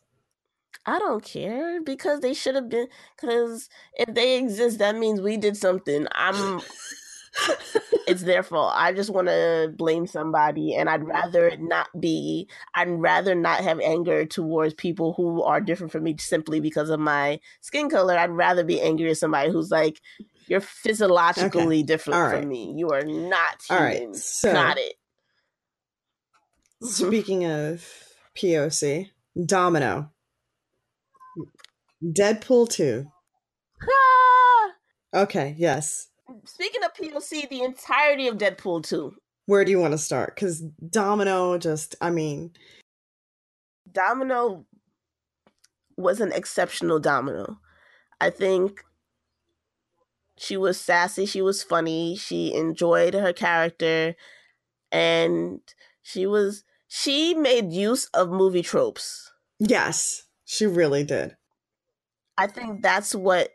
I 0.85 0.97
don't 0.97 1.23
care 1.23 1.79
because 1.81 2.21
they 2.21 2.33
should 2.33 2.55
have 2.55 2.69
been 2.69 2.87
cuz 3.17 3.69
if 3.93 4.13
they 4.13 4.37
exist 4.37 4.79
that 4.79 4.95
means 4.95 5.21
we 5.21 5.37
did 5.37 5.57
something. 5.57 6.07
I'm 6.11 6.61
it's 8.07 8.23
their 8.23 8.43
fault. 8.43 8.73
I 8.75 8.93
just 8.93 9.09
want 9.09 9.27
to 9.27 9.73
blame 9.75 10.05
somebody, 10.07 10.75
and 10.75 10.89
I'd 10.89 11.03
rather 11.03 11.55
not 11.57 11.87
be. 11.99 12.47
I'd 12.75 12.89
rather 12.89 13.35
not 13.35 13.61
have 13.61 13.79
anger 13.79 14.25
towards 14.25 14.73
people 14.73 15.13
who 15.13 15.41
are 15.43 15.61
different 15.61 15.91
from 15.91 16.03
me 16.03 16.15
simply 16.19 16.59
because 16.59 16.89
of 16.89 16.99
my 16.99 17.39
skin 17.61 17.89
color. 17.89 18.17
I'd 18.17 18.31
rather 18.31 18.63
be 18.63 18.81
angry 18.81 19.09
at 19.11 19.17
somebody 19.17 19.51
who's 19.51 19.71
like, 19.71 20.01
"You're 20.47 20.59
physiologically 20.61 21.83
different 21.83 22.19
All 22.19 22.29
from 22.31 22.49
me. 22.49 22.73
You 22.75 22.89
are 22.89 23.03
not 23.03 23.61
human. 23.67 23.83
right, 23.83 24.15
so- 24.15 24.51
Got 24.53 24.77
it." 24.77 24.93
Speaking 26.83 27.45
of 27.45 27.85
POC, 28.35 29.09
Domino. 29.45 30.11
Deadpool 32.03 32.69
2. 32.69 33.05
Ah! 33.83 35.21
Okay, 35.23 35.55
yes. 35.57 36.07
Speaking 36.45 36.83
of 36.83 36.93
POC, 36.93 37.49
the 37.49 37.63
entirety 37.63 38.27
of 38.27 38.37
Deadpool 38.37 38.83
2. 38.83 39.13
Where 39.45 39.65
do 39.65 39.71
you 39.71 39.79
want 39.79 39.93
to 39.93 39.97
start? 39.97 40.35
Because 40.35 40.61
Domino 40.89 41.57
just, 41.57 41.95
I 42.01 42.09
mean, 42.09 42.51
Domino 43.91 44.65
was 45.97 46.19
an 46.21 46.31
exceptional 46.31 46.99
Domino. 46.99 47.59
I 48.19 48.29
think 48.29 48.81
she 50.37 50.57
was 50.57 50.79
sassy, 50.79 51.25
she 51.25 51.41
was 51.41 51.63
funny, 51.63 52.15
she 52.15 52.53
enjoyed 52.53 53.13
her 53.13 53.33
character, 53.33 54.15
and 54.91 55.59
she 56.01 56.25
was 56.25 56.63
she 56.87 57.33
made 57.33 57.71
use 57.71 58.05
of 58.13 58.29
movie 58.29 58.63
tropes. 58.63 59.31
yes, 59.59 60.23
she 60.45 60.65
really 60.65 61.03
did. 61.03 61.37
I 62.37 62.47
think 62.47 62.81
that's 62.81 63.13
what 63.13 63.51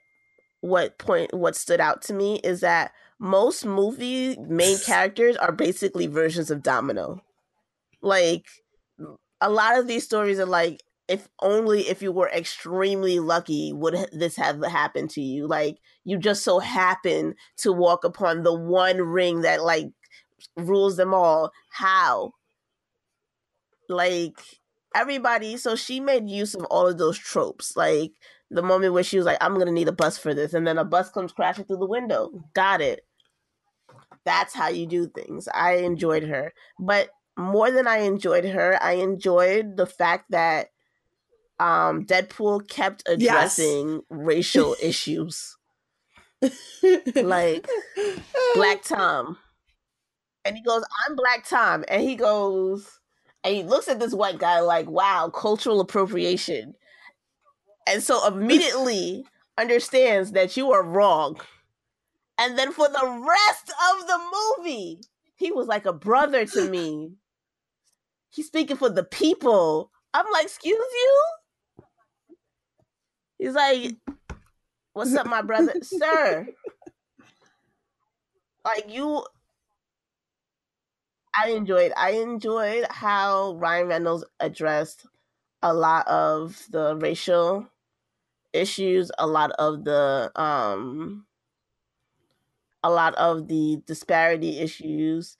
what 0.66 0.98
point 0.98 1.32
what 1.32 1.56
stood 1.56 1.80
out 1.80 2.02
to 2.02 2.14
me 2.14 2.40
is 2.42 2.60
that 2.60 2.92
most 3.18 3.64
movie 3.64 4.36
main 4.38 4.78
characters 4.84 5.36
are 5.36 5.52
basically 5.52 6.06
versions 6.06 6.50
of 6.50 6.62
Domino. 6.62 7.22
Like 8.02 8.46
a 9.40 9.50
lot 9.50 9.78
of 9.78 9.86
these 9.86 10.04
stories 10.04 10.38
are 10.38 10.46
like 10.46 10.82
if 11.08 11.28
only 11.40 11.88
if 11.88 12.02
you 12.02 12.10
were 12.10 12.28
extremely 12.28 13.20
lucky 13.20 13.72
would 13.72 13.94
this 14.12 14.36
have 14.36 14.62
happened 14.64 15.10
to 15.10 15.20
you. 15.20 15.46
Like 15.46 15.78
you 16.04 16.18
just 16.18 16.42
so 16.42 16.58
happen 16.58 17.34
to 17.58 17.72
walk 17.72 18.04
upon 18.04 18.42
the 18.42 18.54
one 18.54 18.98
ring 18.98 19.42
that 19.42 19.62
like 19.62 19.86
rules 20.56 20.96
them 20.96 21.14
all. 21.14 21.52
How? 21.70 22.32
Like 23.88 24.38
everybody, 24.94 25.56
so 25.58 25.76
she 25.76 26.00
made 26.00 26.28
use 26.28 26.54
of 26.54 26.64
all 26.64 26.88
of 26.88 26.98
those 26.98 27.18
tropes. 27.18 27.76
Like 27.76 28.12
the 28.50 28.62
moment 28.62 28.92
where 28.92 29.02
she 29.02 29.16
was 29.16 29.26
like, 29.26 29.38
I'm 29.40 29.58
gonna 29.58 29.72
need 29.72 29.88
a 29.88 29.92
bus 29.92 30.18
for 30.18 30.34
this, 30.34 30.54
and 30.54 30.66
then 30.66 30.78
a 30.78 30.84
bus 30.84 31.10
comes 31.10 31.32
crashing 31.32 31.64
through 31.64 31.78
the 31.78 31.86
window. 31.86 32.30
Got 32.54 32.80
it. 32.80 33.06
That's 34.24 34.54
how 34.54 34.68
you 34.68 34.86
do 34.86 35.06
things. 35.08 35.48
I 35.52 35.76
enjoyed 35.76 36.24
her. 36.24 36.52
But 36.78 37.10
more 37.36 37.70
than 37.70 37.86
I 37.86 37.98
enjoyed 37.98 38.44
her, 38.44 38.78
I 38.82 38.92
enjoyed 38.92 39.76
the 39.76 39.86
fact 39.86 40.30
that 40.30 40.70
um 41.58 42.04
Deadpool 42.04 42.68
kept 42.68 43.02
addressing 43.08 43.94
yes. 43.94 44.02
racial 44.10 44.76
issues. 44.82 45.56
like 47.14 47.66
Black 48.54 48.82
Tom. 48.84 49.38
And 50.44 50.56
he 50.56 50.62
goes, 50.62 50.84
I'm 51.06 51.16
Black 51.16 51.44
Tom. 51.48 51.84
And 51.88 52.02
he 52.02 52.14
goes, 52.14 53.00
and 53.42 53.54
he 53.54 53.62
looks 53.64 53.88
at 53.88 53.98
this 53.98 54.14
white 54.14 54.38
guy 54.38 54.60
like, 54.60 54.88
wow, 54.88 55.28
cultural 55.28 55.80
appropriation. 55.80 56.74
And 57.86 58.02
so 58.02 58.26
immediately 58.26 59.24
understands 59.58 60.32
that 60.32 60.56
you 60.56 60.72
are 60.72 60.82
wrong. 60.82 61.40
And 62.38 62.58
then 62.58 62.72
for 62.72 62.88
the 62.88 63.24
rest 63.26 63.70
of 63.70 64.06
the 64.06 64.20
movie, 64.58 65.00
he 65.36 65.52
was 65.52 65.66
like 65.66 65.86
a 65.86 65.92
brother 65.92 66.44
to 66.46 66.68
me. 66.68 67.12
He's 68.30 68.46
speaking 68.46 68.76
for 68.76 68.90
the 68.90 69.04
people. 69.04 69.90
I'm 70.12 70.26
like, 70.32 70.44
excuse 70.44 70.74
you? 70.74 71.22
He's 73.38 73.54
like, 73.54 73.96
what's 74.92 75.14
up, 75.14 75.26
my 75.26 75.42
brother? 75.42 75.74
Sir. 75.82 76.48
Like 78.64 78.92
you 78.92 79.24
I 81.38 81.50
enjoyed 81.50 81.92
I 81.96 82.10
enjoyed 82.12 82.86
how 82.90 83.54
Ryan 83.54 83.88
Reynolds 83.88 84.24
addressed 84.40 85.06
a 85.62 85.72
lot 85.72 86.08
of 86.08 86.64
the 86.70 86.96
racial 86.96 87.68
issues, 88.56 89.10
a 89.18 89.26
lot 89.26 89.52
of 89.52 89.84
the 89.84 90.30
um 90.36 91.26
a 92.82 92.90
lot 92.90 93.14
of 93.16 93.48
the 93.48 93.82
disparity 93.86 94.60
issues. 94.60 95.36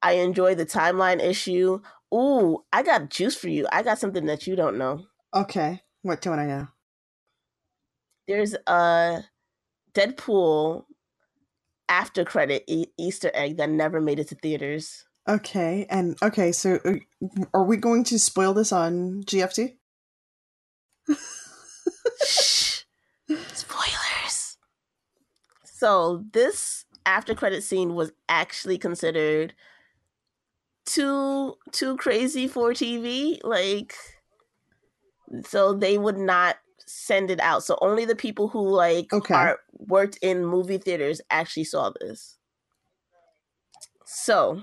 I 0.00 0.12
enjoy 0.12 0.54
the 0.54 0.66
timeline 0.66 1.20
issue. 1.20 1.80
Ooh, 2.14 2.64
I 2.72 2.82
got 2.82 3.10
juice 3.10 3.34
for 3.34 3.48
you. 3.48 3.66
I 3.72 3.82
got 3.82 3.98
something 3.98 4.26
that 4.26 4.46
you 4.46 4.56
don't 4.56 4.78
know. 4.78 5.06
Okay. 5.34 5.82
What 6.02 6.20
don't 6.20 6.38
I 6.38 6.46
know? 6.46 6.68
There's 8.28 8.54
a 8.66 9.24
Deadpool 9.94 10.84
after 11.88 12.24
credit 12.24 12.64
e- 12.66 12.92
Easter 12.98 13.30
egg 13.34 13.56
that 13.56 13.70
never 13.70 14.00
made 14.00 14.18
it 14.18 14.28
to 14.28 14.34
theaters. 14.34 15.04
Okay, 15.28 15.86
and 15.90 16.16
okay, 16.22 16.52
so 16.52 16.78
uh, 16.84 16.94
are 17.52 17.64
we 17.64 17.76
going 17.76 18.04
to 18.04 18.18
spoil 18.18 18.54
this 18.54 18.72
on 18.72 19.22
GFT? 19.24 19.76
Spoilers. 23.52 24.56
So 25.64 26.24
this 26.32 26.84
after 27.06 27.34
credit 27.34 27.62
scene 27.62 27.94
was 27.94 28.12
actually 28.28 28.78
considered 28.78 29.54
too 30.86 31.54
too 31.72 31.96
crazy 31.96 32.48
for 32.48 32.72
TV. 32.72 33.38
Like, 33.44 33.94
so 35.44 35.72
they 35.72 35.98
would 35.98 36.18
not 36.18 36.56
send 36.86 37.30
it 37.30 37.40
out. 37.40 37.62
So 37.64 37.78
only 37.80 38.04
the 38.04 38.16
people 38.16 38.48
who 38.48 38.68
like 38.68 39.12
okay. 39.12 39.34
are 39.34 39.58
worked 39.72 40.18
in 40.22 40.44
movie 40.44 40.78
theaters 40.78 41.20
actually 41.30 41.64
saw 41.64 41.92
this. 42.00 42.38
So 44.04 44.62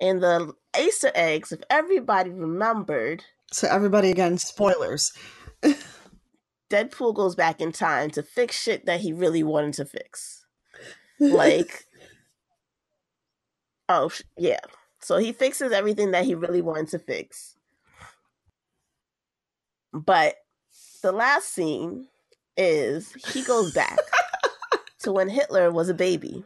in 0.00 0.20
the 0.20 0.52
Easter 0.78 1.10
eggs, 1.14 1.52
if 1.52 1.60
everybody 1.70 2.30
remembered. 2.30 3.24
So, 3.52 3.68
everybody 3.68 4.10
again, 4.10 4.38
spoilers. 4.38 5.12
Deadpool 6.70 7.14
goes 7.14 7.34
back 7.34 7.60
in 7.60 7.72
time 7.72 8.10
to 8.10 8.22
fix 8.22 8.60
shit 8.60 8.86
that 8.86 9.00
he 9.00 9.12
really 9.12 9.42
wanted 9.42 9.74
to 9.74 9.84
fix. 9.84 10.40
Like, 11.20 11.86
oh, 13.88 14.10
yeah. 14.36 14.58
So 14.98 15.16
he 15.18 15.32
fixes 15.32 15.70
everything 15.70 16.10
that 16.10 16.24
he 16.24 16.34
really 16.34 16.60
wanted 16.60 16.88
to 16.88 16.98
fix. 16.98 17.56
But 19.92 20.34
the 21.02 21.12
last 21.12 21.54
scene 21.54 22.08
is 22.56 23.12
he 23.32 23.42
goes 23.44 23.72
back 23.72 23.98
to 25.00 25.12
when 25.12 25.28
Hitler 25.28 25.70
was 25.70 25.88
a 25.88 25.94
baby, 25.94 26.44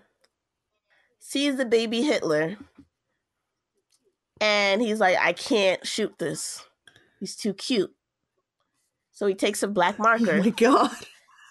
sees 1.18 1.56
the 1.56 1.64
baby 1.64 2.02
Hitler, 2.02 2.58
and 4.40 4.82
he's 4.82 5.00
like, 5.00 5.16
I 5.18 5.32
can't 5.32 5.86
shoot 5.86 6.18
this. 6.18 6.62
He's 7.20 7.36
too 7.36 7.54
cute. 7.54 7.94
So 9.18 9.26
he 9.26 9.34
takes 9.34 9.64
a 9.64 9.68
black 9.68 9.98
marker. 9.98 10.34
Oh 10.34 10.42
my 10.44 10.50
god. 10.50 10.96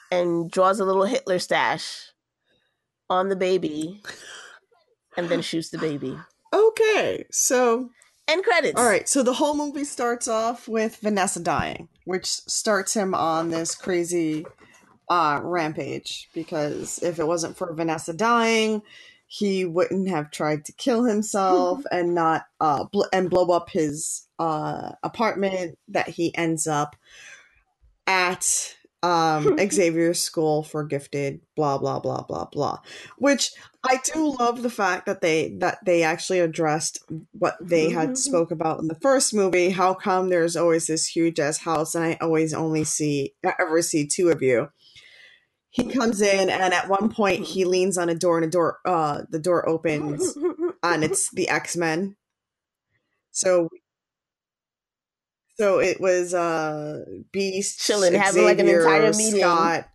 And 0.09 0.49
draws 0.49 0.79
a 0.79 0.85
little 0.85 1.03
Hitler 1.03 1.37
stash 1.37 2.11
on 3.09 3.27
the 3.27 3.35
baby 3.35 4.01
and 5.17 5.27
then 5.27 5.41
shoots 5.41 5.69
the 5.69 5.77
baby. 5.77 6.17
Okay. 6.53 7.25
So 7.29 7.89
and 8.29 8.41
credits. 8.41 8.79
All 8.79 8.87
right. 8.87 9.09
So 9.09 9.21
the 9.21 9.33
whole 9.33 9.53
movie 9.53 9.83
starts 9.83 10.29
off 10.29 10.69
with 10.69 10.95
Vanessa 11.01 11.41
dying, 11.41 11.89
which 12.05 12.27
starts 12.27 12.93
him 12.93 13.13
on 13.13 13.49
this 13.49 13.75
crazy 13.75 14.45
uh 15.09 15.41
rampage 15.43 16.29
because 16.33 16.99
if 17.03 17.19
it 17.19 17.27
wasn't 17.27 17.57
for 17.57 17.73
Vanessa 17.73 18.13
dying, 18.13 18.81
he 19.27 19.65
wouldn't 19.65 20.07
have 20.07 20.31
tried 20.31 20.63
to 20.63 20.71
kill 20.71 21.03
himself 21.03 21.83
and 21.91 22.15
not 22.15 22.45
uh 22.61 22.85
bl- 22.85 23.11
and 23.11 23.29
blow 23.29 23.53
up 23.53 23.69
his 23.69 24.25
uh 24.39 24.93
apartment 25.03 25.77
that 25.89 26.07
he 26.07 26.33
ends 26.37 26.65
up 26.65 26.95
at 28.07 28.75
um 29.03 29.57
Xavier's 29.71 30.21
school 30.21 30.63
for 30.63 30.83
gifted 30.83 31.41
blah 31.55 31.77
blah 31.77 31.99
blah 31.99 32.23
blah 32.23 32.45
blah. 32.45 32.79
Which 33.17 33.51
I 33.83 33.99
do 34.13 34.35
love 34.37 34.63
the 34.63 34.69
fact 34.69 35.05
that 35.05 35.21
they 35.21 35.55
that 35.59 35.79
they 35.85 36.03
actually 36.03 36.39
addressed 36.39 36.99
what 37.31 37.57
they 37.61 37.89
had 37.89 38.17
spoke 38.17 38.51
about 38.51 38.79
in 38.79 38.87
the 38.87 38.95
first 39.01 39.33
movie. 39.33 39.69
How 39.69 39.93
come 39.93 40.29
there's 40.29 40.55
always 40.55 40.87
this 40.87 41.07
huge 41.07 41.39
ass 41.39 41.59
house 41.59 41.93
and 41.93 42.03
I 42.03 42.17
always 42.19 42.53
only 42.53 42.83
see 42.83 43.33
ever 43.59 43.81
see 43.81 44.07
two 44.07 44.29
of 44.29 44.41
you? 44.41 44.69
He 45.69 45.83
comes 45.85 46.21
in 46.21 46.49
and 46.49 46.73
at 46.73 46.89
one 46.89 47.09
point 47.09 47.45
he 47.45 47.65
leans 47.65 47.97
on 47.99 48.09
a 48.09 48.15
door 48.15 48.37
and 48.37 48.45
a 48.45 48.49
door 48.49 48.79
uh 48.83 49.21
the 49.29 49.39
door 49.39 49.67
opens 49.69 50.35
and 50.83 51.03
it's 51.03 51.29
the 51.31 51.49
x-men. 51.49 52.15
So 53.31 53.69
so 55.59 55.79
it 55.79 55.99
was 55.99 56.33
uh 56.33 57.03
beast 57.31 57.79
chilling 57.79 58.13
having 58.13 58.43
like 58.43 58.59
an 58.59 58.67
entire 58.67 59.11
meeting 59.13 59.41
scott 59.41 59.89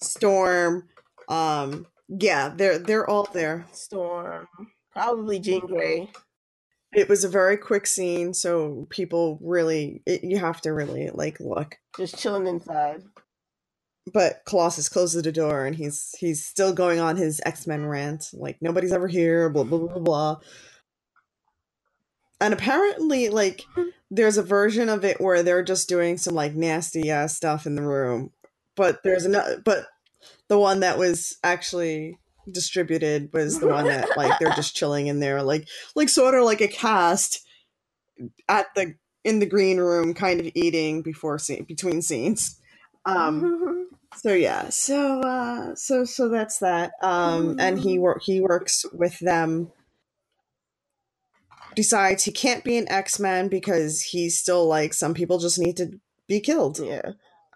storm 0.00 0.88
um 1.28 1.86
yeah 2.08 2.52
they're 2.56 2.78
they're 2.78 3.08
all 3.08 3.28
there. 3.32 3.66
Storm 3.72 4.48
probably 4.92 5.38
jean 5.38 5.60
grey. 5.60 6.10
It 6.92 7.08
was 7.08 7.22
a 7.22 7.28
very 7.28 7.56
quick 7.56 7.86
scene 7.86 8.32
so 8.34 8.86
people 8.90 9.38
really 9.42 10.02
it, 10.06 10.24
you 10.24 10.38
have 10.38 10.60
to 10.62 10.72
really 10.72 11.10
like 11.10 11.38
look. 11.40 11.76
Just 11.96 12.18
chilling 12.18 12.46
inside. 12.46 13.02
But 14.12 14.42
Colossus 14.46 14.88
closes 14.88 15.22
the 15.22 15.32
door 15.32 15.66
and 15.66 15.76
he's 15.76 16.14
he's 16.18 16.46
still 16.46 16.72
going 16.72 16.98
on 16.98 17.16
his 17.16 17.40
X 17.44 17.66
Men 17.66 17.84
rant, 17.84 18.30
like 18.32 18.56
nobody's 18.62 18.92
ever 18.92 19.06
here, 19.06 19.50
blah 19.50 19.64
blah 19.64 19.78
blah 19.78 19.98
blah. 19.98 20.36
And 22.40 22.54
apparently, 22.54 23.28
like 23.28 23.64
there's 24.10 24.38
a 24.38 24.42
version 24.42 24.88
of 24.88 25.04
it 25.04 25.20
where 25.20 25.42
they're 25.42 25.62
just 25.62 25.88
doing 25.88 26.16
some 26.16 26.34
like 26.34 26.54
nasty 26.54 27.10
ass 27.10 27.36
stuff 27.36 27.66
in 27.66 27.74
the 27.74 27.82
room, 27.82 28.30
but 28.76 29.02
there's 29.02 29.24
another, 29.24 29.60
but 29.64 29.86
the 30.48 30.58
one 30.58 30.80
that 30.80 30.98
was 30.98 31.36
actually 31.42 32.18
distributed 32.50 33.30
was 33.32 33.60
the 33.60 33.68
one 33.68 33.86
that 33.86 34.16
like 34.16 34.38
they're 34.38 34.54
just 34.54 34.76
chilling 34.76 35.08
in 35.08 35.20
there, 35.20 35.42
like 35.42 35.68
like 35.94 36.08
sort 36.08 36.34
of 36.34 36.44
like 36.44 36.60
a 36.60 36.68
cast 36.68 37.46
at 38.48 38.66
the 38.74 38.94
in 39.24 39.40
the 39.40 39.46
green 39.46 39.78
room, 39.78 40.14
kind 40.14 40.40
of 40.40 40.50
eating 40.54 41.02
before 41.02 41.38
scene 41.38 41.64
between 41.64 42.02
scenes. 42.02 42.58
Um, 43.04 43.88
so 44.16 44.32
yeah, 44.32 44.68
so 44.70 45.20
uh, 45.20 45.74
so 45.74 46.04
so 46.04 46.28
that's 46.28 46.58
that. 46.58 46.92
Um, 47.02 47.56
and 47.58 47.78
he 47.78 47.98
work 47.98 48.22
he 48.22 48.40
works 48.40 48.84
with 48.92 49.18
them. 49.18 49.70
Decides 51.78 52.24
he 52.24 52.32
can't 52.32 52.64
be 52.64 52.76
an 52.76 52.88
X 52.88 53.20
Men 53.20 53.46
because 53.46 54.02
he's 54.02 54.36
still 54.36 54.66
like 54.66 54.92
some 54.92 55.14
people 55.14 55.38
just 55.38 55.60
need 55.60 55.76
to 55.76 56.00
be 56.26 56.40
killed. 56.40 56.80
Yeah, 56.80 57.12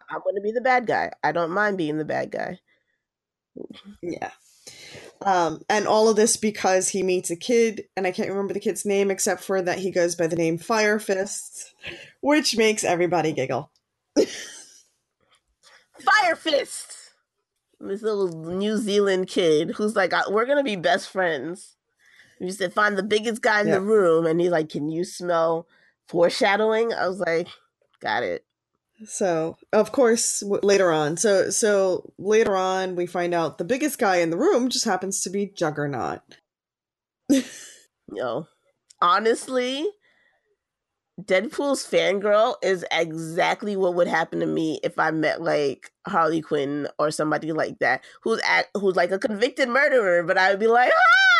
I'm 0.09 0.21
going 0.23 0.37
to 0.37 0.41
be 0.41 0.53
the 0.53 0.61
bad 0.61 0.87
guy. 0.87 1.11
I 1.25 1.33
don't 1.33 1.51
mind 1.51 1.77
being 1.77 1.99
the 1.99 2.05
bad 2.05 2.31
guy. 2.31 2.61
Yeah. 4.01 4.31
Um, 5.23 5.63
and 5.69 5.89
all 5.89 6.09
of 6.09 6.15
this 6.15 6.37
because 6.37 6.91
he 6.91 7.03
meets 7.03 7.31
a 7.31 7.37
kid, 7.37 7.87
and 7.97 8.07
I 8.07 8.13
can't 8.13 8.29
remember 8.29 8.55
the 8.55 8.61
kid's 8.61 8.87
name 8.87 9.11
except 9.11 9.43
for 9.43 9.61
that 9.61 9.81
he 9.81 9.91
goes 9.91 10.15
by 10.15 10.29
the 10.29 10.37
name 10.37 10.57
Fire 10.57 11.01
Fist, 11.01 11.75
which 12.21 12.57
makes 12.57 12.85
everybody 12.85 13.33
giggle. 13.33 13.73
Fire 15.99 16.37
Fist! 16.37 16.97
This 17.81 18.03
little 18.03 18.29
New 18.29 18.77
Zealand 18.77 19.27
kid 19.27 19.73
who's 19.73 19.97
like, 19.97 20.13
we're 20.31 20.47
gonna 20.47 20.63
be 20.63 20.77
best 20.77 21.11
friends. 21.11 21.75
You 22.41 22.51
said 22.51 22.73
find 22.73 22.97
the 22.97 23.03
biggest 23.03 23.43
guy 23.43 23.61
in 23.61 23.69
yeah. 23.69 23.75
the 23.75 23.81
room, 23.81 24.27
and 24.27 24.41
he's 24.41 24.51
like, 24.51 24.69
"Can 24.69 24.89
you 24.89 25.05
smell 25.05 25.67
foreshadowing?" 26.09 26.93
I 26.93 27.09
was 27.09 27.21
like, 27.21 27.49
"Got 28.01 28.23
it." 28.23 28.45
So, 29.07 29.57
of 29.73 29.93
course, 29.93 30.41
w- 30.41 30.61
later 30.63 30.93
on, 30.93 31.17
so 31.17 31.51
so 31.51 32.13
later 32.19 32.57
on, 32.57 32.97
we 32.97 33.07
find 33.07 33.35
out 33.35 33.59
the 33.59 33.65
biggest 33.65 33.99
guy 33.99 34.17
in 34.17 34.31
the 34.31 34.37
room 34.37 34.69
just 34.69 34.85
happens 34.85 35.23
to 35.23 35.31
be 35.31 35.47
Juggernaut. 35.47 36.21
Yo, 38.13 38.47
honestly, 39.01 39.87
Deadpool's 41.21 41.85
fangirl 41.85 42.57
is 42.63 42.85
exactly 42.91 43.77
what 43.77 43.95
would 43.95 44.09
happen 44.09 44.41
to 44.41 44.47
me 44.47 44.81
if 44.83 44.99
I 44.99 45.11
met 45.11 45.43
like 45.43 45.93
Harley 46.07 46.41
Quinn 46.41 46.89
or 46.99 47.11
somebody 47.11 47.53
like 47.53 47.79
that, 47.81 48.05
who's 48.23 48.41
at, 48.47 48.67
who's 48.75 48.97
like 48.97 49.11
a 49.11 49.19
convicted 49.19 49.69
murderer. 49.69 50.23
But 50.23 50.39
I 50.39 50.51
would 50.51 50.61
be 50.61 50.67
like, 50.67 50.91
ah! 50.91 51.32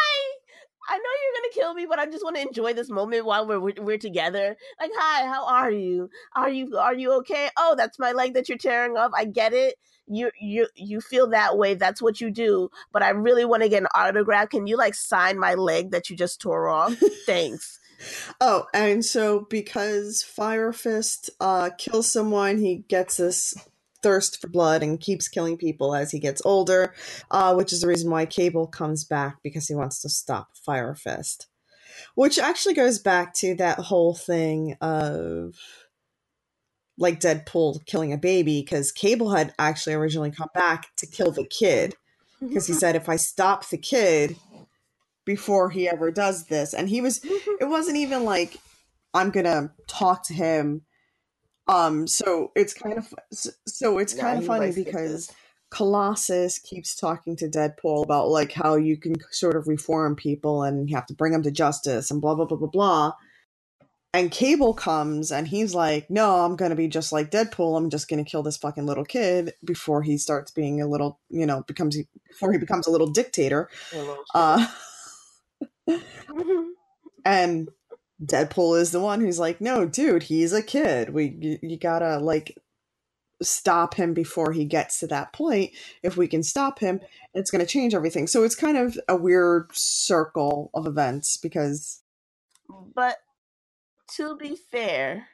I 0.89 0.97
know 0.97 1.03
you're 1.03 1.43
gonna 1.43 1.55
kill 1.55 1.75
me, 1.75 1.87
but 1.87 1.99
I 1.99 2.07
just 2.07 2.25
want 2.25 2.37
to 2.37 2.43
enjoy 2.43 2.73
this 2.73 2.91
moment 2.91 3.25
while 3.25 3.47
we're 3.47 3.61
we're 3.61 3.99
together. 3.99 4.57
Like, 4.81 4.91
hi, 4.95 5.27
how 5.27 5.47
are 5.47 5.71
you? 5.71 6.11
Are 6.35 6.51
you 6.51 6.77
are 6.77 6.95
you 6.95 7.13
okay? 7.19 7.51
Oh, 7.57 7.75
that's 7.77 7.99
my 7.99 8.13
leg 8.13 8.35
that 8.35 8.49
you're 8.49 8.59
tearing 8.59 8.97
off. 8.97 9.13
I 9.15 9.25
get 9.25 9.53
it. 9.53 9.77
You 10.07 10.31
you 10.41 10.69
you 10.75 11.01
feel 11.01 11.29
that 11.31 11.57
way. 11.57 11.75
That's 11.75 12.03
what 12.03 12.21
you 12.21 12.31
do. 12.31 12.71
But 12.93 13.03
I 13.03 13.11
really 13.11 13.45
want 13.45 13.63
to 13.63 13.69
get 13.69 13.83
an 13.83 13.89
autograph. 13.95 14.51
Can 14.51 14.67
you 14.67 14.77
like 14.77 14.95
sign 14.95 15.39
my 15.39 15.55
leg 15.55 15.93
that 15.93 16.11
you 16.11 16.17
just 16.17 16.41
tore 16.41 16.69
off? 16.69 16.95
Thanks. 17.27 17.79
Oh, 18.41 18.67
and 18.75 19.05
so 19.05 19.47
because 19.49 20.25
Fire 20.25 20.73
Fist 20.73 21.31
uh, 21.41 21.71
kills 21.79 22.11
someone, 22.11 22.59
he 22.59 22.79
gets 22.89 23.19
this 23.19 23.55
thirst 24.03 24.41
for 24.41 24.49
blood 24.49 24.83
and 24.83 25.01
keeps 25.01 25.29
killing 25.29 25.57
people 25.57 25.95
as 25.95 26.11
he 26.11 26.19
gets 26.19 26.43
older, 26.45 26.95
uh, 27.31 27.55
which 27.55 27.73
is 27.73 27.81
the 27.81 27.87
reason 27.87 28.11
why 28.11 28.27
Cable 28.27 28.67
comes 28.67 29.05
back 29.05 29.39
because 29.43 29.67
he 29.67 29.75
wants 29.75 30.01
to 30.03 30.09
stop 30.09 30.57
Fire 30.57 30.95
Fist. 30.95 31.49
Which 32.15 32.39
actually 32.39 32.75
goes 32.75 32.99
back 32.99 33.35
to 33.35 33.55
that 33.57 33.79
whole 33.79 34.15
thing 34.15 34.77
of 34.81 35.55
like 36.99 37.21
Deadpool 37.21 37.85
killing 37.87 38.13
a 38.13 38.19
baby 38.19 38.63
because 38.63 38.93
Cable 38.93 39.31
had 39.31 39.55
actually 39.59 39.95
originally 39.95 40.31
come 40.31 40.49
back 40.55 40.89
to 40.97 41.07
kill 41.07 41.31
the 41.31 41.45
kid. 41.45 41.95
Because 42.41 42.67
he 42.67 42.73
said 42.73 42.97
if 42.97 43.09
I 43.09 43.17
stop 43.17 43.69
the 43.69 43.79
kid 43.79 44.37
before 45.25 45.71
he 45.71 45.89
ever 45.89 46.11
does 46.11 46.47
this 46.47 46.75
and 46.75 46.89
he 46.89 47.01
was 47.01 47.21
it 47.25 47.69
wasn't 47.69 47.97
even 47.97 48.25
like 48.25 48.57
I'm 49.15 49.31
going 49.31 49.45
to 49.45 49.71
talk 49.87 50.25
to 50.25 50.35
him 50.35 50.83
um, 51.73 52.07
so 52.07 52.53
it's 52.55 52.75
kind 52.75 52.99
of 52.99 53.13
so 53.67 53.99
it's 53.99 54.15
kind 54.15 54.39
of 54.39 54.47
funny 54.47 54.73
because 54.73 55.33
Colossus 55.71 56.59
keeps 56.59 56.95
talking 56.95 57.35
to 57.37 57.49
Deadpool 57.49 58.05
about 58.05 58.29
like 58.29 58.53
how 58.53 58.77
you 58.77 58.99
can 58.99 59.15
sort 59.31 59.57
of 59.57 59.67
reform 59.69 60.15
people 60.15 60.63
and 60.63 60.89
you 60.89 60.95
have 60.95 61.07
to 61.07 61.15
bring 61.15 61.33
them 61.33 61.43
to 61.45 61.51
justice 61.51 62.11
and 62.11 62.21
blah 62.21 62.35
blah 62.35 62.45
blah 62.45 62.59
blah 62.59 62.69
blah. 62.69 63.13
And 64.15 64.31
Cable 64.31 64.75
comes 64.75 65.33
and 65.33 65.49
he's 65.49 65.75
like, 65.75 66.11
"No, 66.11 66.45
I'm 66.45 66.57
gonna 66.57 66.77
be 66.77 66.89
just 66.89 67.11
like 67.11 67.31
Deadpool. 67.31 67.79
I'm 67.79 67.89
just 67.89 68.07
gonna 68.07 68.25
kill 68.25 68.43
this 68.43 68.59
fucking 68.59 68.85
little 68.85 69.07
kid 69.07 69.55
before 69.65 70.03
he 70.03 70.19
starts 70.19 70.51
being 70.51 70.83
a 70.83 70.87
little, 70.87 71.21
you 71.31 71.47
know, 71.47 71.63
becomes 71.63 71.97
before 72.29 72.53
he 72.53 72.59
becomes 72.59 72.87
a 72.87 72.91
little 72.91 73.07
dictator." 73.07 73.71
Uh, 74.35 74.67
and 77.25 77.71
Deadpool 78.25 78.81
is 78.81 78.93
the 78.93 79.01
one 79.01 79.21
who's 79.21 79.39
like, 79.39 79.61
no, 79.61 79.85
dude, 79.85 80.25
he's 80.25 80.53
a 80.53 80.63
kid. 80.63 81.13
We 81.13 81.37
you, 81.41 81.59
you 81.63 81.77
gotta 81.77 82.19
like 82.19 82.57
stop 83.43 83.95
him 83.95 84.15
before 84.15 84.53
he 84.53 84.65
gets 84.65 84.99
to 85.01 85.07
that 85.09 85.33
point. 85.33 85.73
If 86.03 86.17
we 86.17 86.29
can 86.29 86.43
stop 86.43 86.79
him, 86.79 87.01
it's 87.35 87.51
going 87.51 87.65
to 87.65 87.71
change 87.71 87.95
everything. 87.95 88.27
So 88.27 88.45
it's 88.45 88.55
kind 88.55 88.77
of 88.77 88.99
a 89.09 89.17
weird 89.17 89.71
circle 89.73 90.71
of 90.75 90.87
events 90.87 91.37
because. 91.37 92.03
But 92.95 93.17
to 94.17 94.37
be 94.37 94.57
fair, 94.71 95.29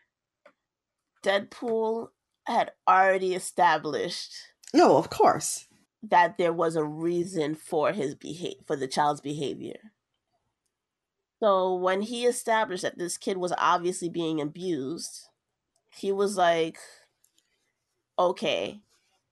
Deadpool 1.25 2.09
had 2.47 2.73
already 2.89 3.35
established. 3.35 4.33
No, 4.73 4.97
of 4.97 5.11
course. 5.11 5.67
That 6.03 6.39
there 6.39 6.53
was 6.53 6.77
a 6.77 6.85
reason 6.85 7.55
for 7.55 7.93
his 7.93 8.15
behavior, 8.15 8.63
for 8.67 8.77
the 8.77 8.89
child's 8.89 9.21
behavior. 9.21 9.93
So 11.41 11.77
when 11.77 12.03
he 12.03 12.27
established 12.27 12.83
that 12.83 12.99
this 12.99 13.17
kid 13.17 13.37
was 13.37 13.53
obviously 13.59 14.09
being 14.09 14.41
abused, 14.41 15.29
he 15.91 16.13
was 16.13 16.37
like, 16.37 16.79
okay. 18.19 18.81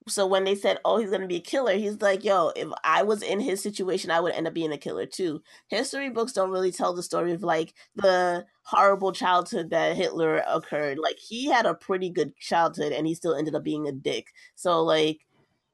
So 0.08 0.24
when 0.24 0.44
they 0.44 0.54
said, 0.54 0.78
oh, 0.84 0.98
he's 0.98 1.10
going 1.10 1.22
to 1.22 1.26
be 1.26 1.36
a 1.36 1.40
killer, 1.40 1.74
he's 1.74 2.00
like, 2.00 2.24
yo, 2.24 2.52
if 2.54 2.68
I 2.84 3.02
was 3.02 3.22
in 3.22 3.40
his 3.40 3.60
situation, 3.60 4.12
I 4.12 4.20
would 4.20 4.34
end 4.34 4.46
up 4.46 4.54
being 4.54 4.70
a 4.72 4.78
killer 4.78 5.04
too. 5.04 5.42
History 5.66 6.10
books 6.10 6.32
don't 6.32 6.52
really 6.52 6.70
tell 6.70 6.94
the 6.94 7.02
story 7.02 7.32
of 7.32 7.42
like 7.42 7.74
the 7.96 8.46
horrible 8.62 9.10
childhood 9.10 9.70
that 9.70 9.96
Hitler 9.96 10.44
occurred. 10.46 10.98
Like 10.98 11.18
he 11.18 11.46
had 11.46 11.66
a 11.66 11.74
pretty 11.74 12.08
good 12.10 12.36
childhood 12.36 12.92
and 12.92 13.04
he 13.04 13.14
still 13.14 13.34
ended 13.34 13.56
up 13.56 13.64
being 13.64 13.88
a 13.88 13.92
dick. 13.92 14.28
So 14.54 14.84
like 14.84 15.22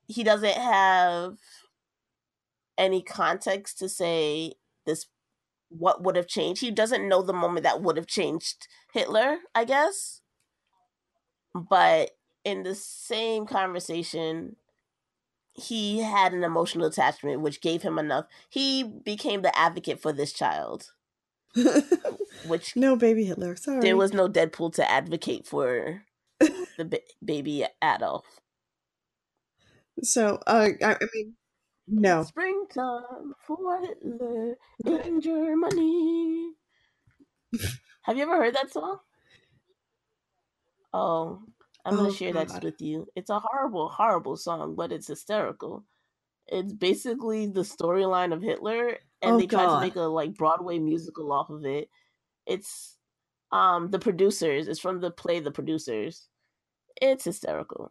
he 0.07 0.25
doesn't 0.25 0.57
have 0.57 1.37
any 2.79 3.03
context 3.03 3.79
to 3.81 3.89
say 3.89 4.55
this 4.87 5.07
what 5.79 6.03
would 6.03 6.17
have 6.17 6.27
changed. 6.27 6.61
He 6.61 6.71
doesn't 6.71 7.09
know 7.09 7.23
the 7.23 7.33
moment 7.33 7.65
that 7.65 7.83
would 7.83 7.97
have 7.97 8.07
changed 8.07 8.69
Hitler, 8.93 9.39
I 9.55 9.65
guess. 9.65 10.21
But 11.55 12.13
in 12.45 12.63
the 12.63 12.75
same 12.75 13.47
conversation, 13.47 14.57
he 15.55 16.01
had 16.01 16.33
an 16.33 16.45
emotional 16.45 16.87
attachment 16.87 17.41
which 17.41 17.61
gave 17.61 17.83
him 17.83 17.99
enough. 17.99 18.27
He 18.49 18.83
became 18.83 19.43
the 19.43 19.57
advocate 19.57 20.01
for 20.01 20.13
this 20.13 20.33
child. 20.33 20.93
which 22.47 22.75
no 22.77 22.97
baby 22.97 23.25
Hitler. 23.25 23.57
Sorry. 23.57 23.81
There 23.81 23.97
was 23.97 24.13
no 24.15 24.29
Deadpool 24.29 24.75
to 24.75 24.91
advocate 24.91 25.47
for 25.47 26.05
the 26.41 26.85
ba- 26.85 27.01
baby 27.23 27.67
Adolf. 27.83 28.25
So, 30.03 30.41
uh, 30.47 30.71
I, 30.83 30.95
I 30.95 31.07
mean, 31.15 31.35
no. 31.89 32.23
Springtime 32.25 33.35
for 33.47 33.81
Hitler 33.81 34.57
in 35.05 35.21
Germany. 35.21 36.53
Have 38.03 38.17
you 38.17 38.23
ever 38.23 38.37
heard 38.37 38.55
that 38.55 38.73
song? 38.73 38.99
Oh, 40.93 41.41
I'm 41.85 41.97
gonna 41.97 42.09
oh, 42.09 42.13
share 42.13 42.33
God. 42.33 42.49
that 42.49 42.65
with 42.65 42.81
you. 42.81 43.07
It's 43.17 43.31
a 43.31 43.41
horrible, 43.41 43.89
horrible 43.89 44.37
song, 44.37 44.75
but 44.75 44.93
it's 44.93 45.09
hysterical. 45.09 45.85
It's 46.49 46.73
basically 46.73 47.47
the 47.47 47.61
storyline 47.61 48.33
of 48.33 48.43
Hitler, 48.43 48.99
and 49.21 49.33
oh, 49.33 49.39
they 49.39 49.47
tried 49.47 49.67
to 49.67 49.81
make 49.81 49.97
a 49.97 50.03
like 50.03 50.35
Broadway 50.35 50.79
musical 50.79 51.33
off 51.33 51.51
of 51.51 51.65
it. 51.65 51.89
It's 52.47 52.97
um 53.51 53.91
the 53.91 53.99
producers. 53.99 54.69
It's 54.69 54.81
from 54.81 55.01
the 55.01 55.11
play 55.11 55.41
The 55.41 55.51
Producers. 55.51 56.29
It's 57.01 57.25
hysterical. 57.25 57.91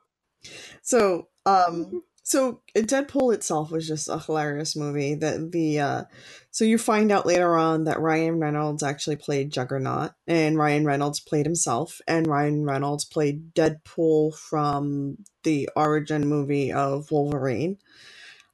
So, 0.81 1.27
um, 1.45 1.85
mm-hmm. 1.85 1.97
So 2.24 2.61
Deadpool 2.76 3.34
itself 3.34 3.72
was 3.72 3.88
just 3.88 4.07
a 4.07 4.19
hilarious 4.19 4.76
movie. 4.76 5.15
That 5.15 5.51
the 5.51 5.80
uh, 5.80 6.03
so 6.51 6.65
you 6.65 6.78
find 6.78 7.11
out 7.11 7.26
later 7.26 7.55
on 7.55 7.86
that 7.86 7.99
Ryan 7.99 8.39
Reynolds 8.39 8.84
actually 8.84 9.15
played 9.15 9.51
Juggernaut, 9.51 10.11
and 10.28 10.57
Ryan 10.57 10.86
Reynolds 10.86 11.19
played 11.19 11.45
himself, 11.45 11.99
and 12.07 12.28
Ryan 12.28 12.63
Reynolds 12.63 13.05
played 13.05 13.53
Deadpool 13.55 14.36
from 14.38 15.17
the 15.43 15.69
origin 15.76 16.28
movie 16.28 16.72
of 16.72 17.09
Wolverine. 17.11 17.78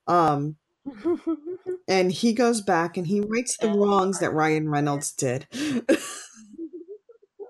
Um, 0.07 0.55
and 1.87 2.11
he 2.11 2.31
goes 2.33 2.61
back 2.61 2.95
and 2.95 3.07
he 3.07 3.19
rights 3.19 3.57
the 3.57 3.69
wrongs 3.69 4.19
that 4.19 4.33
Ryan 4.33 4.69
Reynolds 4.69 5.11
did. 5.11 5.45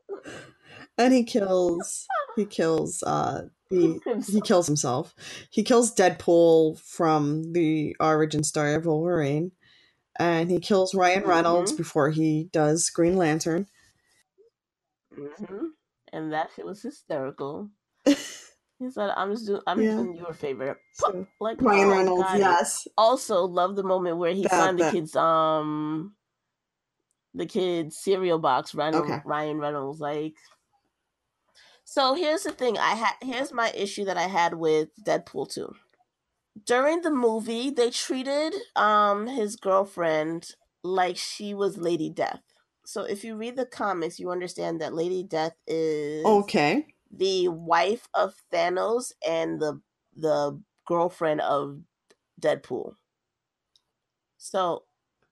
and 0.97 1.13
he 1.13 1.23
kills 1.23 2.07
he 2.35 2.45
kills 2.45 3.03
uh 3.03 3.43
he, 3.69 3.99
he 4.27 4.41
kills 4.41 4.67
himself. 4.67 5.13
He 5.49 5.63
kills 5.63 5.93
Deadpool 5.93 6.79
from 6.79 7.53
the 7.53 7.95
origin 7.99 8.43
story 8.43 8.75
of 8.75 8.85
Wolverine, 8.85 9.51
and 10.19 10.49
he 10.49 10.59
kills 10.59 10.95
Ryan 10.95 11.23
Reynolds 11.23 11.71
mm-hmm. 11.71 11.77
before 11.77 12.09
he 12.09 12.49
does 12.51 12.89
Green 12.89 13.17
Lantern. 13.17 13.67
Mm-hmm. 15.17 15.65
And 16.13 16.33
that 16.33 16.49
shit 16.55 16.65
was 16.65 16.81
hysterical. 16.81 17.69
he 18.05 18.15
said, 18.89 19.11
"I'm 19.15 19.31
just 19.33 19.47
doing. 19.47 19.61
I'm 19.67 19.81
yeah. 19.81 19.91
doing 19.91 20.15
your 20.15 20.33
favorite." 20.33 20.77
So, 20.93 21.27
like 21.41 21.61
Ryan 21.61 21.87
oh, 21.87 21.91
Reynolds, 21.91 22.23
God. 22.23 22.39
yes. 22.39 22.87
Also, 22.97 23.45
love 23.45 23.75
the 23.75 23.83
moment 23.83 24.17
where 24.17 24.33
he 24.33 24.43
that, 24.43 24.51
found 24.51 24.79
that. 24.79 24.93
the 24.93 24.99
kids. 24.99 25.15
Um, 25.15 26.13
the 27.33 27.45
kids 27.45 27.97
cereal 27.97 28.39
box. 28.39 28.73
Ryan, 28.73 28.95
okay. 28.95 29.21
Ryan 29.25 29.59
Reynolds, 29.59 29.99
like 29.99 30.33
so 31.87 32.13
here's 32.13 32.43
the 32.43 32.51
thing 32.51 32.77
I 32.77 32.93
had 32.95 33.15
here's 33.21 33.51
my 33.51 33.71
issue 33.71 34.05
that 34.05 34.17
I 34.17 34.27
had 34.27 34.53
with 34.55 34.89
Deadpool 35.03 35.51
2. 35.51 35.73
during 36.65 37.01
the 37.01 37.11
movie, 37.11 37.69
they 37.69 37.89
treated 37.89 38.53
um 38.75 39.27
his 39.27 39.55
girlfriend 39.55 40.51
like 40.83 41.17
she 41.17 41.53
was 41.53 41.77
Lady 41.77 42.09
Death. 42.09 42.41
So 42.85 43.03
if 43.03 43.23
you 43.23 43.35
read 43.35 43.55
the 43.57 43.65
comics, 43.65 44.19
you 44.19 44.31
understand 44.31 44.81
that 44.81 44.93
Lady 44.93 45.23
Death 45.23 45.57
is 45.67 46.49
Okay. 46.49 46.93
the 47.11 47.47
wife 47.49 48.07
of 48.13 48.35
Thanos 48.53 49.13
and 49.27 49.61
the 49.61 49.81
the 50.15 50.61
girlfriend 50.87 51.41
of 51.41 51.81
Deadpool. 52.41 52.95
So 54.37 54.85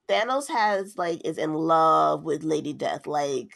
Thanos 0.10 0.50
has 0.50 0.98
like 0.98 1.22
is 1.26 1.38
in 1.38 1.54
love 1.54 2.24
with 2.24 2.44
Lady 2.44 2.74
Death. 2.74 3.08
Like, 3.08 3.56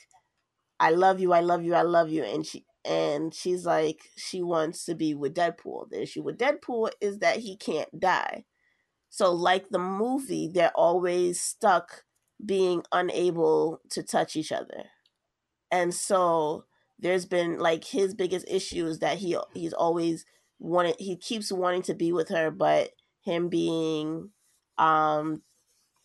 I 0.80 0.92
love 0.92 1.22
you, 1.22 1.34
I 1.34 1.42
love 1.42 1.64
you, 1.64 1.76
I 1.76 1.84
love 1.84 2.10
you, 2.12 2.24
and 2.24 2.46
she 2.46 2.66
and 2.86 3.34
she's 3.34 3.66
like 3.66 4.10
she 4.16 4.42
wants 4.42 4.86
to 4.86 4.96
be 4.96 5.14
with 5.14 5.36
Deadpool. 5.36 5.90
The 5.90 6.02
issue 6.02 6.24
with 6.24 6.38
Deadpool 6.38 6.92
is 7.02 7.20
that 7.20 7.38
he 7.38 7.56
can't 7.56 8.00
die. 8.00 8.46
So 9.10 9.32
like 9.34 9.70
the 9.70 9.80
movie, 9.80 10.48
they're 10.48 10.76
always 10.76 11.42
stuck 11.42 12.04
being 12.44 12.84
unable 12.92 13.82
to 13.90 14.04
touch 14.04 14.36
each 14.36 14.52
other. 14.52 14.86
And 15.72 15.94
so 15.94 16.66
there's 17.00 17.26
been 17.26 17.60
like 17.60 17.86
his 17.86 18.14
biggest 18.14 18.46
issue 18.50 18.86
is 18.86 19.00
that 19.00 19.18
he 19.18 19.38
he's 19.54 19.74
always 19.74 20.26
wanted 20.60 20.96
he 21.00 21.16
keeps 21.16 21.52
wanting 21.52 21.82
to 21.84 21.94
be 21.94 22.12
with 22.12 22.30
her, 22.30 22.52
but 22.52 22.92
him 23.24 23.50
being 23.50 24.30
um 24.78 25.42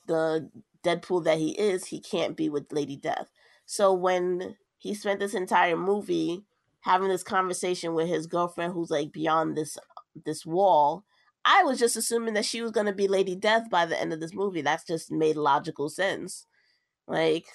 the 0.07 0.51
Deadpool 0.85 1.25
that 1.25 1.39
he 1.39 1.53
is, 1.53 1.87
he 1.87 2.01
can't 2.01 2.37
be 2.37 2.49
with 2.49 2.73
Lady 2.73 2.97
Death. 2.97 3.31
So 3.65 3.93
when 3.93 4.57
he 4.77 4.95
spent 4.95 5.21
this 5.21 5.35
entire 5.35 5.77
movie 5.77 6.45
having 6.85 7.09
this 7.09 7.23
conversation 7.23 7.95
with 7.95 8.09
his 8.09 8.27
girlfriend 8.27 8.75
who's 8.75 8.91
like 8.91 9.11
beyond 9.11 9.57
this 9.57 9.77
this 10.25 10.47
wall, 10.47 11.05
I 11.45 11.65
was 11.65 11.79
just 11.79 11.97
assuming 11.97 12.35
that 12.35 12.45
she 12.45 12.63
was 12.63 12.71
going 12.71 12.87
to 12.87 12.93
be 12.93 13.09
Lady 13.09 13.35
Death 13.35 13.69
by 13.71 13.87
the 13.87 14.01
end 14.01 14.13
of 14.13 14.21
this 14.21 14.35
movie. 14.35 14.63
That's 14.63 14.87
just 14.87 15.11
made 15.11 15.37
logical 15.37 15.89
sense. 15.89 16.47
Like 17.09 17.47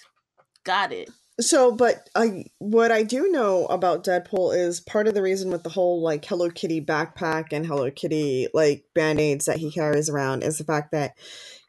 got 0.63 0.91
it. 0.91 1.09
So, 1.39 1.71
but 1.71 2.09
I 2.15 2.45
what 2.57 2.91
I 2.91 3.03
do 3.03 3.30
know 3.30 3.65
about 3.67 4.03
Deadpool 4.03 4.57
is 4.57 4.82
part 4.82 5.07
of 5.07 5.13
the 5.13 5.21
reason 5.21 5.51
with 5.51 5.63
the 5.63 5.69
whole 5.69 6.01
like 6.01 6.25
Hello 6.25 6.49
Kitty 6.49 6.82
backpack 6.82 7.53
and 7.53 7.65
Hello 7.65 7.89
Kitty 7.89 8.49
like 8.53 8.84
band-aids 8.93 9.45
that 9.45 9.57
he 9.57 9.71
carries 9.71 10.09
around 10.09 10.43
is 10.43 10.57
the 10.57 10.65
fact 10.65 10.91
that 10.91 11.13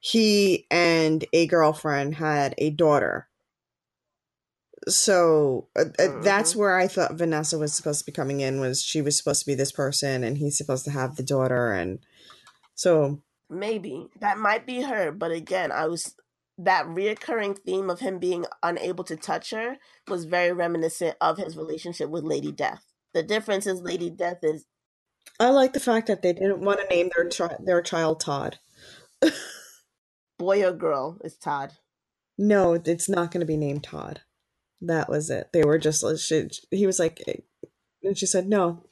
he 0.00 0.66
and 0.70 1.24
a 1.32 1.46
girlfriend 1.46 2.16
had 2.16 2.54
a 2.58 2.70
daughter. 2.70 3.28
So 4.88 5.68
uh, 5.76 5.84
uh, 5.98 6.20
that's 6.22 6.56
where 6.56 6.76
I 6.76 6.88
thought 6.88 7.14
Vanessa 7.14 7.58
was 7.58 7.72
supposed 7.72 8.00
to 8.00 8.06
be 8.06 8.12
coming 8.12 8.40
in 8.40 8.60
was 8.60 8.82
she 8.82 9.02
was 9.02 9.16
supposed 9.16 9.40
to 9.40 9.46
be 9.46 9.54
this 9.54 9.72
person 9.72 10.24
and 10.24 10.38
he's 10.38 10.56
supposed 10.56 10.84
to 10.86 10.90
have 10.90 11.16
the 11.16 11.22
daughter 11.22 11.72
and 11.72 11.98
so 12.74 13.20
maybe 13.50 14.06
that 14.20 14.38
might 14.38 14.66
be 14.66 14.82
her, 14.82 15.12
but 15.12 15.30
again, 15.32 15.70
I 15.70 15.86
was 15.86 16.14
that 16.56 16.86
reoccurring 16.86 17.58
theme 17.58 17.90
of 17.90 18.00
him 18.00 18.18
being 18.18 18.46
unable 18.62 19.04
to 19.04 19.16
touch 19.16 19.50
her 19.50 19.76
was 20.08 20.24
very 20.24 20.52
reminiscent 20.52 21.16
of 21.20 21.38
his 21.38 21.56
relationship 21.56 22.10
with 22.10 22.24
Lady 22.24 22.52
Death. 22.52 22.84
The 23.12 23.22
difference 23.22 23.66
is 23.66 23.82
Lady 23.82 24.08
Death 24.08 24.38
is 24.42 24.64
I 25.38 25.50
like 25.50 25.72
the 25.72 25.80
fact 25.80 26.06
that 26.06 26.22
they 26.22 26.32
didn't 26.32 26.60
want 26.60 26.80
to 26.80 26.94
name 26.94 27.10
their 27.14 27.28
their 27.60 27.82
child 27.82 28.20
Todd. 28.20 28.58
boy 30.40 30.64
or 30.64 30.72
girl 30.72 31.18
is 31.22 31.36
Todd. 31.36 31.72
No, 32.38 32.72
it's 32.72 33.08
not 33.08 33.30
going 33.30 33.40
to 33.40 33.46
be 33.46 33.58
named 33.58 33.84
Todd. 33.84 34.22
That 34.80 35.08
was 35.08 35.30
it. 35.30 35.50
They 35.52 35.62
were 35.62 35.78
just 35.78 36.04
she, 36.20 36.48
he 36.70 36.86
was 36.86 36.98
like 36.98 37.22
and 38.02 38.16
she 38.16 38.26
said, 38.26 38.48
"No, 38.48 38.84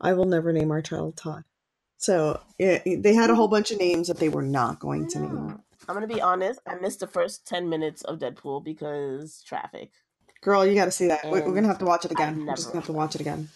I 0.00 0.12
will 0.12 0.26
never 0.26 0.52
name 0.52 0.70
our 0.70 0.82
child 0.82 1.16
Todd." 1.16 1.44
So, 2.02 2.40
yeah, 2.58 2.80
they 2.84 3.14
had 3.14 3.30
a 3.30 3.34
whole 3.36 3.46
bunch 3.46 3.70
of 3.70 3.78
names 3.78 4.08
that 4.08 4.18
they 4.18 4.28
were 4.28 4.42
not 4.42 4.80
going 4.80 5.06
to 5.10 5.20
name. 5.20 5.62
I'm 5.88 5.94
going 5.94 6.06
to 6.06 6.12
be 6.12 6.20
honest, 6.20 6.58
I 6.66 6.74
missed 6.74 6.98
the 6.98 7.06
first 7.06 7.46
10 7.46 7.68
minutes 7.68 8.02
of 8.02 8.18
Deadpool 8.18 8.64
because 8.64 9.40
traffic. 9.46 9.92
Girl, 10.40 10.66
you 10.66 10.74
got 10.74 10.86
to 10.86 10.90
see 10.90 11.06
that. 11.06 11.24
We're, 11.24 11.44
we're 11.44 11.52
going 11.52 11.62
to 11.62 11.68
have 11.68 11.78
to 11.78 11.84
watch 11.84 12.04
it 12.04 12.10
again. 12.10 12.44
We're 12.44 12.56
just 12.56 12.72
going 12.72 12.72
to 12.72 12.78
have 12.80 12.86
to 12.86 12.92
watch 12.92 13.14
it 13.14 13.20
again. 13.20 13.48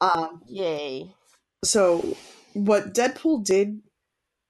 Um, 0.00 0.42
Yay. 0.48 1.14
so 1.64 2.16
what 2.54 2.94
Deadpool 2.94 3.44
did 3.44 3.80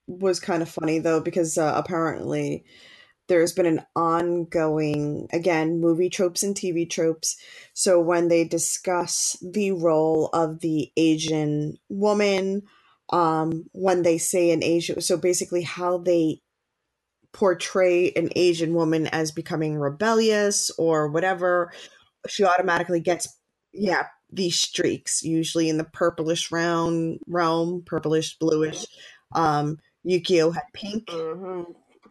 was 0.07 0.41
kind 0.41 0.63
of 0.63 0.71
funny 0.71 0.99
though 0.99 1.21
because 1.21 1.59
uh, 1.59 1.73
apparently 1.75 2.65
there's 3.29 3.53
been 3.53 3.67
an 3.67 3.83
ongoing 3.97 5.29
again 5.33 5.81
movie 5.81 6.11
tropes 6.11 6.43
and 6.43 6.55
TV 6.57 6.89
tropes. 6.89 7.37
So 7.75 8.01
when 8.01 8.29
they 8.29 8.45
discuss 8.45 9.37
the 9.43 9.73
role 9.73 10.29
of 10.33 10.61
the 10.61 10.93
Asian 10.97 11.79
woman, 11.89 12.63
um, 13.11 13.67
when 13.73 14.03
they 14.03 14.19
say 14.19 14.51
an 14.51 14.65
Asian, 14.65 15.01
so 15.01 15.17
basically 15.17 15.63
how 15.63 15.99
they 15.99 16.41
portray 17.33 18.13
an 18.17 18.31
Asian 18.37 18.75
woman 18.75 19.07
as 19.09 19.33
becoming 19.33 19.77
rebellious 19.79 20.71
or 20.79 21.09
whatever, 21.09 21.73
she 22.29 22.45
automatically 22.45 23.01
gets 23.01 23.29
yeah 23.73 24.07
these 24.33 24.59
streaks 24.61 25.23
usually 25.23 25.69
in 25.69 25.79
the 25.79 25.85
purplish 25.85 26.53
round 26.53 27.21
realm, 27.27 27.83
purplish 27.87 28.39
bluish. 28.39 28.87
Um, 29.35 29.79
Yukio 30.07 30.55
had 30.55 30.65
pink. 30.75 31.09
hmm 31.11 31.63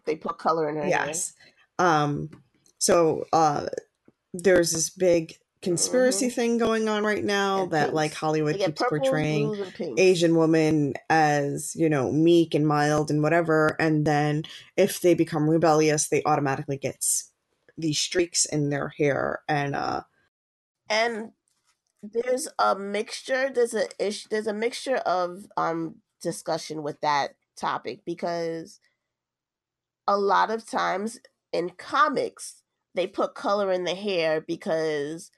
They 0.07 0.15
put 0.15 0.39
color 0.39 0.69
in 0.69 0.77
her 0.77 0.87
Yes. 0.87 1.33
Um, 1.79 2.29
so 2.79 3.25
uh, 3.33 3.67
there's 4.33 4.71
this 4.71 4.89
big 4.89 5.35
conspiracy 5.61 6.27
Mhm. 6.27 6.33
thing 6.33 6.57
going 6.57 6.87
on 6.89 7.03
right 7.03 7.23
now 7.23 7.63
And 7.63 7.71
that 7.71 7.87
pinks. 7.87 7.95
like 7.95 8.13
Hollywood 8.13 8.55
keeps 8.59 8.81
purples, 8.81 9.01
portraying 9.01 9.47
blues, 9.49 9.59
and 9.59 9.73
pinks. 9.75 10.01
Asian 10.01 10.35
woman 10.35 10.93
as, 11.09 11.75
you 11.75 11.89
know, 11.89 12.11
meek 12.11 12.55
and 12.55 12.67
mild 12.67 13.11
and 13.11 13.21
whatever. 13.23 13.75
And 13.79 14.05
then 14.05 14.43
if 14.77 15.01
they 15.01 15.13
become 15.13 15.49
rebellious, 15.49 16.07
they 16.09 16.23
automatically 16.25 16.77
get 16.77 17.03
these 17.77 17.99
streaks 17.99 18.45
in 18.45 18.69
their 18.69 18.89
hair. 18.97 19.41
And 19.47 19.75
uh, 19.75 20.01
and 20.89 21.31
there's 22.03 22.47
a 22.59 22.75
mixture 22.75 23.51
there's 23.53 23.73
a 23.73 23.87
ish 23.99 24.25
there's 24.27 24.47
a 24.47 24.53
mixture 24.53 24.97
of 24.97 25.45
um 25.57 25.95
discussion 26.21 26.83
with 26.83 27.01
that 27.01 27.35
topic 27.57 28.01
because 28.05 28.79
a 30.07 30.17
lot 30.17 30.51
of 30.51 30.65
times 30.65 31.19
in 31.51 31.69
comics 31.71 32.63
they 32.95 33.07
put 33.07 33.35
color 33.35 33.71
in 33.71 33.83
the 33.83 33.95
hair 33.95 34.41
because 34.41 35.31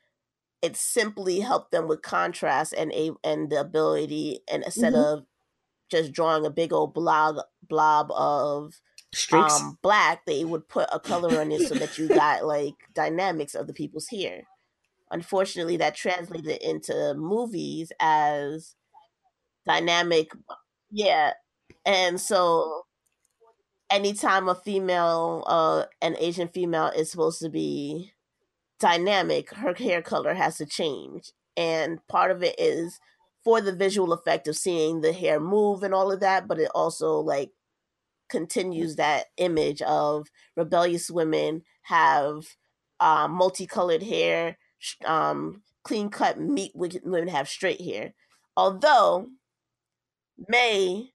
it 0.61 0.75
simply 0.77 1.39
helped 1.39 1.71
them 1.71 1.87
with 1.87 2.01
contrast 2.01 2.73
and 2.77 2.91
a 2.93 3.11
and 3.23 3.49
the 3.51 3.59
ability 3.59 4.41
and 4.51 4.63
instead 4.63 4.95
Mhm. 4.95 4.95
of 4.95 5.25
just 5.91 6.13
drawing 6.13 6.45
a 6.45 6.51
big 6.51 6.73
old 6.73 6.93
blob 6.93 7.37
blob 7.63 8.11
of 8.13 8.81
streaks. 9.13 9.61
um 9.61 9.77
black 9.83 10.25
they 10.25 10.45
would 10.45 10.67
put 10.69 10.89
a 10.93 10.99
color 10.99 11.39
on 11.41 11.51
it 11.51 11.63
so 11.63 11.75
that 11.75 11.97
you 11.97 12.09
got 12.11 12.45
like 12.45 12.75
dynamics 12.93 13.55
of 13.55 13.67
the 13.67 13.73
people's 13.73 14.09
hair 14.09 14.47
unfortunately 15.11 15.77
that 15.77 15.95
translated 15.95 16.61
into 16.61 17.13
movies 17.15 17.91
as 17.99 18.75
dynamic 19.65 20.31
yeah 20.91 21.33
and 21.85 22.19
so 22.21 22.83
anytime 23.89 24.47
a 24.47 24.55
female 24.55 25.43
uh 25.47 25.85
an 26.01 26.15
asian 26.19 26.47
female 26.47 26.87
is 26.95 27.11
supposed 27.11 27.41
to 27.41 27.49
be 27.49 28.11
dynamic 28.79 29.53
her 29.55 29.73
hair 29.73 30.01
color 30.01 30.33
has 30.33 30.57
to 30.57 30.65
change 30.65 31.31
and 31.57 32.05
part 32.07 32.31
of 32.31 32.43
it 32.43 32.55
is 32.59 32.99
for 33.43 33.61
the 33.61 33.73
visual 33.73 34.13
effect 34.13 34.47
of 34.47 34.55
seeing 34.55 35.01
the 35.01 35.13
hair 35.13 35.39
move 35.39 35.83
and 35.83 35.93
all 35.93 36.11
of 36.11 36.19
that 36.19 36.47
but 36.47 36.59
it 36.59 36.69
also 36.73 37.19
like 37.19 37.51
continues 38.29 38.95
that 38.95 39.25
image 39.37 39.81
of 39.81 40.27
rebellious 40.55 41.09
women 41.09 41.63
have 41.83 42.45
um, 42.99 43.31
multicolored 43.31 44.03
hair, 44.03 44.57
um, 45.05 45.63
clean 45.83 46.09
cut 46.09 46.39
meat 46.39 46.71
women 46.75 47.27
have 47.27 47.49
straight 47.49 47.81
hair. 47.81 48.13
Although 48.55 49.27
May 50.47 51.11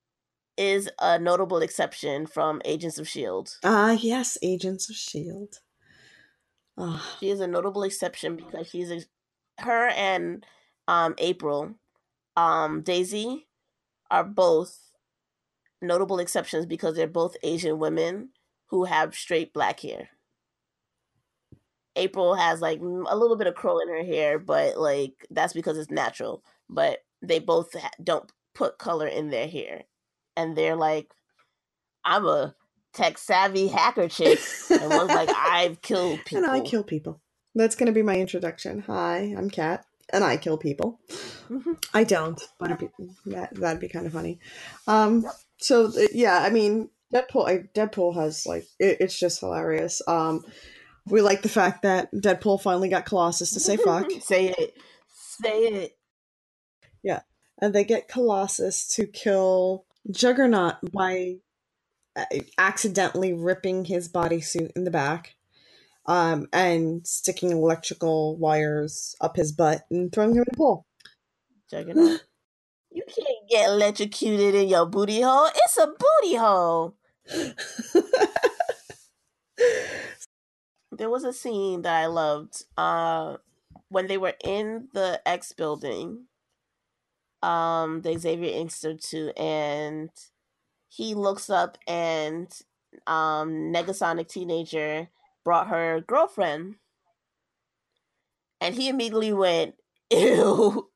is 0.57 0.89
a 1.01 1.19
notable 1.19 1.59
exception 1.59 2.27
from 2.27 2.63
Agents 2.65 2.99
of 2.99 3.09
Shield. 3.09 3.59
Ah, 3.65 3.93
yes, 3.93 4.39
Agents 4.43 4.89
of 4.89 4.97
Shield. 4.97 5.61
Ah, 6.79 7.17
She 7.21 7.31
is 7.31 7.41
a 7.41 7.47
notable 7.47 7.83
exception 7.83 8.37
because 8.37 8.69
she's 8.69 8.91
a, 8.91 9.03
her 9.63 9.89
and 9.89 10.45
um, 10.89 11.15
April, 11.19 11.75
um, 12.37 12.83
Daisy, 12.83 13.47
are 14.11 14.25
both 14.25 14.91
notable 15.81 16.19
exceptions 16.19 16.67
because 16.67 16.97
they're 16.97 17.07
both 17.07 17.37
Asian 17.43 17.79
women 17.79 18.31
who 18.67 18.85
have 18.85 19.15
straight 19.15 19.53
black 19.53 19.81
hair. 19.81 20.09
April 21.97 22.35
has 22.35 22.61
like 22.61 22.81
a 22.81 23.17
little 23.17 23.37
bit 23.37 23.47
of 23.47 23.55
curl 23.55 23.79
in 23.79 23.89
her 23.89 24.03
hair, 24.05 24.39
but 24.39 24.77
like 24.79 25.27
that's 25.31 25.53
because 25.53 25.79
it's 25.79 25.91
natural. 25.91 26.43
But 26.69 27.05
they 27.23 27.39
both 27.39 27.73
ha- 27.79 27.91
don't 28.03 28.31
put 28.55 28.79
color 28.79 29.07
in 29.07 29.31
their 29.31 29.47
hair, 29.47 29.85
and 30.37 30.57
they're 30.57 30.77
like, 30.77 31.13
"I'm 32.05 32.27
a 32.27 32.55
tech 32.93 33.19
savvy 33.19 33.69
hacker 33.69 34.09
chick," 34.09 34.41
and 34.71 34.91
one's 34.91 35.11
like, 35.11 35.31
"I've 35.35 35.81
killed 35.83 36.21
people." 36.25 36.45
and 36.45 36.53
I 36.53 36.61
kill 36.61 36.85
people. 36.85 37.21
That's 37.55 37.77
going 37.77 37.87
to 37.87 37.93
be 37.93 38.03
my 38.03 38.17
introduction. 38.17 38.81
Hi, 38.87 39.35
I'm 39.37 39.51
Kat. 39.51 39.85
and 40.13 40.25
I 40.25 40.37
kill 40.37 40.59
people. 40.59 41.01
I 41.93 42.05
don't, 42.05 42.41
but 42.59 42.79
be, 42.79 42.89
that 43.27 43.55
that'd 43.55 43.81
be 43.81 43.89
kind 43.89 44.07
of 44.07 44.13
funny. 44.13 44.39
Um, 44.87 45.25
so 45.59 45.93
yeah, 46.13 46.39
I 46.41 46.51
mean, 46.51 46.91
Deadpool. 47.13 47.49
I, 47.49 47.59
Deadpool 47.75 48.15
has 48.17 48.47
like 48.47 48.67
it, 48.79 48.99
it's 49.01 49.19
just 49.19 49.41
hilarious. 49.41 50.03
Um, 50.09 50.45
we 51.07 51.21
like 51.21 51.43
the 51.43 51.49
fact 51.49 51.83
that 51.83 52.13
Deadpool 52.13 52.61
finally 52.63 52.89
got 52.89 53.05
Colossus 53.07 53.53
to 53.53 53.61
say 53.61 53.77
fuck, 53.77 54.11
say 54.21 54.49
it. 54.49 54.77
Say 55.09 55.59
it. 55.61 55.99
Yeah. 57.03 57.21
And 57.61 57.75
they 57.75 57.85
get 57.85 58.09
Colossus 58.09 58.87
to 58.97 59.07
kill 59.07 59.85
Juggernaut 60.11 60.77
by 60.93 61.37
uh, 62.17 62.25
accidentally 62.59 63.33
ripping 63.33 63.85
his 63.85 64.09
bodysuit 64.09 64.73
in 64.77 64.85
the 64.85 64.91
back. 64.91 65.35
Um, 66.07 66.49
and 66.53 67.07
sticking 67.07 67.51
electrical 67.51 68.37
wires 68.37 69.17
up 69.23 69.37
his 69.37 69.53
butt 69.53 69.87
and 69.91 70.13
throwing 70.13 70.33
him 70.33 70.43
in 70.43 70.53
a 70.53 70.57
pool. 70.57 70.85
Juggernaut. 71.71 72.21
you 72.91 73.03
can't 73.07 73.49
get 73.49 73.71
electrocuted 73.71 74.55
in 74.55 74.69
your 74.69 74.85
booty 74.85 75.23
hole. 75.23 75.49
It's 75.55 75.79
a 75.79 75.87
booty 75.87 76.37
hole. 76.37 76.97
There 80.97 81.11
was 81.11 81.25
a 81.25 81.33
scene 81.33 81.83
that 81.83 82.03
I 82.03 82.07
loved. 82.07 82.65
Uh, 82.77 83.39
when 83.89 84.07
they 84.07 84.19
were 84.19 84.35
in 84.43 84.89
the 84.93 85.21
X 85.27 85.53
building, 85.53 86.27
um, 87.45 88.03
the 88.03 88.17
Xavier 88.19 88.53
Institute, 88.55 89.39
and 89.39 90.11
he 90.89 91.15
looks 91.15 91.51
up 91.51 91.79
and 91.87 92.49
um, 93.07 93.73
Negasonic 93.73 94.29
teenager 94.29 95.09
brought 95.45 95.69
her 95.69 96.01
girlfriend, 96.01 96.77
and 98.61 98.75
he 98.75 98.89
immediately 98.89 99.33
went, 99.33 99.75
"Ew." 100.11 100.89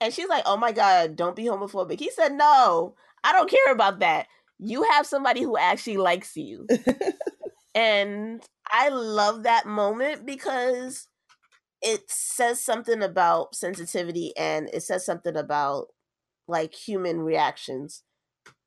And 0.00 0.12
she's 0.12 0.28
like, 0.28 0.44
"Oh 0.46 0.56
my 0.56 0.72
god, 0.72 1.16
don't 1.16 1.36
be 1.36 1.44
homophobic." 1.44 1.98
He 2.00 2.10
said, 2.10 2.32
"No, 2.32 2.94
I 3.22 3.32
don't 3.32 3.50
care 3.50 3.72
about 3.72 4.00
that. 4.00 4.26
You 4.58 4.84
have 4.92 5.06
somebody 5.06 5.42
who 5.42 5.56
actually 5.56 5.98
likes 5.98 6.36
you." 6.36 6.66
and 7.74 8.42
I 8.70 8.88
love 8.88 9.44
that 9.44 9.66
moment 9.66 10.26
because 10.26 11.06
it 11.82 12.10
says 12.10 12.62
something 12.62 13.02
about 13.02 13.54
sensitivity 13.54 14.32
and 14.36 14.70
it 14.72 14.82
says 14.82 15.04
something 15.04 15.36
about 15.36 15.88
like 16.46 16.74
human 16.74 17.20
reactions. 17.20 18.02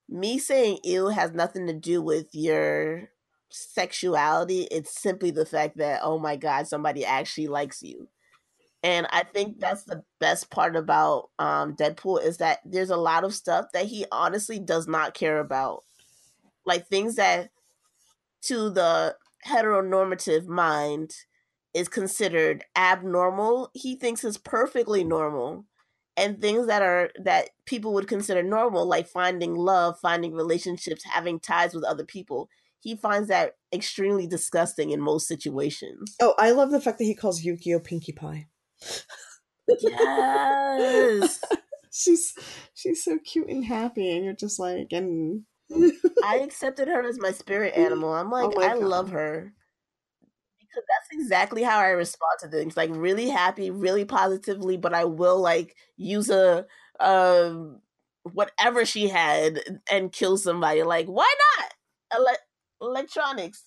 Me 0.10 0.38
saying 0.38 0.80
ew 0.84 1.08
has 1.08 1.32
nothing 1.32 1.68
to 1.68 1.74
do 1.74 2.02
with 2.02 2.28
your 2.34 3.10
sexuality. 3.50 4.68
It's 4.72 5.02
simply 5.02 5.32
the 5.32 5.46
fact 5.46 5.78
that, 5.78 6.02
oh 6.04 6.20
my 6.20 6.36
God, 6.36 6.68
somebody 6.68 7.06
actually 7.06 7.48
likes 7.48 7.82
you. 7.82 8.10
And 8.84 9.08
I 9.10 9.24
think 9.24 9.60
that's 9.60 9.84
the 9.84 10.04
best 10.20 10.52
part 10.52 10.76
about 10.76 11.30
um, 11.40 11.76
Deadpool 11.76 12.24
is 12.24 12.38
that 12.38 12.60
there's 12.64 12.92
a 12.92 12.98
lot 12.98 13.24
of 13.24 13.34
stuff 13.34 13.66
that 13.74 13.86
he 13.86 14.06
honestly 14.12 14.60
does 14.60 14.88
not 14.88 15.16
care 15.16 15.40
about. 15.40 15.84
Like 16.66 16.88
things 16.88 17.16
that 17.16 17.50
to 18.44 18.70
the 18.70 19.16
heteronormative 19.48 20.46
mind 20.46 21.14
is 21.76 21.90
considered 21.90 22.64
abnormal, 22.76 23.70
he 23.74 23.96
thinks 23.96 24.24
is 24.24 24.38
perfectly 24.38 25.04
normal. 25.04 25.66
And 26.18 26.40
things 26.40 26.68
that 26.68 26.82
are 26.82 27.10
that 27.22 27.50
people 27.66 27.94
would 27.94 28.08
consider 28.08 28.42
normal, 28.42 28.88
like 28.88 29.06
finding 29.06 29.54
love, 29.54 30.00
finding 30.02 30.34
relationships, 30.34 31.04
having 31.04 31.42
ties 31.42 31.76
with 31.76 31.84
other 31.84 32.06
people, 32.06 32.48
he 32.80 32.96
finds 32.96 33.28
that 33.28 33.56
extremely 33.74 34.26
disgusting 34.26 34.92
in 34.92 35.02
most 35.02 35.28
situations. 35.28 36.16
Oh, 36.22 36.34
I 36.38 36.52
love 36.52 36.72
the 36.72 36.80
fact 36.80 37.00
that 37.00 37.04
he 37.04 37.16
calls 37.16 37.44
Yukio 37.44 37.84
Pinkie 37.84 38.14
Pie. 38.14 38.48
Yes. 39.68 41.42
she's 41.92 42.34
she's 42.74 43.04
so 43.04 43.18
cute 43.20 43.50
and 43.50 43.66
happy, 43.66 44.16
and 44.16 44.24
you're 44.24 44.34
just 44.34 44.60
like, 44.60 44.88
and 44.92 45.44
I 46.24 46.38
accepted 46.38 46.88
her 46.88 47.06
as 47.06 47.20
my 47.20 47.32
spirit 47.32 47.74
animal. 47.78 48.14
I'm 48.14 48.32
oh 48.32 48.48
like, 48.48 48.56
Oh 48.56 48.62
I 48.62 48.74
love 48.76 49.10
her. 49.10 49.54
Because 50.76 50.88
that's 50.90 51.22
exactly 51.22 51.64
how 51.64 51.80
I 51.80 51.90
respond 51.90 52.34
to 52.42 52.48
things. 52.50 52.76
Like 52.76 52.90
really 52.94 53.30
happy, 53.30 53.72
really 53.72 54.04
positively, 54.06 54.76
but 54.78 54.94
I 54.94 55.06
will 55.06 55.40
like 55.40 55.76
use 55.96 56.30
a 56.30 56.66
um 57.00 57.80
whatever 58.24 58.86
she 58.86 59.08
had 59.08 59.62
and 59.92 60.12
kill 60.12 60.38
somebody. 60.38 60.84
Like, 60.84 61.08
why 61.08 61.32
not? 61.58 61.74
Ele- 62.20 62.88
electronics. 62.90 63.64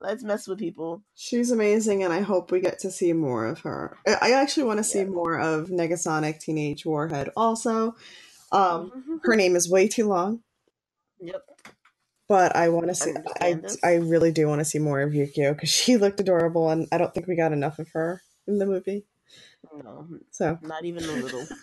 Let's 0.00 0.22
mess 0.24 0.46
with 0.48 0.58
people. 0.58 1.02
she's 1.14 1.50
amazing, 1.50 2.02
and 2.02 2.12
I 2.12 2.20
hope 2.20 2.50
we 2.50 2.60
get 2.60 2.78
to 2.80 2.90
see 2.90 3.12
more 3.14 3.46
of 3.46 3.60
her. 3.60 3.96
I- 4.06 4.32
actually 4.32 4.64
want 4.64 4.78
to 4.78 4.84
see 4.84 4.98
Yeah. 4.98 5.04
more 5.06 5.38
of 5.38 5.68
Negasonic 5.68 6.40
Teenage 6.40 6.84
Warhead. 6.84 7.30
Also, 7.36 7.94
um, 8.52 8.90
Mhm. 9.08 9.20
her 9.24 9.36
name 9.36 9.56
is 9.56 9.70
way 9.70 9.88
too 9.88 10.06
long, 10.08 10.42
Yep. 11.20 11.42
But 12.28 12.56
I 12.56 12.68
want 12.68 12.88
to 12.88 12.94
see. 12.94 13.14
I 13.40 13.54
this. 13.54 13.78
I 13.84 13.96
really 13.96 14.32
do 14.32 14.48
want 14.48 14.60
to 14.60 14.64
see 14.64 14.78
more 14.78 15.00
of 15.00 15.12
Yukio 15.12 15.54
because 15.54 15.70
she 15.70 15.96
looked 15.96 16.20
adorable, 16.20 16.70
and 16.70 16.88
I 16.92 16.98
don't 16.98 17.12
think 17.12 17.26
we 17.26 17.36
got 17.36 17.52
enough 17.52 17.78
of 17.78 17.88
her 17.92 18.22
in 18.46 18.58
the 18.58 18.66
movie. 18.66 19.04
No, 19.82 20.06
So. 20.30 20.58
not 20.62 20.84
even 20.84 21.04
a 21.04 21.12
little. 21.12 21.46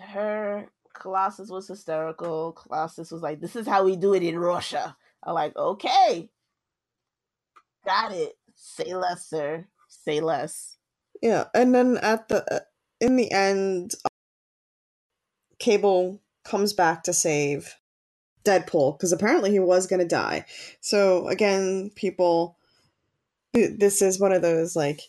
her 0.00 0.70
Colossus 0.94 1.50
was 1.50 1.68
hysterical. 1.68 2.52
Colossus 2.52 3.10
was 3.10 3.22
like, 3.22 3.40
"This 3.40 3.56
is 3.56 3.66
how 3.66 3.84
we 3.84 3.96
do 3.96 4.14
it 4.14 4.22
in 4.22 4.38
Russia." 4.38 4.96
I'm 5.22 5.34
like, 5.34 5.56
"Okay, 5.56 6.30
got 7.84 8.12
it. 8.12 8.34
Say 8.54 8.94
less, 8.94 9.28
sir. 9.28 9.66
Say 9.88 10.20
less." 10.20 10.76
Yeah, 11.22 11.44
and 11.54 11.74
then 11.74 11.98
at 11.98 12.28
the 12.28 12.44
uh, 12.52 12.60
in 13.00 13.16
the 13.16 13.30
end, 13.30 13.94
Cable 15.58 16.20
comes 16.44 16.72
back 16.72 17.02
to 17.04 17.12
save 17.12 17.74
Deadpool 18.48 18.96
because 18.96 19.12
apparently 19.12 19.50
he 19.50 19.58
was 19.58 19.86
going 19.86 20.00
to 20.00 20.06
die. 20.08 20.44
So 20.80 21.28
again, 21.28 21.90
people, 21.94 22.56
this 23.52 24.00
is 24.02 24.18
one 24.18 24.32
of 24.32 24.42
those 24.42 24.74
like, 24.74 25.02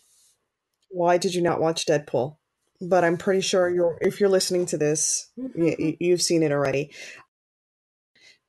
why 0.90 1.18
did 1.18 1.34
you 1.34 1.42
not 1.42 1.60
watch 1.60 1.86
Deadpool? 1.86 2.36
But 2.80 3.04
I'm 3.04 3.16
pretty 3.16 3.40
sure 3.42 3.68
you're 3.68 3.98
if 4.00 4.20
you're 4.20 4.28
listening 4.28 4.66
to 4.66 4.78
this, 4.78 5.30
y- 5.36 5.76
y- 5.78 5.96
you've 6.00 6.22
seen 6.22 6.42
it 6.42 6.52
already. 6.52 6.90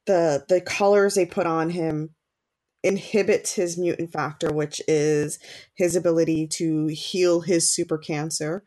The 0.05 0.45
the 0.47 0.61
colors 0.61 1.15
they 1.15 1.25
put 1.25 1.45
on 1.45 1.69
him 1.69 2.11
inhibits 2.83 3.53
his 3.53 3.77
mutant 3.77 4.11
factor, 4.11 4.51
which 4.51 4.81
is 4.87 5.37
his 5.75 5.95
ability 5.95 6.47
to 6.47 6.87
heal 6.87 7.41
his 7.41 7.69
super 7.69 7.97
cancer. 7.97 8.63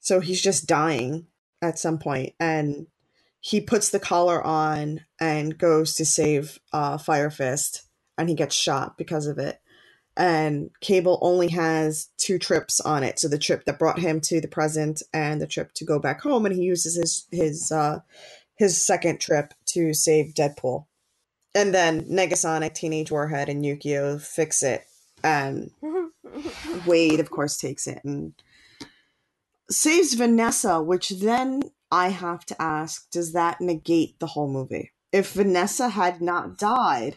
So 0.00 0.20
he's 0.20 0.40
just 0.40 0.66
dying 0.66 1.26
at 1.60 1.78
some 1.78 1.98
point, 1.98 2.34
and 2.40 2.86
he 3.40 3.60
puts 3.60 3.88
the 3.90 4.00
collar 4.00 4.42
on 4.44 5.00
and 5.18 5.56
goes 5.56 5.94
to 5.94 6.04
save 6.04 6.60
uh, 6.72 6.98
Fire 6.98 7.30
Fist, 7.30 7.82
and 8.18 8.28
he 8.28 8.34
gets 8.34 8.54
shot 8.54 8.98
because 8.98 9.26
of 9.26 9.38
it. 9.38 9.60
And 10.16 10.70
Cable 10.80 11.18
only 11.22 11.48
has 11.48 12.08
two 12.18 12.38
trips 12.38 12.80
on 12.80 13.02
it, 13.02 13.18
so 13.18 13.28
the 13.28 13.38
trip 13.38 13.64
that 13.64 13.78
brought 13.78 13.98
him 13.98 14.20
to 14.22 14.40
the 14.40 14.48
present 14.48 15.02
and 15.14 15.40
the 15.40 15.46
trip 15.46 15.72
to 15.74 15.84
go 15.84 15.98
back 15.98 16.20
home, 16.20 16.44
and 16.44 16.54
he 16.54 16.62
uses 16.62 16.96
his 16.96 17.26
his 17.30 17.72
uh, 17.72 18.00
his 18.56 18.84
second 18.84 19.20
trip 19.20 19.54
to 19.66 19.94
save 19.94 20.34
Deadpool. 20.34 20.84
And 21.54 21.72
then 21.72 22.02
Negasonic, 22.02 22.74
Teenage 22.74 23.10
Warhead, 23.10 23.48
and 23.48 23.64
Yukio 23.64 24.20
fix 24.20 24.62
it, 24.62 24.84
and 25.24 25.70
Wade, 26.86 27.20
of 27.20 27.30
course, 27.30 27.56
takes 27.56 27.86
it 27.86 28.02
and 28.04 28.34
saves 29.70 30.14
Vanessa, 30.14 30.82
which 30.82 31.08
then 31.10 31.62
I 31.90 32.08
have 32.08 32.44
to 32.46 32.62
ask 32.62 33.10
does 33.10 33.32
that 33.32 33.60
negate 33.60 34.18
the 34.18 34.26
whole 34.26 34.48
movie? 34.48 34.92
If 35.12 35.32
Vanessa 35.32 35.88
had 35.88 36.20
not 36.20 36.56
died, 36.56 37.16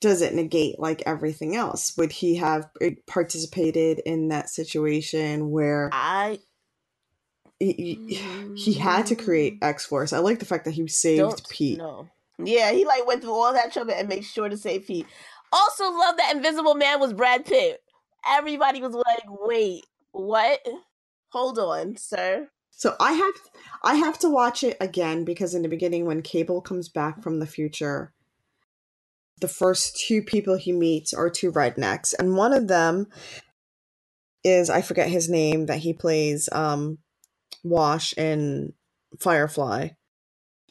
does 0.00 0.20
it 0.22 0.34
negate 0.34 0.78
like 0.78 1.02
everything 1.06 1.56
else? 1.56 1.96
Would 1.96 2.12
he 2.12 2.36
have 2.36 2.68
uh, 2.82 2.90
participated 3.06 4.00
in 4.00 4.28
that 4.28 4.50
situation 4.50 5.50
where 5.50 5.88
I 5.92 6.40
he, 7.60 7.72
he, 8.08 8.54
he 8.56 8.72
had 8.74 9.06
to 9.06 9.14
create 9.14 9.58
X 9.62 9.86
Force? 9.86 10.12
I 10.12 10.18
like 10.18 10.40
the 10.40 10.44
fact 10.44 10.64
that 10.64 10.72
he 10.72 10.86
saved 10.88 11.20
don't 11.20 11.48
Pete. 11.48 11.78
No. 11.78 12.08
Yeah, 12.38 12.72
he 12.72 12.84
like 12.84 13.06
went 13.06 13.22
through 13.22 13.32
all 13.32 13.52
that 13.52 13.72
trouble 13.72 13.94
and 13.96 14.08
made 14.08 14.24
sure 14.24 14.48
to 14.48 14.56
save 14.56 14.86
Pete. 14.86 15.06
Also, 15.52 15.84
love 15.84 16.16
that 16.16 16.34
Invisible 16.34 16.74
Man 16.74 16.98
was 16.98 17.12
Brad 17.12 17.44
Pitt. 17.44 17.80
Everybody 18.28 18.80
was 18.82 18.92
like, 18.92 19.24
"Wait, 19.28 19.86
what? 20.10 20.60
Hold 21.28 21.58
on, 21.58 21.96
sir." 21.96 22.48
So 22.76 22.96
I 23.00 23.12
have 23.12 23.34
I 23.82 23.94
have 23.96 24.18
to 24.20 24.28
watch 24.28 24.62
it 24.64 24.76
again 24.80 25.24
because 25.24 25.54
in 25.54 25.62
the 25.62 25.68
beginning 25.68 26.06
when 26.06 26.22
Cable 26.22 26.60
comes 26.60 26.88
back 26.88 27.22
from 27.22 27.38
the 27.38 27.46
future, 27.46 28.12
the 29.40 29.48
first 29.48 29.96
two 29.96 30.22
people 30.22 30.56
he 30.56 30.72
meets 30.72 31.12
are 31.14 31.30
two 31.30 31.52
rednecks, 31.52 32.14
and 32.18 32.36
one 32.36 32.52
of 32.52 32.68
them 32.68 33.06
is 34.42 34.68
I 34.70 34.82
forget 34.82 35.08
his 35.08 35.28
name 35.28 35.66
that 35.66 35.78
he 35.78 35.92
plays 35.92 36.48
um 36.52 36.98
Wash 37.62 38.12
in 38.18 38.74
Firefly. 39.18 39.88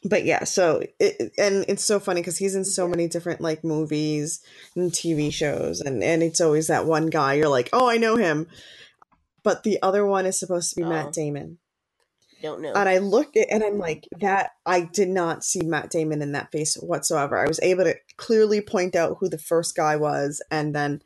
but 0.04 0.24
yeah, 0.24 0.44
so 0.44 0.82
it, 1.00 1.32
and 1.38 1.64
it's 1.66 1.84
so 1.84 1.98
funny 1.98 2.20
because 2.20 2.38
he's 2.38 2.54
in 2.54 2.64
so 2.64 2.86
many 2.86 3.08
different 3.08 3.40
like 3.40 3.64
movies 3.64 4.40
and 4.76 4.92
TV 4.92 5.32
shows, 5.32 5.80
and 5.80 6.04
and 6.04 6.22
it's 6.22 6.40
always 6.40 6.66
that 6.68 6.84
one 6.86 7.06
guy 7.08 7.34
you're 7.34 7.48
like, 7.48 7.70
oh, 7.72 7.88
I 7.88 7.96
know 7.96 8.16
him, 8.16 8.46
but 9.42 9.62
the 9.64 9.78
other 9.82 10.04
one 10.06 10.26
is 10.26 10.38
supposed 10.38 10.70
to 10.70 10.76
be 10.76 10.84
Oh. 10.84 10.88
Matt 10.90 11.12
Damon, 11.12 11.58
Don't 12.44 12.60
know. 12.60 12.74
and 12.74 12.86
I 12.90 12.98
look 12.98 13.38
at 13.38 13.46
and 13.50 13.64
I'm 13.64 13.78
like, 13.78 14.06
that 14.20 14.50
I 14.66 14.82
did 14.82 15.08
not 15.08 15.42
see 15.44 15.62
Matt 15.62 15.88
Damon 15.88 16.20
in 16.20 16.32
that 16.32 16.52
face 16.52 16.74
whatsoever. 16.74 17.38
I 17.38 17.48
was 17.48 17.58
able 17.62 17.84
to 17.84 17.94
clearly 18.18 18.60
point 18.60 18.94
out 18.94 19.16
who 19.18 19.30
the 19.30 19.38
first 19.38 19.74
guy 19.74 19.96
was, 19.96 20.42
and 20.50 20.74
then 20.74 21.00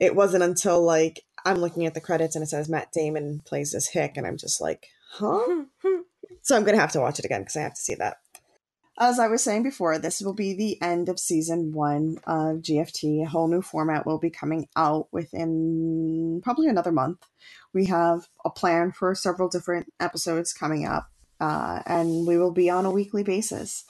it 0.00 0.16
wasn't 0.16 0.44
until 0.44 0.82
like 0.82 1.20
I'm 1.44 1.58
looking 1.58 1.84
at 1.84 1.92
the 1.92 2.00
credits 2.00 2.36
and 2.36 2.42
it 2.42 2.46
says 2.48 2.70
Matt 2.70 2.90
Damon 2.90 3.42
plays 3.44 3.72
this 3.72 3.88
hick, 3.88 4.14
and 4.16 4.26
I'm 4.26 4.38
just 4.38 4.58
like, 4.62 4.86
huh. 5.12 5.64
So 6.40 6.56
I'm 6.56 6.64
gonna 6.64 6.78
have 6.78 6.92
to 6.92 7.00
watch 7.00 7.18
it 7.18 7.24
again 7.26 7.42
because 7.42 7.56
I 7.56 7.62
have 7.62 7.74
to 7.74 7.80
see 7.80 7.96
that. 7.96 8.16
As 8.98 9.18
I 9.18 9.28
was 9.28 9.44
saying 9.44 9.62
before, 9.62 9.98
this 9.98 10.22
will 10.22 10.32
be 10.32 10.54
the 10.54 10.80
end 10.80 11.10
of 11.10 11.18
season 11.20 11.72
one 11.72 12.16
of 12.26 12.62
GFT. 12.62 13.22
A 13.22 13.28
whole 13.28 13.46
new 13.46 13.60
format 13.60 14.06
will 14.06 14.18
be 14.18 14.30
coming 14.30 14.68
out 14.74 15.08
within 15.12 16.40
probably 16.42 16.68
another 16.68 16.92
month. 16.92 17.18
We 17.74 17.86
have 17.86 18.26
a 18.42 18.50
plan 18.50 18.92
for 18.92 19.14
several 19.14 19.50
different 19.50 19.92
episodes 20.00 20.54
coming 20.54 20.86
up, 20.86 21.10
uh, 21.40 21.82
and 21.84 22.26
we 22.26 22.38
will 22.38 22.52
be 22.52 22.70
on 22.70 22.86
a 22.86 22.90
weekly 22.90 23.22
basis. 23.22 23.84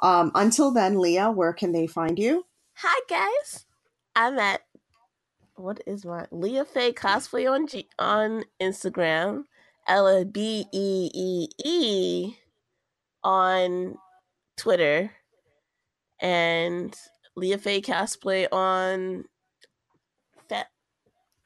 Um, 0.00 0.30
until 0.36 0.70
then, 0.70 1.00
Lea, 1.00 1.24
where 1.24 1.52
can 1.52 1.72
they 1.72 1.88
find 1.88 2.16
you? 2.16 2.46
Hi 2.74 3.00
guys, 3.08 3.66
I'm 4.14 4.38
at 4.38 4.60
what 5.56 5.82
is 5.88 6.04
my 6.04 6.26
Lea 6.30 6.62
Faye 6.64 6.92
cosplay 6.92 7.50
on 7.50 7.66
G- 7.66 7.88
on 7.98 8.44
Instagram, 8.60 9.44
Ella 9.88 10.24
B 10.24 10.66
E 10.72 11.10
E 11.12 11.48
E 11.64 12.34
on 13.24 13.96
Twitter, 14.56 15.10
and 16.20 16.94
Lea 17.36 17.56
Faye 17.56 17.80
cosplay 17.80 18.46
on 18.52 19.24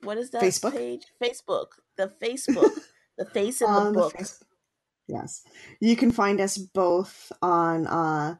what 0.02 0.18
is 0.18 0.30
that 0.30 0.42
Facebook? 0.42 0.72
page? 0.72 1.02
Facebook, 1.22 1.66
the 1.96 2.12
Facebook, 2.22 2.70
the 3.18 3.24
face 3.24 3.60
in 3.60 3.72
the 3.72 3.90
book. 3.92 4.16
face- 4.16 4.42
yes, 5.08 5.42
you 5.80 5.96
can 5.96 6.12
find 6.12 6.40
us 6.40 6.56
both 6.58 7.32
on 7.42 7.86
uh, 7.86 8.36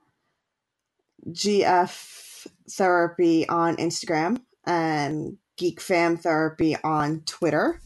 GF 1.28 2.46
Therapy 2.70 3.48
on 3.48 3.76
Instagram 3.76 4.40
and 4.64 5.38
Geek 5.56 5.80
Fam 5.80 6.16
Therapy 6.16 6.76
on 6.84 7.22
Twitter. 7.26 7.80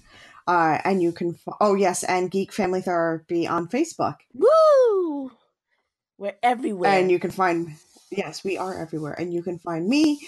Uh, 0.47 0.79
and 0.85 1.01
you 1.01 1.13
can, 1.13 1.35
f- 1.47 1.55
oh 1.61 1.75
yes, 1.75 2.03
and 2.03 2.31
Geek 2.31 2.53
Family 2.53 2.81
Therapy 2.83 3.47
on 3.47 3.69
Facebook. 3.69 4.17
Woo! 4.35 5.31
We're 6.21 6.37
everywhere. 6.43 6.91
And 6.91 7.11
you 7.11 7.19
can 7.19 7.31
find, 7.31 7.71
yes, 8.11 8.45
we 8.45 8.59
are 8.59 8.79
everywhere. 8.79 9.15
And 9.19 9.33
you 9.33 9.43
can 9.43 9.59
find 9.59 9.89
me 9.89 10.21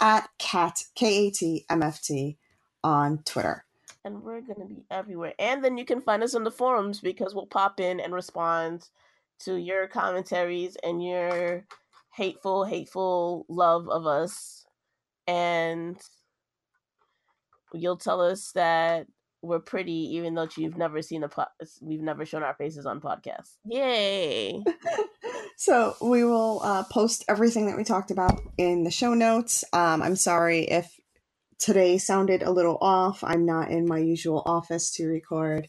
at 0.00 0.28
Kat 0.38 0.82
K 0.96 1.28
A 1.28 1.30
T 1.30 1.64
M 1.70 1.82
F 1.84 2.02
T 2.02 2.36
on 2.82 3.18
Twitter. 3.24 3.64
and 4.04 4.22
we're 4.24 4.40
going 4.40 4.60
to 4.60 4.66
be 4.66 4.84
everywhere. 4.90 5.34
And 5.38 5.64
then 5.64 5.78
you 5.78 5.84
can 5.84 6.00
find 6.00 6.22
us 6.24 6.34
on 6.34 6.42
the 6.44 6.50
forums 6.50 7.00
because 7.00 7.32
we'll 7.34 7.46
pop 7.46 7.78
in 7.80 8.00
and 8.00 8.12
respond 8.12 8.88
to 9.44 9.54
your 9.54 9.86
commentaries 9.86 10.76
and 10.82 11.02
your 11.04 11.64
hateful, 12.14 12.64
hateful 12.64 13.46
love 13.48 13.88
of 13.88 14.04
us. 14.06 14.66
And 15.28 15.96
you'll 17.72 17.96
tell 17.98 18.20
us 18.20 18.52
that 18.52 19.06
we're 19.42 19.60
pretty, 19.60 20.16
even 20.16 20.34
though 20.34 20.48
you've 20.56 20.78
never 20.78 21.02
seen 21.02 21.22
a 21.22 21.28
po- 21.28 21.44
we've 21.80 22.00
never 22.00 22.24
shown 22.24 22.42
our 22.42 22.54
faces 22.54 22.86
on 22.86 23.00
podcasts. 23.00 23.58
Yay! 23.64 24.62
So 25.56 25.96
we 26.02 26.22
will 26.22 26.60
uh, 26.62 26.84
post 26.84 27.24
everything 27.28 27.66
that 27.66 27.78
we 27.78 27.84
talked 27.84 28.10
about 28.10 28.42
in 28.58 28.84
the 28.84 28.90
show 28.90 29.14
notes. 29.14 29.64
Um, 29.72 30.02
I'm 30.02 30.16
sorry 30.16 30.60
if 30.60 31.00
today 31.58 31.96
sounded 31.96 32.42
a 32.42 32.50
little 32.50 32.76
off. 32.82 33.24
I'm 33.24 33.46
not 33.46 33.70
in 33.70 33.88
my 33.88 33.98
usual 33.98 34.42
office 34.44 34.90
to 34.92 35.06
record 35.06 35.68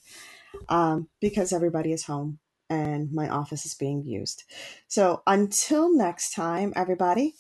um, 0.68 1.08
because 1.22 1.54
everybody 1.54 1.94
is 1.94 2.04
home 2.04 2.40
and 2.70 3.14
my 3.14 3.30
office 3.30 3.66
is 3.66 3.76
being 3.76 4.04
used. 4.04 4.44
So 4.90 5.22
until 5.26 5.96
next 5.96 6.34
time, 6.34 6.74
everybody, 6.76 7.36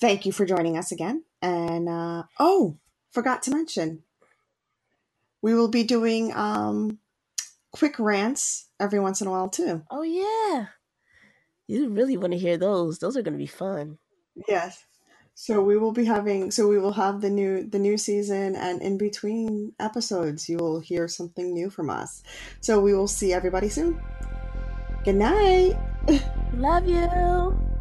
thank 0.00 0.26
you 0.26 0.32
for 0.32 0.44
joining 0.44 0.76
us 0.76 0.90
again. 0.90 1.22
And 1.40 1.88
uh, 1.88 2.24
oh, 2.40 2.76
forgot 3.12 3.42
to 3.44 3.52
mention, 3.52 4.02
we 5.42 5.54
will 5.54 5.68
be 5.68 5.84
doing 5.84 6.32
um, 6.34 6.98
quick 7.70 8.00
rants 8.00 8.68
every 8.80 8.98
once 8.98 9.20
in 9.20 9.28
a 9.28 9.30
while 9.30 9.48
too. 9.48 9.82
Oh 9.90 10.02
yeah, 10.02 10.66
you 11.66 11.90
really 11.90 12.16
want 12.16 12.32
to 12.32 12.38
hear 12.38 12.56
those? 12.56 12.98
Those 12.98 13.16
are 13.16 13.22
going 13.22 13.34
to 13.34 13.38
be 13.38 13.46
fun. 13.46 13.98
Yes. 14.48 14.84
So 15.34 15.62
we 15.62 15.78
will 15.78 15.92
be 15.92 16.04
having 16.04 16.50
so 16.50 16.68
we 16.68 16.78
will 16.78 16.92
have 16.92 17.20
the 17.20 17.30
new 17.30 17.64
the 17.64 17.78
new 17.78 17.96
season 17.96 18.54
and 18.54 18.82
in 18.82 18.98
between 18.98 19.72
episodes 19.80 20.46
you 20.48 20.58
will 20.58 20.80
hear 20.80 21.08
something 21.08 21.54
new 21.54 21.70
from 21.70 21.88
us. 21.88 22.22
So 22.60 22.80
we 22.80 22.92
will 22.92 23.08
see 23.08 23.32
everybody 23.32 23.70
soon. 23.70 24.00
Good 25.04 25.16
night. 25.16 25.78
Love 26.54 26.86
you. 26.86 27.71